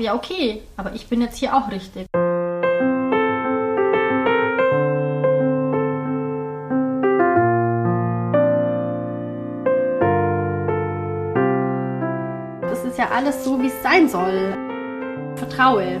Ja, 0.00 0.14
okay, 0.14 0.62
aber 0.78 0.94
ich 0.94 1.06
bin 1.08 1.20
jetzt 1.20 1.36
hier 1.36 1.54
auch 1.54 1.70
richtig. 1.70 2.06
Das 12.62 12.82
ist 12.82 12.96
ja 12.96 13.10
alles 13.14 13.44
so, 13.44 13.60
wie 13.60 13.66
es 13.66 13.82
sein 13.82 14.08
soll. 14.08 14.56
Vertraue. 15.36 16.00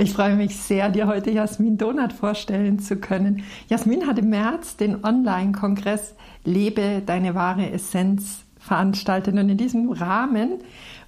Ich 0.00 0.14
freue 0.14 0.34
mich 0.34 0.56
sehr, 0.56 0.88
dir 0.88 1.06
heute 1.06 1.30
Jasmin 1.30 1.76
Donat 1.76 2.14
vorstellen 2.14 2.78
zu 2.78 2.96
können. 2.96 3.44
Jasmin 3.68 4.06
hat 4.06 4.18
im 4.18 4.30
März 4.30 4.78
den 4.78 5.04
Online-Kongress 5.04 6.14
Lebe 6.42 7.02
deine 7.04 7.34
wahre 7.34 7.70
Essenz 7.70 8.46
veranstaltet 8.58 9.34
und 9.34 9.50
in 9.50 9.58
diesem 9.58 9.92
Rahmen 9.92 10.52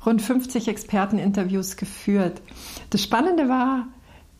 rund 0.04 0.20
50 0.20 0.68
Experteninterviews 0.68 1.78
geführt. 1.78 2.42
Das 2.90 3.02
Spannende 3.02 3.48
war, 3.48 3.86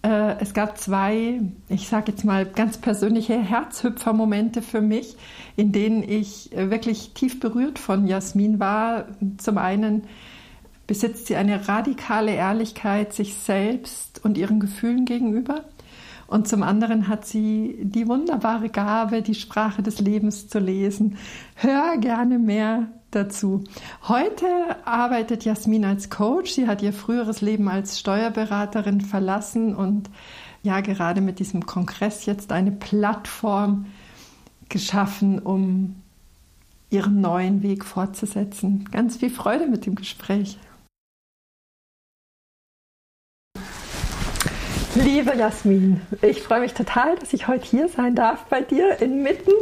äh, 0.02 0.38
es 0.40 0.52
gab 0.52 0.76
zwei, 0.76 1.40
ich 1.70 1.88
sage 1.88 2.12
jetzt 2.12 2.26
mal 2.26 2.44
ganz 2.44 2.76
persönliche 2.76 3.40
Herzhüpfer-Momente 3.40 4.60
für 4.60 4.82
mich, 4.82 5.16
in 5.56 5.72
denen 5.72 6.02
ich 6.02 6.50
wirklich 6.54 7.12
tief 7.14 7.40
berührt 7.40 7.78
von 7.78 8.06
Jasmin 8.06 8.60
war. 8.60 9.06
Zum 9.38 9.56
einen 9.56 10.02
besitzt 10.86 11.26
sie 11.26 11.36
eine 11.36 11.68
radikale 11.68 12.34
Ehrlichkeit 12.34 13.12
sich 13.12 13.34
selbst 13.34 14.24
und 14.24 14.36
ihren 14.38 14.60
Gefühlen 14.60 15.04
gegenüber. 15.04 15.64
Und 16.26 16.48
zum 16.48 16.62
anderen 16.62 17.08
hat 17.08 17.26
sie 17.26 17.76
die 17.82 18.08
wunderbare 18.08 18.70
Gabe, 18.70 19.20
die 19.20 19.34
Sprache 19.34 19.82
des 19.82 20.00
Lebens 20.00 20.48
zu 20.48 20.58
lesen. 20.58 21.18
Hör 21.54 21.98
gerne 21.98 22.38
mehr 22.38 22.88
dazu. 23.10 23.64
Heute 24.08 24.46
arbeitet 24.84 25.44
Jasmin 25.44 25.84
als 25.84 26.08
Coach. 26.08 26.52
Sie 26.52 26.66
hat 26.66 26.80
ihr 26.80 26.94
früheres 26.94 27.42
Leben 27.42 27.68
als 27.68 28.00
Steuerberaterin 28.00 29.02
verlassen 29.02 29.76
und 29.76 30.08
ja, 30.62 30.80
gerade 30.80 31.20
mit 31.20 31.38
diesem 31.38 31.66
Kongress 31.66 32.24
jetzt 32.24 32.52
eine 32.52 32.72
Plattform 32.72 33.86
geschaffen, 34.68 35.38
um 35.38 35.96
ihren 36.88 37.20
neuen 37.20 37.62
Weg 37.62 37.84
fortzusetzen. 37.84 38.88
Ganz 38.90 39.16
viel 39.16 39.30
Freude 39.30 39.66
mit 39.66 39.86
dem 39.86 39.96
Gespräch. 39.96 40.58
Liebe 44.94 45.34
Jasmin, 45.34 46.02
ich 46.20 46.42
freue 46.42 46.60
mich 46.60 46.74
total, 46.74 47.16
dass 47.16 47.32
ich 47.32 47.48
heute 47.48 47.64
hier 47.64 47.88
sein 47.88 48.14
darf 48.14 48.44
bei 48.44 48.60
dir 48.60 49.00
inmitten 49.00 49.52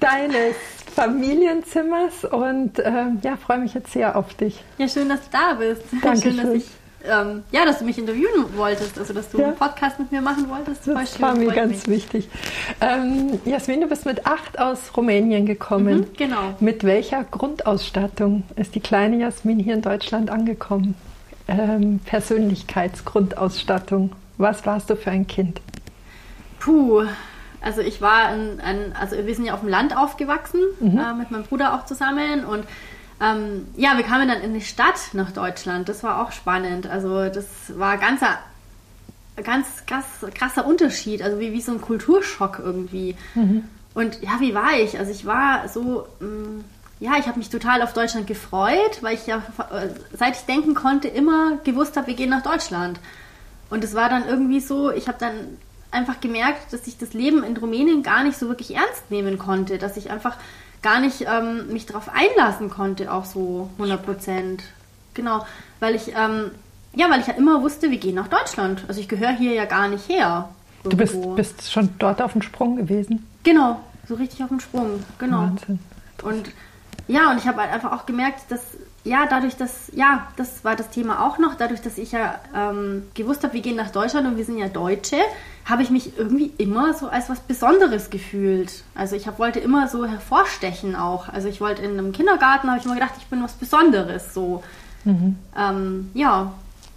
deines 0.00 0.56
Familienzimmers 0.94 2.24
und 2.24 2.78
äh, 2.78 3.04
ja, 3.22 3.36
freue 3.36 3.58
mich 3.58 3.74
jetzt 3.74 3.92
sehr 3.92 4.16
auf 4.16 4.32
dich. 4.34 4.64
Ja, 4.78 4.88
schön, 4.88 5.10
dass 5.10 5.20
du 5.22 5.28
da 5.30 5.54
bist. 5.54 5.82
Danke 6.02 6.22
schön, 6.32 6.36
dass 6.38 6.50
ich 6.50 6.64
ähm, 7.04 7.42
ja, 7.50 7.64
dass 7.64 7.80
du 7.80 7.84
mich 7.84 7.98
interviewen 7.98 8.56
wolltest, 8.56 8.96
also 8.96 9.12
dass 9.12 9.28
du 9.28 9.38
ja. 9.38 9.48
einen 9.48 9.56
Podcast 9.56 9.98
mit 9.98 10.12
mir 10.12 10.22
machen 10.22 10.48
wolltest. 10.48 10.86
Das 10.86 11.14
schön, 11.14 11.22
war 11.22 11.34
mir 11.34 11.52
ganz 11.52 11.88
mich. 11.88 12.12
wichtig. 12.12 12.28
Ähm, 12.80 13.40
Jasmin, 13.44 13.80
du 13.80 13.88
bist 13.88 14.06
mit 14.06 14.24
acht 14.24 14.60
aus 14.60 14.96
Rumänien 14.96 15.44
gekommen. 15.44 15.98
Mhm, 15.98 16.06
genau. 16.16 16.54
Mit 16.60 16.84
welcher 16.84 17.24
Grundausstattung 17.24 18.44
ist 18.54 18.76
die 18.76 18.80
kleine 18.80 19.18
Jasmin 19.18 19.58
hier 19.58 19.74
in 19.74 19.82
Deutschland 19.82 20.30
angekommen? 20.30 20.94
Ähm, 21.48 21.98
Persönlichkeitsgrundausstattung. 22.04 24.12
Was 24.42 24.66
warst 24.66 24.90
du 24.90 24.96
für 24.96 25.10
ein 25.10 25.26
Kind? 25.26 25.60
Puh, 26.58 27.04
also 27.60 27.80
ich 27.80 28.00
war 28.00 28.26
ein, 28.26 28.60
ein 28.60 28.92
also 28.98 29.16
wir 29.16 29.34
sind 29.34 29.44
ja 29.44 29.54
auf 29.54 29.60
dem 29.60 29.68
Land 29.68 29.96
aufgewachsen, 29.96 30.60
mhm. 30.80 30.98
äh, 30.98 31.14
mit 31.14 31.30
meinem 31.30 31.44
Bruder 31.44 31.74
auch 31.74 31.86
zusammen 31.86 32.44
und 32.44 32.64
ähm, 33.20 33.68
ja, 33.76 33.96
wir 33.96 34.04
kamen 34.04 34.26
dann 34.26 34.40
in 34.40 34.52
die 34.52 34.60
Stadt 34.60 35.10
nach 35.12 35.30
Deutschland. 35.30 35.88
Das 35.88 36.02
war 36.02 36.20
auch 36.20 36.32
spannend. 36.32 36.88
Also 36.88 37.28
das 37.28 37.46
war 37.68 37.96
ganz, 37.96 38.20
ganz 39.44 39.66
krass, 39.86 40.04
krasser 40.34 40.66
Unterschied, 40.66 41.22
also 41.22 41.38
wie, 41.38 41.52
wie 41.52 41.60
so 41.60 41.72
ein 41.72 41.80
Kulturschock 41.80 42.58
irgendwie. 42.58 43.16
Mhm. 43.34 43.64
Und 43.94 44.22
ja, 44.22 44.40
wie 44.40 44.54
war 44.54 44.72
ich? 44.76 44.98
Also 44.98 45.12
ich 45.12 45.24
war 45.24 45.68
so, 45.68 46.08
mh, 46.18 46.26
mm, 46.26 46.64
ja, 46.98 47.12
ich 47.18 47.26
habe 47.26 47.38
mich 47.38 47.50
total 47.50 47.82
auf 47.82 47.92
Deutschland 47.92 48.26
gefreut, 48.26 48.98
weil 49.02 49.14
ich 49.14 49.26
ja, 49.26 49.38
äh, 49.70 49.88
seit 50.16 50.36
ich 50.36 50.42
denken 50.42 50.74
konnte, 50.74 51.08
immer 51.08 51.58
gewusst 51.62 51.96
habe, 51.96 52.08
wir 52.08 52.14
gehen 52.14 52.30
nach 52.30 52.42
Deutschland. 52.42 52.98
Und 53.72 53.82
es 53.82 53.94
war 53.94 54.10
dann 54.10 54.28
irgendwie 54.28 54.60
so, 54.60 54.90
ich 54.90 55.08
habe 55.08 55.16
dann 55.18 55.32
einfach 55.90 56.20
gemerkt, 56.20 56.74
dass 56.74 56.86
ich 56.86 56.98
das 56.98 57.14
Leben 57.14 57.42
in 57.42 57.56
Rumänien 57.56 58.02
gar 58.02 58.22
nicht 58.22 58.36
so 58.38 58.48
wirklich 58.48 58.74
ernst 58.74 59.10
nehmen 59.10 59.38
konnte, 59.38 59.78
dass 59.78 59.96
ich 59.96 60.10
einfach 60.10 60.36
gar 60.82 61.00
nicht 61.00 61.22
ähm, 61.22 61.72
mich 61.72 61.86
darauf 61.86 62.10
einlassen 62.10 62.68
konnte, 62.68 63.10
auch 63.10 63.24
so 63.24 63.70
100 63.78 64.04
Prozent. 64.04 64.62
Genau, 65.14 65.46
weil 65.80 65.94
ich, 65.94 66.08
ähm, 66.08 66.50
ja, 66.94 67.08
weil 67.08 67.20
ich 67.20 67.28
ja 67.28 67.32
immer 67.32 67.62
wusste, 67.62 67.90
wir 67.90 67.96
gehen 67.96 68.14
nach 68.14 68.28
Deutschland. 68.28 68.84
Also 68.88 69.00
ich 69.00 69.08
gehöre 69.08 69.32
hier 69.32 69.54
ja 69.54 69.64
gar 69.64 69.88
nicht 69.88 70.06
her. 70.06 70.50
Irgendwo. 70.84 71.30
Du 71.30 71.34
bist, 71.36 71.56
bist 71.56 71.72
schon 71.72 71.94
dort 71.98 72.20
auf 72.20 72.32
dem 72.32 72.42
Sprung 72.42 72.76
gewesen? 72.76 73.26
Genau, 73.42 73.80
so 74.06 74.16
richtig 74.16 74.42
auf 74.42 74.50
dem 74.50 74.60
Sprung, 74.60 75.02
genau. 75.18 75.44
Wahnsinn. 75.44 75.78
Und 76.22 76.50
ja, 77.08 77.30
und 77.30 77.38
ich 77.38 77.46
habe 77.46 77.62
halt 77.62 77.72
einfach 77.72 77.92
auch 77.92 78.04
gemerkt, 78.04 78.50
dass 78.50 78.60
ja, 79.04 79.26
dadurch, 79.28 79.56
dass, 79.56 79.90
ja, 79.94 80.28
das 80.36 80.64
war 80.64 80.76
das 80.76 80.90
Thema 80.90 81.26
auch 81.26 81.38
noch, 81.38 81.56
dadurch, 81.56 81.80
dass 81.80 81.98
ich 81.98 82.12
ja 82.12 82.38
ähm, 82.54 83.02
gewusst 83.14 83.42
habe, 83.42 83.54
wir 83.54 83.60
gehen 83.60 83.76
nach 83.76 83.90
Deutschland 83.90 84.26
und 84.28 84.36
wir 84.36 84.44
sind 84.44 84.58
ja 84.58 84.68
Deutsche, 84.68 85.16
habe 85.64 85.82
ich 85.82 85.90
mich 85.90 86.16
irgendwie 86.16 86.52
immer 86.58 86.94
so 86.94 87.08
als 87.08 87.28
was 87.28 87.40
Besonderes 87.40 88.10
gefühlt. 88.10 88.84
Also 88.94 89.16
ich 89.16 89.26
hab, 89.26 89.38
wollte 89.38 89.58
immer 89.58 89.88
so 89.88 90.06
hervorstechen 90.06 90.94
auch. 90.94 91.28
Also 91.28 91.48
ich 91.48 91.60
wollte 91.60 91.82
in 91.82 91.92
einem 91.92 92.12
Kindergarten, 92.12 92.68
habe 92.68 92.78
ich 92.78 92.84
immer 92.84 92.94
gedacht, 92.94 93.14
ich 93.18 93.26
bin 93.26 93.42
was 93.42 93.54
Besonderes 93.54 94.34
so. 94.34 94.62
Mhm. 95.04 95.36
Ähm, 95.56 96.10
ja, 96.14 96.52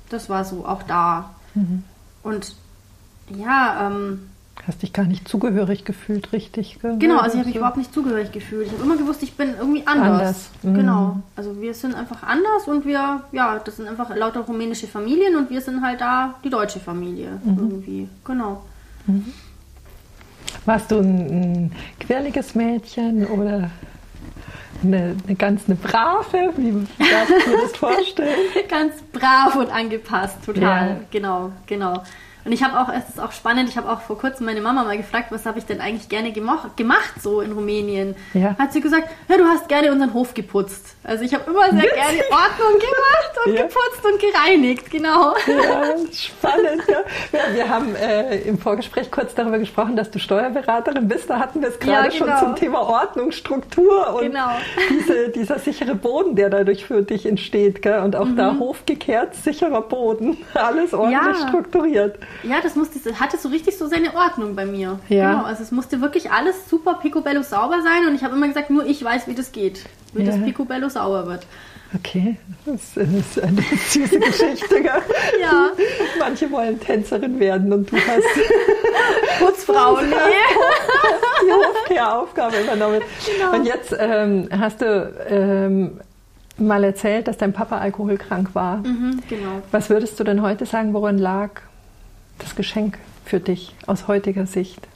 das 0.10 0.30
war 0.30 0.46
so 0.46 0.66
auch 0.66 0.84
da. 0.84 1.32
Mhm. 1.56 1.84
Und 2.22 2.56
ja, 3.30 3.88
ähm, 3.88 4.30
Hast 4.68 4.82
dich 4.82 4.94
gar 4.94 5.06
nicht 5.06 5.28
zugehörig 5.28 5.86
gefühlt, 5.86 6.32
richtig? 6.34 6.80
Gell? 6.82 6.98
Genau, 6.98 7.20
also 7.20 7.34
ich 7.34 7.40
habe 7.40 7.48
mich 7.48 7.56
überhaupt 7.58 7.78
nicht 7.78 7.94
zugehörig 7.94 8.32
gefühlt. 8.32 8.68
Ich 8.68 8.74
habe 8.74 8.84
immer 8.84 8.98
gewusst, 8.98 9.22
ich 9.22 9.34
bin 9.34 9.54
irgendwie 9.60 9.86
anders. 9.86 10.10
anders. 10.10 10.50
Mhm. 10.64 10.74
Genau. 10.74 11.20
Also 11.36 11.62
wir 11.62 11.74
sind 11.74 11.94
einfach 11.94 12.24
anders 12.24 12.68
und 12.68 12.86
wir, 12.86 13.22
ja, 13.32 13.60
das 13.64 13.78
sind 13.78 13.88
einfach 13.88 14.16
lauter 14.16 14.40
rumänische 14.42 14.88
Familien 14.88 15.36
und 15.36 15.52
wir 15.52 15.62
sind 15.62 15.84
halt 15.84 16.02
da 16.02 16.36
die 16.44 16.50
deutsche 16.50 16.80
Familie 16.80 17.40
mhm. 17.44 17.58
irgendwie. 17.58 18.10
Genau. 18.24 18.64
Mhm. 19.06 19.34
Warst 20.66 20.90
du 20.90 20.98
ein, 20.98 21.20
ein 21.20 21.72
quirliges 22.00 22.56
Mädchen 22.56 23.28
oder 23.28 23.70
eine, 24.84 25.16
eine 25.28 25.36
ganz 25.36 25.64
eine 25.68 25.76
brave? 25.76 26.54
Wie 26.58 26.72
darfst 26.98 27.30
du 27.30 27.52
dir 27.52 27.62
das 27.62 27.72
vorstellen? 27.78 28.36
ganz 28.68 28.94
brav 29.14 29.56
und 29.56 29.70
angepasst, 29.70 30.44
total. 30.44 30.88
Ja. 30.88 31.00
Genau, 31.12 31.52
genau. 31.68 32.02
Und 32.46 32.52
ich 32.52 32.64
habe 32.64 32.80
auch, 32.80 32.94
es 32.94 33.10
ist 33.10 33.20
auch 33.20 33.32
spannend, 33.32 33.70
ich 33.70 33.76
habe 33.76 33.90
auch 33.90 34.02
vor 34.02 34.20
kurzem 34.20 34.46
meine 34.46 34.62
Mama 34.62 34.84
mal 34.84 34.98
gefragt, 34.98 35.32
was 35.32 35.48
habe 35.48 35.58
ich 35.58 35.66
denn 35.66 35.82
eigentlich 35.82 36.10
gerne 36.10 36.32
gemacht, 36.32 37.14
so 37.20 37.42
in 37.42 37.52
Rumänien. 37.52 38.16
Ja. 38.36 38.56
Hat 38.60 38.72
sie 38.72 38.82
gesagt, 38.82 39.10
ja, 39.28 39.38
du 39.38 39.46
hast 39.46 39.68
gerne 39.68 39.92
unseren 39.92 40.14
Hof 40.14 40.36
geputzt. 40.36 40.96
Also 41.04 41.24
ich 41.24 41.34
habe 41.34 41.50
immer 41.50 41.72
sehr 41.72 41.92
gerne 41.92 42.20
Ordnung 42.30 42.80
gemacht 42.80 43.32
und 43.46 43.54
ja. 43.54 43.64
geputzt 43.64 44.06
und 44.06 44.20
gereinigt, 44.20 44.92
genau. 44.92 45.34
Ja, 45.48 45.96
spannend. 46.14 46.84
Ja. 46.88 47.40
wir 47.52 47.68
haben 47.68 47.96
äh, 47.96 48.38
im 48.42 48.60
Vorgespräch 48.60 49.10
kurz 49.10 49.34
darüber 49.34 49.58
gesprochen, 49.58 49.96
dass 49.96 50.12
du 50.12 50.20
Steuerberaterin 50.20 51.08
bist. 51.08 51.28
Da 51.30 51.40
hatten 51.40 51.62
wir 51.62 51.70
es 51.70 51.80
gerade 51.80 52.10
genau. 52.10 52.26
schon 52.26 52.38
zum 52.38 52.56
Thema 52.56 52.82
Ordnung, 52.82 53.32
Struktur 53.32 54.16
und 54.16 54.22
genau. 54.22 54.52
diese, 54.92 55.30
dieser 55.30 55.58
sichere 55.58 55.96
Boden, 55.96 56.36
der 56.36 56.52
dadurch 56.52 56.86
für 56.86 57.02
dich 57.02 57.26
entsteht. 57.26 57.82
Gell? 57.82 58.02
Und 58.02 58.16
auch 58.16 58.26
mhm. 58.26 58.36
da 58.36 58.56
hofgekehrt, 58.60 59.34
sicherer 59.34 59.82
Boden, 59.82 60.38
alles 60.54 60.94
ordentlich 60.94 61.38
strukturiert. 61.48 62.20
Ja, 62.44 62.62
das 62.62 62.76
musste, 62.76 63.20
hatte 63.20 63.38
so 63.38 63.50
richtig 63.50 63.78
so 63.78 63.88
seine 63.88 64.16
Ordnung 64.16 64.56
bei 64.56 64.66
mir. 64.66 65.00
Ja. 65.10 65.32
Genau, 65.32 65.44
also 65.46 65.64
es 65.64 65.72
musste 65.72 66.02
wirklich 66.02 66.32
alles 66.32 66.70
super 66.70 66.96
picobello 66.96 67.42
sauber 67.44 67.82
sein 67.82 68.08
und 68.08 68.16
ich 68.16 68.24
habe 68.24 68.36
immer 68.36 68.48
gesagt, 68.48 68.70
nur 68.70 68.86
ich 68.86 69.04
weiß, 69.04 69.28
wie 69.28 69.36
das 69.36 69.52
geht, 69.52 69.86
wie 70.14 70.24
ja. 70.24 70.32
das 70.32 70.44
picobello 70.44 70.90
sauber 70.90 71.28
wird. 71.28 71.46
Okay, 71.94 72.38
das 72.66 72.98
ist 72.98 73.42
eine 73.42 73.62
süße 73.62 74.20
Geschichte. 74.20 74.84
ja. 75.42 75.70
Manche 76.20 76.52
wollen 76.52 76.80
Tänzerin 76.80 77.40
werden 77.40 77.72
und 77.72 77.92
du 77.92 77.96
hast 77.96 79.40
Putzfrau, 79.40 80.02
nee. 80.02 80.12
die 81.46 81.52
Hofkehr-Aufgabe 81.52 82.58
übernommen. 82.62 83.02
Genau. 83.26 83.56
Und 83.56 83.66
jetzt 83.66 83.96
ähm, 83.98 84.50
hast 84.52 84.82
du 84.82 85.14
ähm, 85.30 86.00
mal 86.58 86.84
erzählt, 86.84 87.28
dass 87.28 87.38
dein 87.38 87.54
Papa 87.54 87.78
alkoholkrank 87.78 88.56
war. 88.56 88.78
Mhm, 88.78 89.22
genau. 89.30 89.62
Was 89.72 89.90
würdest 89.90 90.20
du 90.20 90.24
denn 90.24 90.42
heute 90.42 90.66
sagen, 90.66 90.94
worin 90.94 91.18
lag 91.18 91.62
das 92.40 92.56
Geschenk 92.56 92.98
für 93.26 93.40
dich 93.40 93.76
aus 93.88 94.08
heutiger 94.08 94.46
Sicht? 94.46 94.88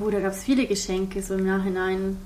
Oh, 0.00 0.10
da 0.10 0.20
gab 0.20 0.32
es 0.32 0.42
viele 0.42 0.66
Geschenke 0.66 1.22
so 1.22 1.34
im 1.34 1.46
Nachhinein. 1.46 2.16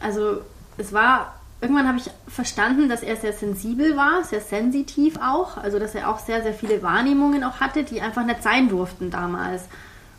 Also 0.00 0.40
es 0.78 0.92
war, 0.92 1.34
irgendwann 1.60 1.86
habe 1.86 1.98
ich 1.98 2.10
verstanden, 2.28 2.88
dass 2.88 3.02
er 3.02 3.16
sehr 3.16 3.32
sensibel 3.32 3.96
war, 3.96 4.24
sehr 4.24 4.40
sensitiv 4.40 5.18
auch. 5.22 5.56
Also 5.56 5.78
dass 5.78 5.94
er 5.94 6.08
auch 6.08 6.18
sehr, 6.18 6.42
sehr 6.42 6.54
viele 6.54 6.82
Wahrnehmungen 6.82 7.44
auch 7.44 7.60
hatte, 7.60 7.84
die 7.84 8.00
einfach 8.00 8.24
nicht 8.24 8.42
sein 8.42 8.68
durften 8.68 9.10
damals. 9.10 9.64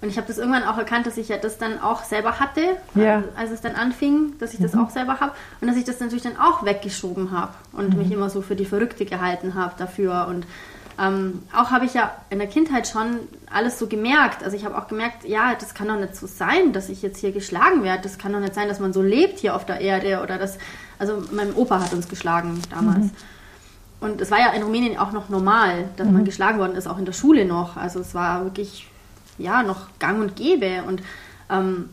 Und 0.02 0.10
ich 0.10 0.18
habe 0.18 0.28
das 0.28 0.40
irgendwann 0.40 0.64
auch 0.64 0.80
erkannt, 0.80 1.06
dass 1.06 1.18
ich 1.18 1.30
ja 1.30 1.38
das 1.38 1.60
dann 1.60 1.80
auch 1.80 2.04
selber 2.04 2.40
hatte, 2.40 2.62
ja. 2.96 3.24
als 3.36 3.52
es 3.52 3.62
dann 3.62 3.76
anfing, 3.76 4.34
dass 4.40 4.54
ich 4.54 4.60
das 4.60 4.74
mhm. 4.74 4.82
auch 4.82 4.90
selber 4.90 5.20
habe. 5.20 5.34
Und 5.62 5.68
dass 5.68 5.78
ich 5.78 5.84
das 5.84 6.00
natürlich 6.00 6.24
dann 6.24 6.38
auch 6.38 6.66
weggeschoben 6.66 7.32
habe 7.32 7.54
und 7.72 7.94
mhm. 7.94 8.00
mich 8.00 8.12
immer 8.12 8.32
so 8.32 8.42
für 8.42 8.56
die 8.56 8.66
Verrückte 8.66 9.06
gehalten 9.06 9.54
habe 9.54 9.74
dafür. 9.78 10.26
Und 10.28 10.48
ähm, 11.02 11.42
auch 11.56 11.72
habe 11.72 11.86
ich 11.86 11.94
ja 11.94 12.12
in 12.30 12.38
der 12.38 12.48
Kindheit 12.48 12.88
schon 12.88 13.20
alles 13.52 13.80
so 13.80 13.88
gemerkt. 13.88 14.44
Also 14.44 14.56
ich 14.56 14.66
habe 14.66 14.78
auch 14.78 14.88
gemerkt, 14.88 15.26
ja, 15.26 15.56
das 15.56 15.74
kann 15.74 15.88
doch 15.88 15.98
nicht 15.98 16.16
so 16.16 16.28
sein, 16.28 16.74
dass 16.74 16.90
ich 16.90 17.02
jetzt 17.02 17.20
hier 17.20 17.32
geschlagen 17.32 17.84
werde. 17.84 18.04
Das 18.04 18.18
kann 18.20 18.34
doch 18.34 18.40
nicht 18.40 18.54
sein, 18.54 18.68
dass 18.68 18.80
man 18.80 18.94
so 18.94 19.02
lebt 19.02 19.40
hier 19.40 19.56
auf 19.56 19.66
der 19.66 19.82
Erde 19.82 20.22
oder 20.22 20.38
das. 20.38 20.58
Also 21.00 21.24
mein 21.32 21.54
Opa 21.54 21.82
hat 21.82 21.94
uns 21.94 22.08
geschlagen 22.08 22.62
damals. 22.70 23.06
Mhm. 23.06 23.12
Und 24.00 24.22
es 24.22 24.30
war 24.30 24.40
ja 24.40 24.52
in 24.52 24.62
Rumänien 24.64 24.98
auch 24.98 25.12
noch 25.12 25.30
normal, 25.30 25.90
dass 25.98 26.08
mhm. 26.08 26.14
man 26.14 26.26
geschlagen 26.26 26.60
worden 26.60 26.76
ist, 26.76 26.88
auch 26.88 27.00
in 27.00 27.06
der 27.06 27.14
Schule 27.14 27.46
noch. 27.46 27.78
Also 27.78 28.00
es 28.00 28.14
war 28.14 28.44
wirklich 28.44 28.88
ja, 29.40 29.64
noch 29.64 29.88
gang 29.98 30.22
und 30.22 30.36
gäbe. 30.36 30.84
Und 30.88 31.02
ähm, 31.50 31.90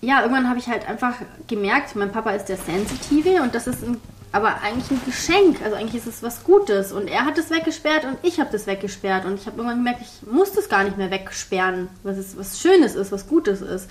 ja, 0.00 0.22
irgendwann 0.22 0.48
habe 0.48 0.58
ich 0.58 0.68
halt 0.68 0.88
einfach 0.88 1.14
gemerkt, 1.46 1.94
mein 1.94 2.10
Papa 2.10 2.30
ist 2.30 2.46
der 2.46 2.56
Sensitive 2.56 3.42
und 3.42 3.54
das 3.54 3.66
ist 3.66 3.82
ein, 3.84 3.98
aber 4.32 4.60
eigentlich 4.62 4.90
ein 4.90 5.00
Geschenk. 5.04 5.62
Also 5.62 5.76
eigentlich 5.76 5.94
ist 5.94 6.06
es 6.06 6.22
was 6.22 6.44
Gutes. 6.44 6.92
Und 6.92 7.08
er 7.08 7.24
hat 7.24 7.38
es 7.38 7.50
weggesperrt 7.50 8.04
und 8.04 8.18
ich 8.22 8.40
habe 8.40 8.50
das 8.52 8.66
weggesperrt. 8.66 9.24
Und 9.24 9.34
ich 9.34 9.46
habe 9.46 9.56
irgendwann 9.56 9.78
gemerkt, 9.78 10.02
ich 10.02 10.30
muss 10.30 10.52
das 10.52 10.68
gar 10.68 10.84
nicht 10.84 10.98
mehr 10.98 11.10
wegsperren, 11.10 11.88
was, 12.02 12.16
es, 12.16 12.36
was 12.36 12.60
Schönes 12.60 12.94
ist, 12.94 13.12
was 13.12 13.28
Gutes 13.28 13.60
ist. 13.60 13.88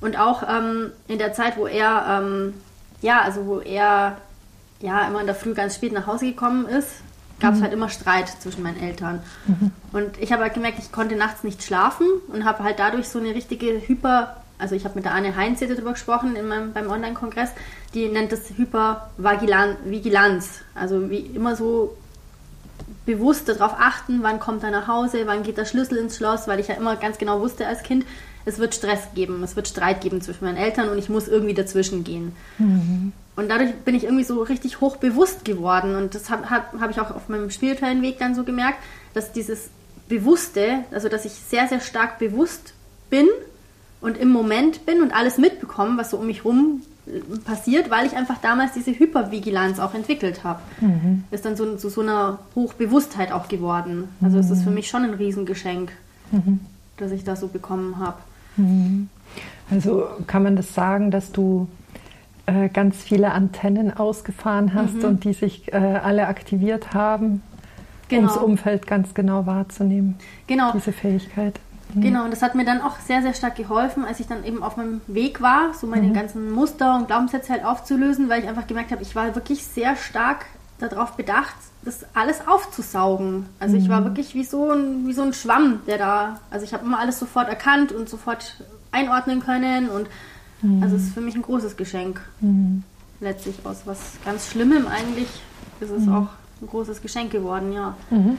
Und 0.00 0.18
auch 0.18 0.42
ähm, 0.48 0.92
in 1.08 1.18
der 1.18 1.32
Zeit, 1.32 1.56
wo 1.56 1.66
er, 1.66 2.22
ähm, 2.22 2.54
ja, 3.00 3.20
also 3.20 3.46
wo 3.46 3.60
er 3.60 4.16
ja 4.80 5.06
immer 5.06 5.20
in 5.20 5.26
der 5.26 5.34
Früh 5.34 5.54
ganz 5.54 5.74
spät 5.74 5.92
nach 5.92 6.06
Hause 6.06 6.26
gekommen 6.26 6.66
ist, 6.66 6.88
gab 7.40 7.52
es 7.52 7.58
mhm. 7.58 7.64
halt 7.64 7.72
immer 7.72 7.88
Streit 7.88 8.28
zwischen 8.28 8.62
meinen 8.62 8.80
Eltern. 8.80 9.22
Mhm. 9.46 9.72
Und 9.92 10.18
ich 10.18 10.32
habe 10.32 10.42
halt 10.42 10.54
gemerkt, 10.54 10.78
ich 10.78 10.92
konnte 10.92 11.16
nachts 11.16 11.44
nicht 11.44 11.62
schlafen 11.62 12.06
und 12.28 12.44
habe 12.44 12.62
halt 12.62 12.78
dadurch 12.78 13.08
so 13.08 13.18
eine 13.18 13.34
richtige 13.34 13.80
Hyper, 13.86 14.36
also 14.58 14.74
ich 14.74 14.84
habe 14.84 14.94
mit 14.94 15.04
der 15.04 15.12
Anne 15.12 15.36
Heinz 15.36 15.60
darüber 15.60 15.92
gesprochen 15.92 16.36
in 16.36 16.48
meinem, 16.48 16.72
beim 16.72 16.90
Online-Kongress, 16.90 17.50
die 17.96 18.08
nennt 18.08 18.30
das 18.30 18.42
Hypervigilanz. 18.56 20.60
Also 20.74 21.10
wie 21.10 21.18
immer 21.18 21.56
so 21.56 21.96
bewusst 23.06 23.48
darauf 23.48 23.74
achten, 23.78 24.22
wann 24.22 24.38
kommt 24.38 24.62
er 24.62 24.70
nach 24.70 24.86
Hause, 24.86 25.22
wann 25.24 25.42
geht 25.42 25.56
der 25.56 25.64
Schlüssel 25.64 25.96
ins 25.96 26.16
Schloss, 26.16 26.46
weil 26.46 26.60
ich 26.60 26.68
ja 26.68 26.74
immer 26.74 26.96
ganz 26.96 27.18
genau 27.18 27.40
wusste 27.40 27.66
als 27.66 27.82
Kind, 27.82 28.04
es 28.44 28.58
wird 28.58 28.74
Stress 28.74 29.08
geben, 29.14 29.42
es 29.42 29.56
wird 29.56 29.66
Streit 29.66 30.02
geben 30.02 30.20
zwischen 30.20 30.44
meinen 30.44 30.58
Eltern 30.58 30.90
und 30.90 30.98
ich 30.98 31.08
muss 31.08 31.26
irgendwie 31.26 31.54
dazwischen 31.54 32.04
gehen. 32.04 32.36
Mhm. 32.58 33.12
Und 33.34 33.50
dadurch 33.50 33.74
bin 33.76 33.94
ich 33.94 34.04
irgendwie 34.04 34.24
so 34.24 34.42
richtig 34.42 34.80
hochbewusst 34.80 35.44
geworden. 35.44 35.96
Und 35.96 36.14
das 36.14 36.30
habe 36.30 36.48
hab, 36.48 36.78
hab 36.78 36.90
ich 36.90 37.00
auch 37.00 37.10
auf 37.10 37.28
meinem 37.28 37.50
spirituellen 37.50 38.02
Weg 38.02 38.18
dann 38.18 38.34
so 38.34 38.44
gemerkt, 38.44 38.78
dass 39.14 39.32
dieses 39.32 39.70
Bewusste, 40.08 40.84
also 40.90 41.08
dass 41.08 41.24
ich 41.24 41.32
sehr, 41.32 41.66
sehr 41.66 41.80
stark 41.80 42.18
bewusst 42.18 42.74
bin 43.10 43.26
und 44.00 44.16
im 44.16 44.28
Moment 44.28 44.86
bin 44.86 45.02
und 45.02 45.12
alles 45.12 45.38
mitbekomme, 45.38 45.98
was 45.98 46.10
so 46.10 46.18
um 46.18 46.26
mich 46.26 46.44
rum 46.44 46.82
passiert, 47.44 47.90
weil 47.90 48.06
ich 48.06 48.16
einfach 48.16 48.38
damals 48.38 48.72
diese 48.72 48.90
Hypervigilanz 48.90 49.78
auch 49.78 49.94
entwickelt 49.94 50.42
habe. 50.44 50.60
Mhm. 50.80 51.24
Ist 51.30 51.44
dann 51.44 51.56
so 51.56 51.76
zu 51.76 51.88
so, 51.88 52.00
einer 52.00 52.38
Hochbewusstheit 52.54 53.32
auch 53.32 53.48
geworden. 53.48 54.08
Also 54.20 54.38
es 54.38 54.50
ist 54.50 54.62
für 54.62 54.70
mhm. 54.70 54.74
mich 54.74 54.88
schon 54.88 55.04
ein 55.04 55.14
Riesengeschenk, 55.14 55.92
mhm. 56.32 56.60
das 56.96 57.12
ich 57.12 57.24
da 57.24 57.36
so 57.36 57.48
bekommen 57.48 57.98
habe. 57.98 58.18
Mhm. 58.56 59.08
Also 59.70 60.06
kann 60.26 60.42
man 60.42 60.56
das 60.56 60.74
sagen, 60.74 61.10
dass 61.10 61.32
du 61.32 61.68
äh, 62.46 62.68
ganz 62.68 62.96
viele 62.96 63.32
Antennen 63.32 63.96
ausgefahren 63.96 64.74
hast 64.74 64.94
mhm. 64.94 65.04
und 65.04 65.24
die 65.24 65.32
sich 65.32 65.72
äh, 65.72 65.76
alle 65.76 66.26
aktiviert 66.26 66.94
haben, 66.94 67.42
genau. 68.08 68.22
um 68.22 68.26
das 68.28 68.36
Umfeld 68.36 68.86
ganz 68.86 69.14
genau 69.14 69.46
wahrzunehmen. 69.46 70.16
Genau. 70.46 70.72
Diese 70.72 70.92
Fähigkeit. 70.92 71.60
Mhm. 71.94 72.00
Genau, 72.00 72.24
und 72.24 72.30
das 72.30 72.42
hat 72.42 72.54
mir 72.54 72.64
dann 72.64 72.80
auch 72.80 72.98
sehr, 73.00 73.22
sehr 73.22 73.34
stark 73.34 73.56
geholfen, 73.56 74.04
als 74.04 74.20
ich 74.20 74.26
dann 74.26 74.44
eben 74.44 74.62
auf 74.62 74.76
meinem 74.76 75.00
Weg 75.06 75.40
war, 75.40 75.74
so 75.74 75.86
meine 75.86 76.08
mhm. 76.08 76.14
ganzen 76.14 76.50
Muster 76.50 76.96
und 76.96 77.06
Glaubenssätze 77.06 77.52
halt 77.52 77.64
aufzulösen, 77.64 78.28
weil 78.28 78.42
ich 78.42 78.48
einfach 78.48 78.66
gemerkt 78.66 78.90
habe, 78.90 79.02
ich 79.02 79.14
war 79.14 79.34
wirklich 79.34 79.64
sehr 79.64 79.96
stark 79.96 80.46
darauf 80.78 81.12
bedacht, 81.12 81.54
das 81.84 82.04
alles 82.14 82.46
aufzusaugen. 82.46 83.46
Also 83.60 83.76
ich 83.76 83.88
war 83.88 84.00
mhm. 84.00 84.06
wirklich 84.06 84.34
wie 84.34 84.44
so 84.44 84.70
ein, 84.70 85.06
wie 85.06 85.12
so 85.12 85.22
ein 85.22 85.32
Schwamm, 85.32 85.80
der 85.86 85.98
da, 85.98 86.40
also 86.50 86.64
ich 86.64 86.74
habe 86.74 86.84
immer 86.84 86.98
alles 86.98 87.18
sofort 87.18 87.48
erkannt 87.48 87.92
und 87.92 88.08
sofort 88.08 88.62
einordnen 88.92 89.40
können 89.40 89.88
und 89.88 90.08
Mhm. 90.62 90.82
Also 90.82 90.96
es 90.96 91.04
ist 91.04 91.14
für 91.14 91.20
mich 91.20 91.34
ein 91.34 91.42
großes 91.42 91.76
Geschenk. 91.76 92.20
Mhm. 92.40 92.82
Letztlich 93.20 93.56
aus 93.64 93.82
was 93.84 93.98
ganz 94.24 94.48
Schlimmem 94.48 94.86
eigentlich 94.86 95.28
ist 95.80 95.90
es 95.90 96.04
mhm. 96.04 96.14
auch 96.14 96.28
ein 96.62 96.68
großes 96.68 97.02
Geschenk 97.02 97.32
geworden, 97.32 97.72
ja. 97.72 97.94
Mhm. 98.10 98.38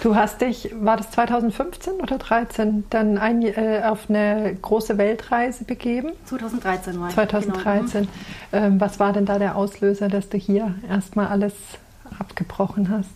Du 0.00 0.14
hast 0.14 0.40
dich, 0.40 0.70
war 0.80 0.96
das 0.96 1.10
2015 1.10 1.94
oder 1.94 2.18
2013, 2.18 2.84
dann 2.88 3.18
ein, 3.18 3.42
äh, 3.42 3.82
auf 3.84 4.08
eine 4.08 4.56
große 4.60 4.96
Weltreise 4.96 5.64
begeben? 5.64 6.12
2013 6.24 6.98
war 6.98 7.08
ich. 7.08 7.14
2013. 7.14 8.08
Genau. 8.50 8.64
Ähm, 8.64 8.80
was 8.80 8.98
war 8.98 9.12
denn 9.12 9.26
da 9.26 9.38
der 9.38 9.56
Auslöser, 9.56 10.08
dass 10.08 10.30
du 10.30 10.38
hier 10.38 10.74
erstmal 10.88 11.26
alles 11.26 11.52
abgebrochen 12.18 12.88
hast? 12.88 13.10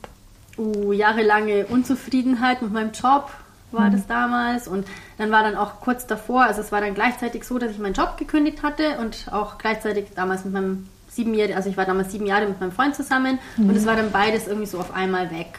Oh, 0.58 0.92
jahrelange 0.92 1.66
Unzufriedenheit 1.66 2.60
mit 2.60 2.72
meinem 2.72 2.92
Job, 2.92 3.30
war 3.70 3.88
mhm. 3.88 3.92
das 3.92 4.06
damals. 4.06 4.68
Und 4.68 4.86
dann 5.16 5.30
war 5.30 5.42
dann 5.42 5.56
auch 5.56 5.80
kurz 5.80 6.06
davor, 6.06 6.42
also 6.42 6.60
es 6.60 6.70
war 6.72 6.82
dann 6.82 6.94
gleichzeitig 6.94 7.44
so, 7.44 7.58
dass 7.58 7.70
ich 7.70 7.78
meinen 7.78 7.94
Job 7.94 8.18
gekündigt 8.18 8.62
hatte 8.62 8.98
und 9.00 9.28
auch 9.32 9.56
gleichzeitig 9.56 10.08
damals 10.14 10.44
mit 10.44 10.52
meinem 10.52 10.88
sieben 11.14 11.34
Jahre, 11.34 11.56
also 11.56 11.68
ich 11.68 11.76
war 11.76 11.84
damals 11.84 12.12
sieben 12.12 12.26
Jahre 12.26 12.46
mit 12.46 12.60
meinem 12.60 12.72
Freund 12.72 12.94
zusammen 12.96 13.38
mhm. 13.56 13.70
und 13.70 13.76
es 13.76 13.86
war 13.86 13.96
dann 13.96 14.10
beides 14.10 14.46
irgendwie 14.46 14.66
so 14.66 14.78
auf 14.78 14.94
einmal 14.94 15.30
weg. 15.30 15.58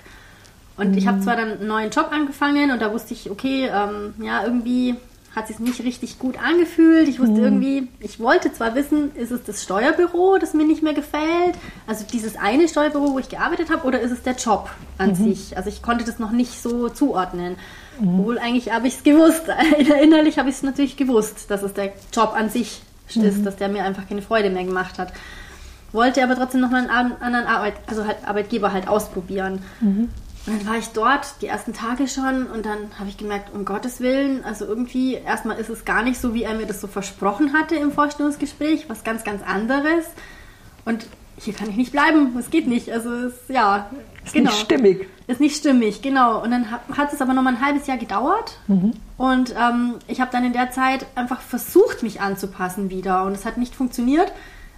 Und 0.76 0.92
mhm. 0.92 0.98
ich 0.98 1.08
habe 1.08 1.22
zwar 1.22 1.36
dann 1.36 1.52
einen 1.52 1.68
neuen 1.68 1.92
Job 1.92 2.10
angefangen 2.12 2.72
und 2.72 2.82
da 2.82 2.92
wusste 2.92 3.14
ich, 3.14 3.30
okay, 3.30 3.70
ähm, 3.72 4.16
ja, 4.20 4.44
irgendwie 4.44 4.96
hat 5.36 5.48
sich 5.48 5.60
nicht 5.60 5.84
richtig 5.84 6.20
gut 6.20 6.38
angefühlt. 6.38 7.08
Ich 7.08 7.20
wusste 7.20 7.36
mhm. 7.36 7.44
irgendwie, 7.44 7.88
ich 8.00 8.20
wollte 8.20 8.54
zwar 8.54 8.76
wissen, 8.76 9.16
ist 9.16 9.32
es 9.32 9.44
das 9.44 9.64
Steuerbüro, 9.64 10.38
das 10.38 10.54
mir 10.54 10.66
nicht 10.66 10.84
mehr 10.84 10.94
gefällt, 10.94 11.56
also 11.88 12.06
dieses 12.12 12.36
eine 12.38 12.68
Steuerbüro, 12.68 13.14
wo 13.14 13.20
ich 13.20 13.30
gearbeitet 13.30 13.72
habe, 13.72 13.86
oder 13.88 14.00
ist 14.00 14.12
es 14.12 14.22
der 14.22 14.36
Job 14.36 14.70
an 14.98 15.10
mhm. 15.10 15.16
sich? 15.16 15.58
Also 15.58 15.70
ich 15.70 15.82
konnte 15.82 16.06
das 16.06 16.20
noch 16.20 16.32
nicht 16.32 16.62
so 16.62 16.90
zuordnen. 16.90 17.56
Mhm. 18.00 18.20
Obwohl 18.20 18.38
eigentlich 18.40 18.72
habe 18.72 18.88
ich 18.88 18.96
es 18.96 19.04
gewusst. 19.04 19.44
Innerlich 20.02 20.38
habe 20.38 20.50
ich 20.50 20.56
es 20.56 20.64
natürlich 20.64 20.98
gewusst, 20.98 21.50
dass 21.50 21.64
es 21.64 21.74
der 21.74 21.94
Job 22.14 22.34
an 22.36 22.50
sich 22.50 22.82
ist, 23.10 23.40
mhm. 23.40 23.46
dass 23.46 23.56
der 23.56 23.70
mir 23.70 23.84
einfach 23.84 24.08
keine 24.08 24.22
Freude 24.22 24.50
mehr 24.50 24.64
gemacht 24.64 25.00
hat. 25.00 25.14
Wollte 25.94 26.24
aber 26.24 26.36
trotzdem 26.36 26.60
nochmal 26.60 26.90
einen 26.90 27.14
anderen 27.22 27.46
Arbeit, 27.46 27.76
also 27.88 28.06
halt 28.06 28.18
Arbeitgeber 28.28 28.74
halt 28.74 28.88
ausprobieren. 28.88 29.64
Mhm. 29.80 30.10
Und 30.46 30.60
dann 30.60 30.68
war 30.68 30.78
ich 30.78 30.88
dort 30.90 31.42
die 31.42 31.48
ersten 31.48 31.74
Tage 31.74 32.08
schon 32.08 32.48
und 32.48 32.66
dann 32.66 33.00
habe 33.00 33.08
ich 33.08 33.18
gemerkt, 33.18 33.54
um 33.54 33.64
Gottes 33.64 34.02
Willen, 34.02 34.44
also 34.44 34.66
irgendwie, 34.66 35.14
erstmal 35.14 35.58
ist 35.58 35.70
es 35.70 35.86
gar 35.86 36.04
nicht 36.04 36.20
so, 36.20 36.34
wie 36.34 36.44
er 36.44 36.54
mir 36.56 36.66
das 36.66 36.82
so 36.82 36.88
versprochen 36.88 37.54
hatte 37.54 37.76
im 37.76 37.94
Vorstellungsgespräch, 37.94 38.90
was 38.90 39.06
ganz, 39.06 39.24
ganz 39.24 39.42
anderes. 39.42 40.06
Und 40.84 41.08
hier 41.38 41.54
kann 41.54 41.70
ich 41.70 41.78
nicht 41.78 41.92
bleiben, 41.92 42.36
es 42.38 42.50
geht 42.50 42.68
nicht. 42.68 42.92
Also 42.92 43.10
es, 43.10 43.34
ja, 43.48 43.90
ist 44.26 44.34
genau. 44.34 44.52
nicht 44.52 44.60
stimmig. 44.60 45.08
Ist 45.28 45.40
nicht 45.40 45.56
stimmig, 45.56 46.02
genau. 46.02 46.44
Und 46.44 46.52
dann 46.52 46.72
hat 46.72 47.14
es 47.14 47.22
aber 47.22 47.34
noch 47.34 47.42
mal 47.42 47.56
ein 47.56 47.66
halbes 47.66 47.88
Jahr 47.88 47.98
gedauert. 47.98 48.58
Mhm. 48.68 48.92
Und 49.18 49.56
ähm, 49.58 49.96
ich 50.08 50.20
habe 50.20 50.32
dann 50.32 50.44
in 50.44 50.54
der 50.54 50.72
Zeit 50.72 51.06
einfach 51.16 51.40
versucht, 51.42 52.04
mich 52.04 52.20
anzupassen 52.20 52.90
wieder. 52.90 53.24
Und 53.24 53.32
es 53.32 53.46
hat 53.46 53.58
nicht 53.58 53.76
funktioniert. 53.76 54.32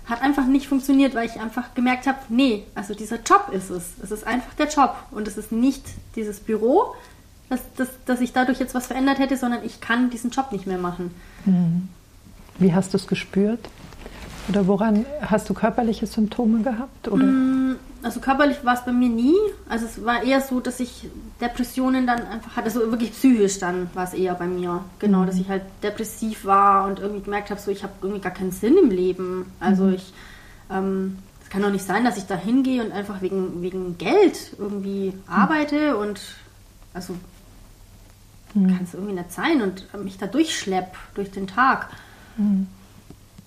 Hat 0.06 0.22
einfach 0.22 0.46
nicht 0.46 0.68
funktioniert, 0.68 1.16
weil 1.16 1.28
ich 1.28 1.40
einfach 1.40 1.74
gemerkt 1.74 2.06
habe, 2.06 2.20
nee, 2.30 2.64
also 2.76 2.94
dieser 2.94 3.18
Job 3.18 3.50
ist 3.52 3.70
es. 3.70 3.94
Es 4.04 4.12
ist 4.12 4.26
einfach 4.26 4.54
der 4.54 4.68
Job. 4.68 4.96
Und 5.12 5.28
es 5.28 5.38
ist 5.38 5.52
nicht 5.52 5.84
dieses 6.16 6.40
Büro, 6.40 6.94
dass, 7.50 7.62
dass, 7.76 7.90
dass 8.06 8.22
ich 8.22 8.34
dadurch 8.34 8.60
jetzt 8.60 8.76
was 8.76 8.88
verändert 8.88 9.20
hätte, 9.20 9.38
sondern 9.38 9.64
ich 9.64 9.82
kann 9.82 10.10
diesen 10.10 10.32
Job 10.32 10.52
nicht 10.52 10.68
mehr 10.68 10.78
machen. 10.78 11.14
Mhm. 11.46 11.90
Wie 12.60 12.74
hast 12.74 12.94
du 12.94 12.98
es 12.98 13.08
gespürt? 13.08 13.60
Oder 14.48 14.68
woran 14.68 15.06
hast 15.22 15.50
du 15.50 15.54
körperliche 15.54 16.06
Symptome 16.06 16.62
gehabt? 16.62 17.08
Oder? 17.08 17.26
Also 18.06 18.20
körperlich 18.20 18.64
war 18.64 18.76
es 18.76 18.86
bei 18.86 18.92
mir 18.92 19.10
nie. 19.10 19.34
Also 19.68 19.88
es 19.88 20.06
war 20.06 20.22
eher 20.22 20.40
so, 20.40 20.60
dass 20.60 20.80
ich 20.80 21.10
Depressionen 21.42 22.06
dann 22.06 22.22
einfach 22.28 22.56
hatte. 22.56 22.66
Also 22.66 22.92
wirklich 22.92 23.12
psychisch 23.12 23.58
dann 23.58 23.90
war 23.96 24.04
es 24.04 24.14
eher 24.14 24.36
bei 24.36 24.46
mir. 24.46 24.84
Genau, 25.00 25.22
mhm. 25.22 25.26
dass 25.26 25.38
ich 25.38 25.50
halt 25.50 25.64
depressiv 25.82 26.46
war 26.46 26.86
und 26.86 27.00
irgendwie 27.00 27.24
gemerkt 27.24 27.50
habe, 27.50 27.60
so 27.60 27.72
ich 27.72 27.82
habe 27.82 27.94
irgendwie 28.04 28.22
gar 28.22 28.32
keinen 28.32 28.52
Sinn 28.52 28.78
im 28.78 28.92
Leben. 28.92 29.52
Also 29.60 29.86
mhm. 29.86 29.94
ich, 29.96 30.14
ähm, 30.70 31.18
es 31.42 31.50
kann 31.50 31.64
doch 31.64 31.72
nicht 31.72 31.84
sein, 31.84 32.06
dass 32.06 32.18
ich 32.18 32.28
da 32.28 32.36
hingehe 32.36 32.86
und 32.86 32.92
einfach 32.92 33.24
wegen, 33.24 33.64
wegen 33.64 33.98
Geld 33.98 34.52
irgendwie 34.60 35.14
arbeite 35.26 35.98
und 35.98 36.22
also 36.94 37.16
mhm. 38.54 38.68
kann 38.68 38.84
es 38.84 38.94
irgendwie 38.94 39.16
nicht 39.16 39.32
sein 39.32 39.64
und 39.64 39.92
mich 40.04 40.20
da 40.20 40.28
durchschlepp 40.28 40.96
durch 41.16 41.32
den 41.32 41.48
Tag. 41.48 41.90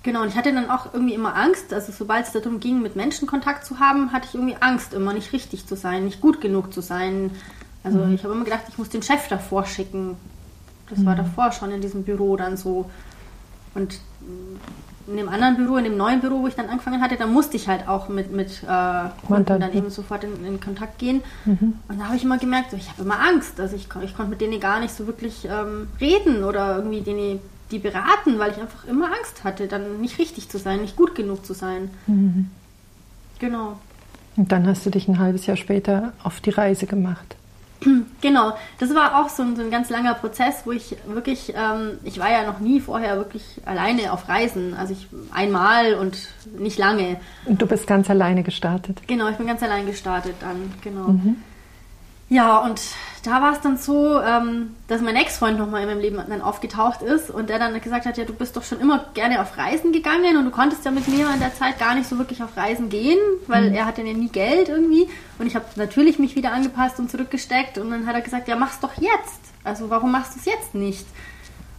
Genau, 0.04 0.22
und 0.22 0.28
ich 0.28 0.36
hatte 0.36 0.52
dann 0.52 0.70
auch 0.70 0.92
irgendwie 0.92 1.14
immer 1.14 1.34
Angst, 1.34 1.72
also 1.72 1.92
sobald 1.92 2.26
es 2.26 2.32
darum 2.32 2.60
ging, 2.60 2.80
mit 2.82 2.94
Menschen 2.94 3.26
Kontakt 3.26 3.66
zu 3.66 3.80
haben, 3.80 4.12
hatte 4.12 4.28
ich 4.28 4.34
irgendwie 4.34 4.56
Angst, 4.60 4.94
immer 4.94 5.12
nicht 5.12 5.32
richtig 5.32 5.66
zu 5.66 5.76
sein, 5.76 6.04
nicht 6.04 6.20
gut 6.20 6.40
genug 6.40 6.72
zu 6.72 6.80
sein. 6.80 7.30
Also 7.82 7.98
mhm. 7.98 8.14
ich 8.14 8.22
habe 8.22 8.34
immer 8.34 8.44
gedacht, 8.44 8.62
ich 8.68 8.78
muss 8.78 8.88
den 8.88 9.02
Chef 9.02 9.28
davor 9.28 9.66
schicken. 9.66 10.16
Das 10.88 11.00
mhm. 11.00 11.06
war 11.06 11.16
davor 11.16 11.52
schon 11.52 11.72
in 11.72 11.80
diesem 11.80 12.04
Büro 12.04 12.36
dann 12.36 12.56
so. 12.56 12.88
Und 13.74 14.00
in 15.08 15.16
dem 15.16 15.28
anderen 15.28 15.56
Büro, 15.56 15.76
in 15.78 15.84
dem 15.84 15.96
neuen 15.96 16.20
Büro, 16.20 16.42
wo 16.42 16.46
ich 16.46 16.54
dann 16.54 16.68
angefangen 16.68 17.00
hatte, 17.00 17.16
da 17.16 17.26
musste 17.26 17.56
ich 17.56 17.66
halt 17.66 17.88
auch 17.88 18.08
mit, 18.08 18.30
mit 18.30 18.62
äh, 18.62 19.26
Kunden 19.26 19.60
dann 19.60 19.72
eben 19.72 19.90
sofort 19.90 20.22
in, 20.24 20.44
in 20.44 20.60
Kontakt 20.60 20.98
gehen. 20.98 21.22
Mhm. 21.44 21.74
Und 21.88 21.98
da 21.98 22.04
habe 22.06 22.16
ich 22.16 22.24
immer 22.24 22.38
gemerkt, 22.38 22.70
so, 22.70 22.76
ich 22.76 22.88
habe 22.90 23.02
immer 23.02 23.18
Angst. 23.18 23.58
Also 23.58 23.74
ich, 23.74 23.88
ich 24.02 24.16
konnte 24.16 24.30
mit 24.30 24.40
denen 24.40 24.60
gar 24.60 24.80
nicht 24.80 24.94
so 24.94 25.06
wirklich 25.06 25.46
ähm, 25.46 25.88
reden 26.00 26.44
oder 26.44 26.76
irgendwie 26.76 27.00
denen 27.00 27.40
die 27.70 27.78
beraten, 27.78 28.38
weil 28.38 28.52
ich 28.52 28.58
einfach 28.58 28.84
immer 28.87 29.06
Angst 29.06 29.44
hatte, 29.44 29.66
dann 29.66 30.00
nicht 30.00 30.18
richtig 30.18 30.48
zu 30.48 30.58
sein, 30.58 30.80
nicht 30.80 30.96
gut 30.96 31.14
genug 31.14 31.44
zu 31.44 31.54
sein. 31.54 31.90
Mhm. 32.06 32.50
Genau. 33.38 33.78
Und 34.37 34.52
dann 34.52 34.66
hast 34.66 34.87
du 34.87 34.90
dich 34.90 35.08
ein 35.08 35.18
halbes 35.18 35.46
Jahr 35.46 35.56
später 35.56 36.12
auf 36.22 36.40
die 36.40 36.50
Reise 36.50 36.87
gemacht. 36.87 37.37
Genau, 38.20 38.56
das 38.80 38.92
war 38.96 39.20
auch 39.20 39.28
so 39.28 39.44
ein, 39.44 39.54
so 39.54 39.62
ein 39.62 39.70
ganz 39.70 39.90
langer 39.90 40.14
Prozess, 40.14 40.62
wo 40.64 40.72
ich 40.72 40.96
wirklich, 41.06 41.54
ähm, 41.56 41.98
ich 42.02 42.18
war 42.18 42.30
ja 42.30 42.44
noch 42.44 42.58
nie 42.58 42.80
vorher 42.80 43.16
wirklich 43.16 43.60
alleine 43.64 44.12
auf 44.12 44.28
Reisen. 44.28 44.75
Also 44.75 44.92
ich 44.92 45.06
einmal 45.32 45.94
und 45.94 46.18
nicht 46.58 46.78
lange. 46.78 47.20
Und 47.44 47.62
du 47.62 47.66
bist 47.66 47.87
ganz 47.87 48.10
alleine 48.10 48.42
gestartet? 48.42 49.00
Genau, 49.06 49.28
ich 49.28 49.37
bin 49.37 49.46
ganz 49.46 49.62
allein 49.62 49.87
gestartet 49.87 50.34
dann, 50.40 50.72
genau. 50.82 51.08
Mhm. 51.08 51.37
Ja, 52.28 52.58
und 52.58 52.80
da 53.28 53.42
war 53.42 53.52
es 53.52 53.61
dann 53.61 53.76
so, 53.76 54.20
ähm, 54.20 54.75
dass 54.88 55.00
mein 55.00 55.14
Ex-Freund 55.14 55.58
nochmal 55.58 55.82
in 55.82 55.88
meinem 55.88 56.00
Leben 56.00 56.16
dann 56.16 56.40
aufgetaucht 56.40 57.02
ist 57.02 57.30
und 57.30 57.50
der 57.50 57.58
dann 57.58 57.78
gesagt 57.80 58.06
hat, 58.06 58.16
ja, 58.16 58.25
du 58.25 58.32
bist 58.32 58.56
doch 58.56 58.64
schon 58.64 58.80
immer 58.80 59.04
gerne 59.14 59.40
auf 59.40 59.56
Reisen 59.58 59.92
gegangen 59.92 60.37
und 60.37 60.47
du 60.47 60.50
konntest 60.50 60.85
ja 60.85 60.90
mit 60.90 61.06
mir 61.08 61.28
in 61.32 61.40
der 61.40 61.54
Zeit 61.54 61.78
gar 61.78 61.94
nicht 61.94 62.08
so 62.08 62.18
wirklich 62.18 62.42
auf 62.42 62.56
Reisen 62.56 62.88
gehen, 62.88 63.18
weil 63.47 63.70
mhm. 63.70 63.76
er 63.76 63.85
hatte 63.85 64.02
ja 64.02 64.14
nie 64.14 64.28
Geld 64.28 64.68
irgendwie 64.68 65.08
und 65.38 65.47
ich 65.47 65.54
habe 65.54 65.66
natürlich 65.76 66.18
mich 66.18 66.37
wieder 66.37 66.52
angepasst 66.52 66.99
und 66.99 67.11
zurückgesteckt 67.11 67.78
und 67.78 67.90
dann 67.90 68.06
hat 68.06 68.14
er 68.14 68.23
gesagt, 68.23 68.49
ja, 68.49 68.56
mach's 68.56 68.80
doch 68.80 68.94
jetzt. 68.94 69.40
Also 69.62 69.90
warum 69.90 70.11
machst 70.11 70.35
du 70.35 70.40
es 70.40 70.47
jetzt 70.47 70.75
nicht? 70.75 71.06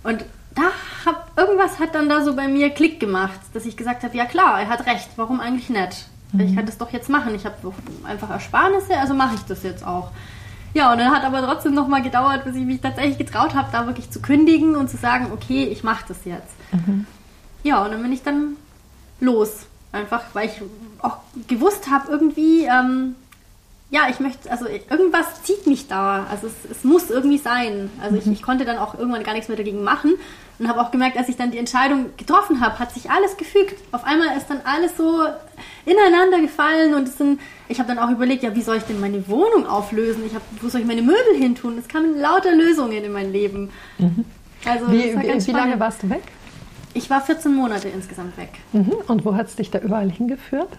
Und 0.04 0.24
da 0.56 0.72
hab, 1.06 1.32
irgendwas 1.38 1.80
hat 1.80 1.96
dann 1.96 2.10
da 2.10 2.24
so 2.24 2.36
bei 2.36 2.48
mir 2.48 2.70
Klick 2.70 3.00
gemacht, 3.00 3.40
dass 3.54 3.66
ich 3.66 3.76
gesagt 3.76 4.04
habe, 4.04 4.16
ja 4.16 4.26
klar, 4.26 4.62
er 4.62 4.70
hat 4.70 4.86
recht, 4.86 5.10
warum 5.16 5.40
eigentlich 5.40 5.70
nicht? 5.70 6.06
Mhm. 6.32 6.40
Ich 6.42 6.56
kann 6.56 6.66
das 6.66 6.78
doch 6.78 6.92
jetzt 6.92 7.10
machen. 7.10 7.34
Ich 7.36 7.46
habe 7.46 7.56
einfach 8.04 8.30
Ersparnisse, 8.30 8.98
also 8.98 9.14
mache 9.14 9.36
ich 9.36 9.42
das 9.42 9.64
jetzt 9.64 9.86
auch. 9.86 10.12
Ja, 10.74 10.92
und 10.92 11.00
dann 11.00 11.12
hat 11.12 11.24
aber 11.24 11.42
trotzdem 11.42 11.74
noch 11.74 11.88
mal 11.88 12.02
gedauert, 12.02 12.44
bis 12.46 12.56
ich 12.56 12.66
mich 12.66 12.82
tatsächlich 12.82 13.18
getraut 13.18 13.56
habe, 13.56 13.70
da 13.72 13.86
wirklich 13.86 14.12
zu 14.12 14.22
kündigen 14.22 14.76
und 14.76 14.90
zu 14.90 14.98
sagen, 14.98 15.28
okay, 15.34 15.66
ich 15.66 15.84
mache 15.84 16.06
das 16.08 16.26
jetzt. 16.26 16.54
Mhm. 16.72 17.06
Ja, 17.64 17.84
und 17.84 17.92
dann 17.92 18.02
bin 18.02 18.12
ich 18.12 18.24
dann 18.24 18.56
los. 19.20 19.66
Einfach, 19.92 20.22
weil 20.34 20.48
ich 20.48 20.62
auch 21.00 21.18
gewusst 21.48 21.90
habe, 21.90 22.12
irgendwie, 22.12 22.66
ähm, 22.66 23.16
ja, 23.92 24.02
ich 24.10 24.20
möchte, 24.20 24.52
also 24.52 24.68
irgendwas 24.68 25.42
zieht 25.44 25.66
mich 25.66 25.88
da. 25.88 26.28
Also 26.30 26.48
es, 26.48 26.78
es 26.78 26.84
muss 26.84 27.10
irgendwie 27.10 27.40
sein. 27.40 27.90
Also 28.02 28.16
mhm. 28.16 28.22
ich, 28.22 28.28
ich, 28.28 28.42
konnte 28.44 28.64
dann 28.64 28.78
auch 28.78 28.98
irgendwann 28.98 29.24
gar 29.24 29.34
nichts 29.34 29.48
mehr 29.48 29.58
dagegen 29.58 29.84
machen 29.84 30.14
und 30.60 30.68
habe 30.68 30.80
auch 30.80 30.92
gemerkt, 30.92 31.18
als 31.18 31.28
ich 31.28 31.38
dann 31.38 31.50
die 31.50 31.58
Entscheidung 31.58 32.16
getroffen 32.16 32.62
habe, 32.62 32.78
hat 32.78 32.92
sich 32.92 33.10
alles 33.10 33.36
gefügt. 33.38 33.76
Auf 33.92 34.04
einmal 34.04 34.38
ist 34.38 34.48
dann 34.48 34.62
alles 34.64 34.96
so 34.96 35.24
ineinander 35.86 36.40
gefallen 36.40 36.94
und 36.94 37.10
sind, 37.10 37.40
ich 37.68 37.80
habe 37.80 37.88
dann 37.88 37.98
auch 37.98 38.12
überlegt, 38.12 38.44
ja, 38.44 38.56
wie 38.56 38.62
soll 38.62 38.78
ich 38.78 38.84
denn 38.84 39.00
meine 39.00 39.28
Wohnung 39.28 39.66
auflösen? 39.66 40.24
Ich 40.28 40.36
hab, 40.36 40.44
wo 40.62 40.70
soll 40.70 40.82
ich 40.82 40.88
meine 40.88 41.02
Möbel 41.02 41.36
hin 41.36 41.56
tun? 41.56 41.78
Es 41.80 41.88
kamen 41.88 42.20
lauter 42.20 42.54
Lösungen 42.56 43.04
in 43.04 43.12
mein 43.12 43.32
Leben. 43.32 43.72
Mhm. 43.98 44.26
Also, 44.66 44.92
wie, 44.92 45.16
war 45.16 45.24
wie, 45.24 45.48
wie 45.48 45.52
lange 45.52 45.80
warst 45.80 46.04
du 46.04 46.10
weg? 46.10 46.24
Ich 46.94 47.10
war 47.10 47.22
14 47.22 47.54
Monate 47.56 47.88
insgesamt 47.88 48.38
weg. 48.38 48.50
Mhm. 48.74 48.94
Und 49.08 49.26
wo 49.26 49.36
hat 49.36 49.48
es 49.48 49.56
dich 49.56 49.72
da 49.72 49.80
überall 49.80 50.12
hingeführt? 50.12 50.70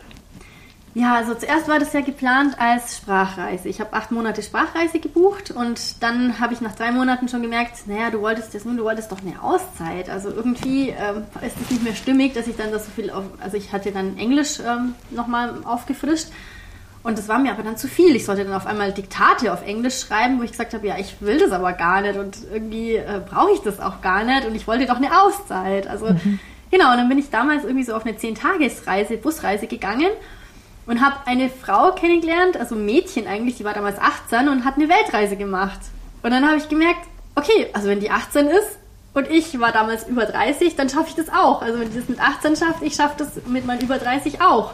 Ja, 0.92 1.14
also 1.14 1.35
zuerst 1.35 1.68
war 1.68 1.78
das 1.78 1.92
ja 1.92 2.00
geplant 2.00 2.56
als 2.59 2.97
Sprachreise. 2.97 3.68
Ich 3.68 3.80
habe 3.80 3.92
acht 3.92 4.11
Monate 4.11 4.42
Sprachreise 4.42 4.99
gebucht 4.99 5.52
und 5.52 6.02
dann 6.02 6.40
habe 6.40 6.52
ich 6.52 6.61
nach 6.61 6.75
drei 6.75 6.90
Monaten 6.90 7.28
schon 7.28 7.42
gemerkt, 7.42 7.87
naja, 7.87 8.11
du 8.11 8.20
wolltest 8.23 8.54
das 8.54 8.64
nun, 8.64 8.76
du 8.76 8.82
wolltest 8.82 9.12
doch 9.12 9.20
eine 9.20 9.40
Auszeit. 9.40 10.11
Also 10.11 10.30
irgendwie 10.30 10.88
ähm, 10.88 11.23
ist 11.47 11.56
es 11.62 11.70
nicht 11.70 11.85
mehr 11.85 11.94
stimmig, 11.94 12.35
dass 12.35 12.49
ich 12.49 12.56
dann 12.56 12.73
das 12.73 12.87
so 12.87 12.90
viel 12.90 13.11
auf, 13.11 13.23
also 13.38 13.56
ich 13.56 13.73
hatte 13.73 13.92
dann 13.92 14.18
Englisch 14.18 14.59
ähm, 14.59 14.94
nochmal 15.11 15.54
aufgefrischt 15.64 16.26
und 17.04 17.16
das 17.16 17.28
war 17.28 17.38
mir 17.38 17.52
aber 17.52 17.62
dann 17.62 17.76
zu 17.76 17.87
viel. 17.87 18.16
Ich 18.16 18.25
sollte 18.25 18.42
dann 18.42 18.52
auf 18.52 18.66
einmal 18.66 18.92
Diktate 18.92 19.52
auf 19.52 19.64
Englisch 19.64 20.00
schreiben, 20.00 20.40
wo 20.40 20.42
ich 20.42 20.50
gesagt 20.50 20.75
habe, 20.75 20.88
ja, 20.88 20.99
ich 20.99 21.20
will 21.20 21.38
das 21.38 21.52
aber 21.52 21.73
gar 21.73 22.00
nicht 22.00 22.18
und 22.18 22.37
irgendwie 22.52 22.97
äh, 22.97 23.20
brauche 23.30 23.52
ich 23.52 23.61
das 23.61 23.78
auch 23.78 24.00
gar 24.02 24.25
nicht 24.25 24.44
und 24.44 24.56
ich 24.56 24.66
wollte 24.66 24.87
doch 24.87 24.97
eine 24.97 25.23
Auszeit. 25.23 25.87
Also 25.87 26.06
mhm. 26.06 26.40
genau, 26.73 26.90
und 26.90 26.97
dann 26.97 27.09
bin 27.09 27.18
ich 27.18 27.30
damals 27.30 27.62
irgendwie 27.62 27.85
so 27.85 27.94
auf 27.94 28.04
eine 28.04 28.16
Zehn-Tages-Reise, 28.16 29.18
Busreise 29.18 29.68
gegangen 29.68 30.11
und 30.87 31.01
habe 31.01 31.17
eine 31.27 31.49
Frau 31.49 31.93
kennengelernt, 31.93 32.57
also 32.57 32.75
ein 32.75 32.85
Mädchen 32.85 33.27
eigentlich, 33.27 33.57
die 33.57 33.65
war 33.65 33.75
damals 33.75 33.99
18 33.99 34.49
und 34.49 34.65
hat 34.65 34.77
eine 34.77 34.89
Weltreise 34.89 35.37
gemacht. 35.37 35.81
Und 36.23 36.31
dann 36.31 36.47
habe 36.47 36.57
ich 36.57 36.69
gemerkt, 36.69 37.01
okay, 37.35 37.69
also 37.73 37.89
wenn 37.89 38.01
die 38.01 38.11
18 38.11 38.47
ist 38.47 38.79
und 39.15 39.29
ich 39.31 39.59
war 39.61 39.73
damals 39.73 40.07
über 40.09 40.27
30, 40.27 40.77
dann 40.77 40.89
schaffe 40.89 41.09
ich 41.09 41.15
das 41.15 41.29
auch. 41.29 41.63
Also 41.63 41.81
wenn 41.81 41.91
die 41.91 41.99
das 41.99 42.09
mit 42.09 42.21
18 42.21 42.57
schafft, 42.57 42.83
ich 42.83 42.95
schaffe 42.95 43.15
das 43.19 43.47
mit 43.47 43.67
meinen 43.67 43.81
über 43.81 43.99
30 43.99 44.41
auch. 44.41 44.73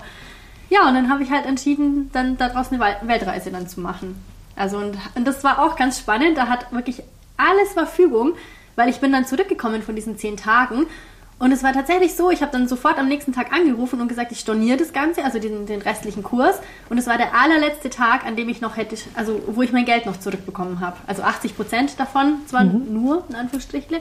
Ja, 0.68 0.88
und 0.88 0.94
dann 0.94 1.10
habe 1.10 1.22
ich 1.22 1.30
halt 1.30 1.46
entschieden, 1.46 2.10
dann 2.12 2.36
daraus 2.36 2.72
eine 2.72 2.80
Weltreise 2.80 3.50
dann 3.50 3.68
zu 3.68 3.80
machen. 3.80 4.20
Also 4.56 4.78
und, 4.78 4.96
und 5.14 5.26
das 5.26 5.44
war 5.44 5.60
auch 5.62 5.76
ganz 5.76 5.98
spannend. 5.98 6.36
Da 6.36 6.48
hat 6.48 6.72
wirklich 6.72 7.02
alles 7.36 7.72
Verfügung, 7.72 8.34
weil 8.74 8.88
ich 8.88 9.00
bin 9.00 9.12
dann 9.12 9.26
zurückgekommen 9.26 9.82
von 9.82 9.94
diesen 9.94 10.18
zehn 10.18 10.36
Tagen 10.36 10.86
und 11.38 11.52
es 11.52 11.62
war 11.62 11.74
tatsächlich 11.74 12.14
so, 12.14 12.30
ich 12.30 12.40
habe 12.40 12.52
dann 12.52 12.66
sofort 12.66 12.98
am 12.98 13.08
nächsten 13.08 13.32
Tag 13.32 13.52
angerufen 13.52 14.00
und 14.00 14.08
gesagt, 14.08 14.32
ich 14.32 14.40
storniere 14.40 14.78
das 14.78 14.94
Ganze, 14.94 15.22
also 15.22 15.38
den, 15.38 15.66
den 15.66 15.82
restlichen 15.82 16.22
Kurs. 16.22 16.58
Und 16.88 16.96
es 16.96 17.06
war 17.06 17.18
der 17.18 17.34
allerletzte 17.34 17.90
Tag, 17.90 18.24
an 18.24 18.36
dem 18.36 18.48
ich 18.48 18.62
noch 18.62 18.78
hätte, 18.78 18.96
also 19.14 19.42
wo 19.46 19.60
ich 19.60 19.70
mein 19.70 19.84
Geld 19.84 20.06
noch 20.06 20.18
zurückbekommen 20.18 20.80
habe. 20.80 20.96
Also 21.06 21.22
80 21.22 21.54
Prozent 21.54 22.00
davon, 22.00 22.38
zwar 22.46 22.64
mhm. 22.64 22.90
nur, 22.90 23.24
in 23.28 23.34
Anführungsstrichle. 23.34 24.00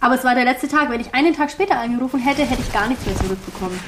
Aber 0.00 0.16
es 0.16 0.24
war 0.24 0.34
der 0.34 0.44
letzte 0.44 0.68
Tag. 0.68 0.90
Wenn 0.90 1.00
ich 1.00 1.14
einen 1.14 1.34
Tag 1.34 1.50
später 1.50 1.78
angerufen 1.78 2.20
hätte, 2.20 2.42
hätte 2.42 2.60
ich 2.60 2.70
gar 2.70 2.86
nichts 2.86 3.06
mehr 3.06 3.16
zurückbekommen. 3.16 3.80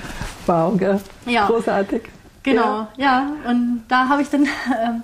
Wow, 0.46 0.78
gell? 0.78 0.98
Ja. 1.26 1.46
Großartig. 1.46 2.02
Genau, 2.42 2.86
ja. 2.96 3.28
ja. 3.44 3.50
Und 3.50 3.84
da 3.88 4.08
habe 4.08 4.22
ich 4.22 4.30
dann 4.30 4.44
äh, 4.44 4.48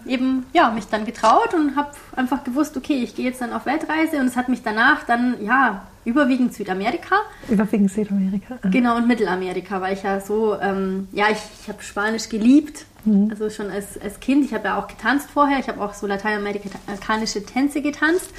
eben 0.06 0.46
ja, 0.54 0.70
mich 0.70 0.86
dann 0.86 1.04
getraut 1.04 1.52
und 1.52 1.76
habe 1.76 1.90
einfach 2.16 2.42
gewusst, 2.44 2.74
okay, 2.76 3.02
ich 3.02 3.14
gehe 3.14 3.26
jetzt 3.26 3.42
dann 3.42 3.52
auf 3.52 3.66
Weltreise 3.66 4.18
und 4.18 4.26
es 4.26 4.36
hat 4.36 4.48
mich 4.48 4.62
danach 4.62 5.02
dann 5.04 5.44
ja 5.44 5.82
überwiegend 6.04 6.54
Südamerika. 6.54 7.16
Überwiegend 7.48 7.90
Südamerika. 7.90 8.58
Ah. 8.62 8.68
Genau, 8.68 8.96
und 8.96 9.06
Mittelamerika, 9.06 9.80
weil 9.80 9.94
ich 9.94 10.02
ja 10.02 10.20
so, 10.20 10.58
ähm, 10.60 11.08
ja, 11.12 11.26
ich, 11.30 11.38
ich 11.60 11.68
habe 11.68 11.82
Spanisch 11.82 12.28
geliebt. 12.28 12.86
Mhm. 13.04 13.28
Also 13.30 13.50
schon 13.50 13.70
als, 13.70 14.00
als 14.00 14.20
Kind. 14.20 14.44
Ich 14.44 14.54
habe 14.54 14.68
ja 14.68 14.78
auch 14.78 14.86
getanzt 14.86 15.30
vorher. 15.30 15.58
Ich 15.58 15.68
habe 15.68 15.80
auch 15.80 15.94
so 15.94 16.06
lateinamerikanische 16.06 17.44
Tänze 17.44 17.82
getanzt 17.82 18.30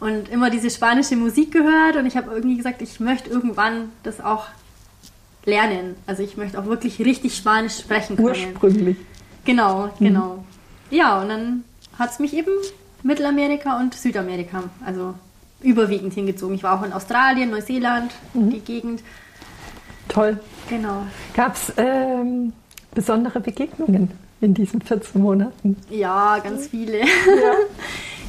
und 0.00 0.28
immer 0.28 0.50
diese 0.50 0.70
spanische 0.70 1.16
Musik 1.16 1.52
gehört. 1.52 1.96
Und 1.96 2.06
ich 2.06 2.16
habe 2.16 2.32
irgendwie 2.34 2.56
gesagt, 2.56 2.82
ich 2.82 2.98
möchte 3.00 3.30
irgendwann 3.30 3.90
das 4.02 4.20
auch 4.20 4.46
lernen. 5.44 5.96
Also 6.06 6.22
ich 6.22 6.36
möchte 6.36 6.58
auch 6.58 6.66
wirklich 6.66 6.98
richtig 7.00 7.36
Spanisch 7.36 7.78
sprechen 7.78 8.16
können. 8.16 8.28
Ursprünglich. 8.28 8.96
Genau, 9.44 9.86
mhm. 9.86 10.04
genau. 10.04 10.36
Mhm. 10.36 10.96
Ja, 10.96 11.20
und 11.20 11.28
dann 11.28 11.64
hat 11.98 12.10
es 12.10 12.18
mich 12.18 12.34
eben 12.34 12.50
Mittelamerika 13.02 13.78
und 13.78 13.94
Südamerika, 13.94 14.64
also 14.84 15.14
überwiegend 15.62 16.14
hingezogen. 16.14 16.54
Ich 16.54 16.62
war 16.62 16.78
auch 16.78 16.84
in 16.84 16.92
Australien, 16.92 17.50
Neuseeland, 17.50 18.12
mhm. 18.34 18.50
die 18.50 18.60
Gegend. 18.60 19.02
Toll. 20.08 20.38
Genau. 20.68 21.06
Gab 21.34 21.54
es 21.54 21.72
ähm, 21.76 22.52
besondere 22.94 23.40
Begegnungen 23.40 24.10
in 24.40 24.54
diesen 24.54 24.82
14 24.82 25.20
Monaten? 25.20 25.76
Ja, 25.90 26.38
ganz 26.38 26.66
viele. 26.68 27.00
Ja. 27.00 27.06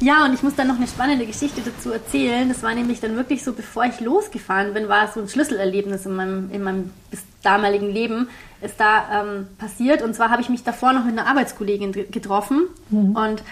ja, 0.00 0.24
und 0.24 0.34
ich 0.34 0.42
muss 0.42 0.54
dann 0.54 0.68
noch 0.68 0.76
eine 0.76 0.86
spannende 0.86 1.26
Geschichte 1.26 1.60
dazu 1.62 1.90
erzählen. 1.90 2.48
Das 2.48 2.62
war 2.62 2.74
nämlich 2.74 3.00
dann 3.00 3.16
wirklich 3.16 3.42
so, 3.42 3.52
bevor 3.52 3.84
ich 3.84 4.00
losgefahren 4.00 4.72
bin, 4.74 4.88
war 4.88 5.08
es 5.08 5.14
so 5.14 5.20
ein 5.20 5.28
Schlüsselerlebnis 5.28 6.06
in 6.06 6.14
meinem, 6.14 6.50
in 6.50 6.62
meinem 6.62 6.90
bis 7.10 7.22
damaligen 7.42 7.90
Leben, 7.90 8.28
ist 8.62 8.78
da 8.78 9.22
ähm, 9.22 9.48
passiert. 9.58 10.02
Und 10.02 10.14
zwar 10.14 10.30
habe 10.30 10.40
ich 10.40 10.48
mich 10.48 10.62
davor 10.62 10.92
noch 10.92 11.04
mit 11.04 11.18
einer 11.18 11.28
Arbeitskollegin 11.28 11.92
getroffen 11.92 12.68
mhm. 12.90 13.16
und 13.16 13.42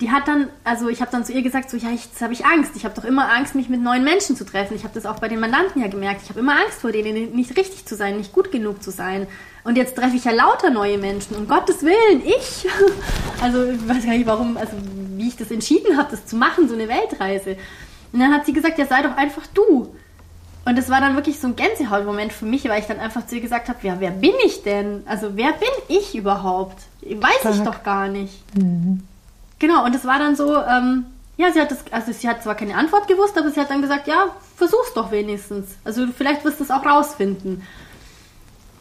die 0.00 0.10
hat 0.10 0.28
dann, 0.28 0.48
also 0.64 0.88
ich 0.88 1.00
habe 1.02 1.10
dann 1.10 1.24
zu 1.24 1.32
ihr 1.32 1.42
gesagt, 1.42 1.68
so 1.70 1.76
ja, 1.76 1.90
jetzt 1.90 2.20
habe 2.22 2.32
ich 2.32 2.46
Angst. 2.46 2.72
Ich 2.74 2.84
habe 2.84 2.94
doch 2.94 3.04
immer 3.04 3.30
Angst, 3.32 3.54
mich 3.54 3.68
mit 3.68 3.82
neuen 3.82 4.02
Menschen 4.02 4.34
zu 4.34 4.44
treffen. 4.44 4.74
Ich 4.74 4.84
habe 4.84 4.94
das 4.94 5.04
auch 5.04 5.18
bei 5.18 5.28
den 5.28 5.40
Mandanten 5.40 5.82
ja 5.82 5.88
gemerkt. 5.88 6.22
Ich 6.22 6.30
habe 6.30 6.40
immer 6.40 6.52
Angst 6.52 6.80
vor 6.80 6.90
denen, 6.90 7.32
nicht 7.32 7.56
richtig 7.56 7.84
zu 7.84 7.96
sein, 7.96 8.16
nicht 8.16 8.32
gut 8.32 8.50
genug 8.50 8.82
zu 8.82 8.90
sein. 8.90 9.26
Und 9.62 9.76
jetzt 9.76 9.96
treffe 9.96 10.16
ich 10.16 10.24
ja 10.24 10.32
lauter 10.32 10.70
neue 10.70 10.96
Menschen. 10.96 11.36
Um 11.36 11.46
Gottes 11.46 11.82
Willen, 11.82 12.22
ich. 12.24 12.66
Also 13.42 13.64
ich 13.64 13.88
weiß 13.88 14.04
gar 14.04 14.12
nicht, 14.12 14.26
warum, 14.26 14.58
also 14.58 14.72
wie 15.16 15.28
ich 15.28 15.36
das 15.36 15.50
entschieden 15.50 15.96
habe, 15.96 16.10
das 16.10 16.26
zu 16.26 16.36
machen, 16.36 16.68
so 16.68 16.74
eine 16.74 16.88
Weltreise. 16.88 17.56
Und 18.12 18.20
dann 18.20 18.34
hat 18.34 18.44
sie 18.44 18.52
gesagt, 18.52 18.76
ja, 18.78 18.84
sei 18.84 19.00
doch 19.00 19.16
einfach 19.16 19.46
du. 19.54 19.62
Und 19.82 19.96
Und 20.66 20.76
das 20.76 20.90
war 20.90 21.00
dann 21.00 21.16
wirklich 21.16 21.40
so 21.40 21.46
ein 21.48 21.56
Gänsehautmoment 21.56 22.32
für 22.34 22.44
mich, 22.44 22.68
weil 22.68 22.80
ich 22.80 22.86
dann 22.86 23.00
einfach 23.00 23.26
zu 23.26 23.36
ihr 23.36 23.40
gesagt 23.40 23.68
habe, 23.68 23.78
ja, 23.86 23.96
wer 23.98 24.10
bin 24.10 24.34
ich 24.44 24.62
denn? 24.62 25.02
Also 25.06 25.36
wer 25.36 25.52
bin 25.52 25.70
ich 25.88 26.14
überhaupt? 26.14 26.82
Weiß 27.00 27.40
Stark. 27.40 27.54
ich 27.54 27.62
doch 27.62 27.82
gar 27.82 28.08
nicht. 28.08 28.42
Mhm. 28.56 29.02
Genau, 29.60 29.84
und 29.84 29.94
es 29.94 30.04
war 30.04 30.18
dann 30.18 30.34
so, 30.34 30.56
ähm, 30.56 31.06
ja, 31.36 31.52
sie 31.52 31.60
hat 31.60 31.70
das, 31.70 31.84
also 31.92 32.12
sie 32.12 32.28
hat 32.28 32.42
zwar 32.42 32.56
keine 32.56 32.74
Antwort 32.74 33.06
gewusst, 33.06 33.38
aber 33.38 33.50
sie 33.50 33.60
hat 33.60 33.70
dann 33.70 33.82
gesagt, 33.82 34.08
ja, 34.08 34.26
versuch's 34.56 34.92
doch 34.94 35.12
wenigstens. 35.12 35.76
Also 35.84 36.06
vielleicht 36.08 36.44
wirst 36.44 36.58
du 36.58 36.64
es 36.64 36.70
auch 36.70 36.84
rausfinden. 36.84 37.62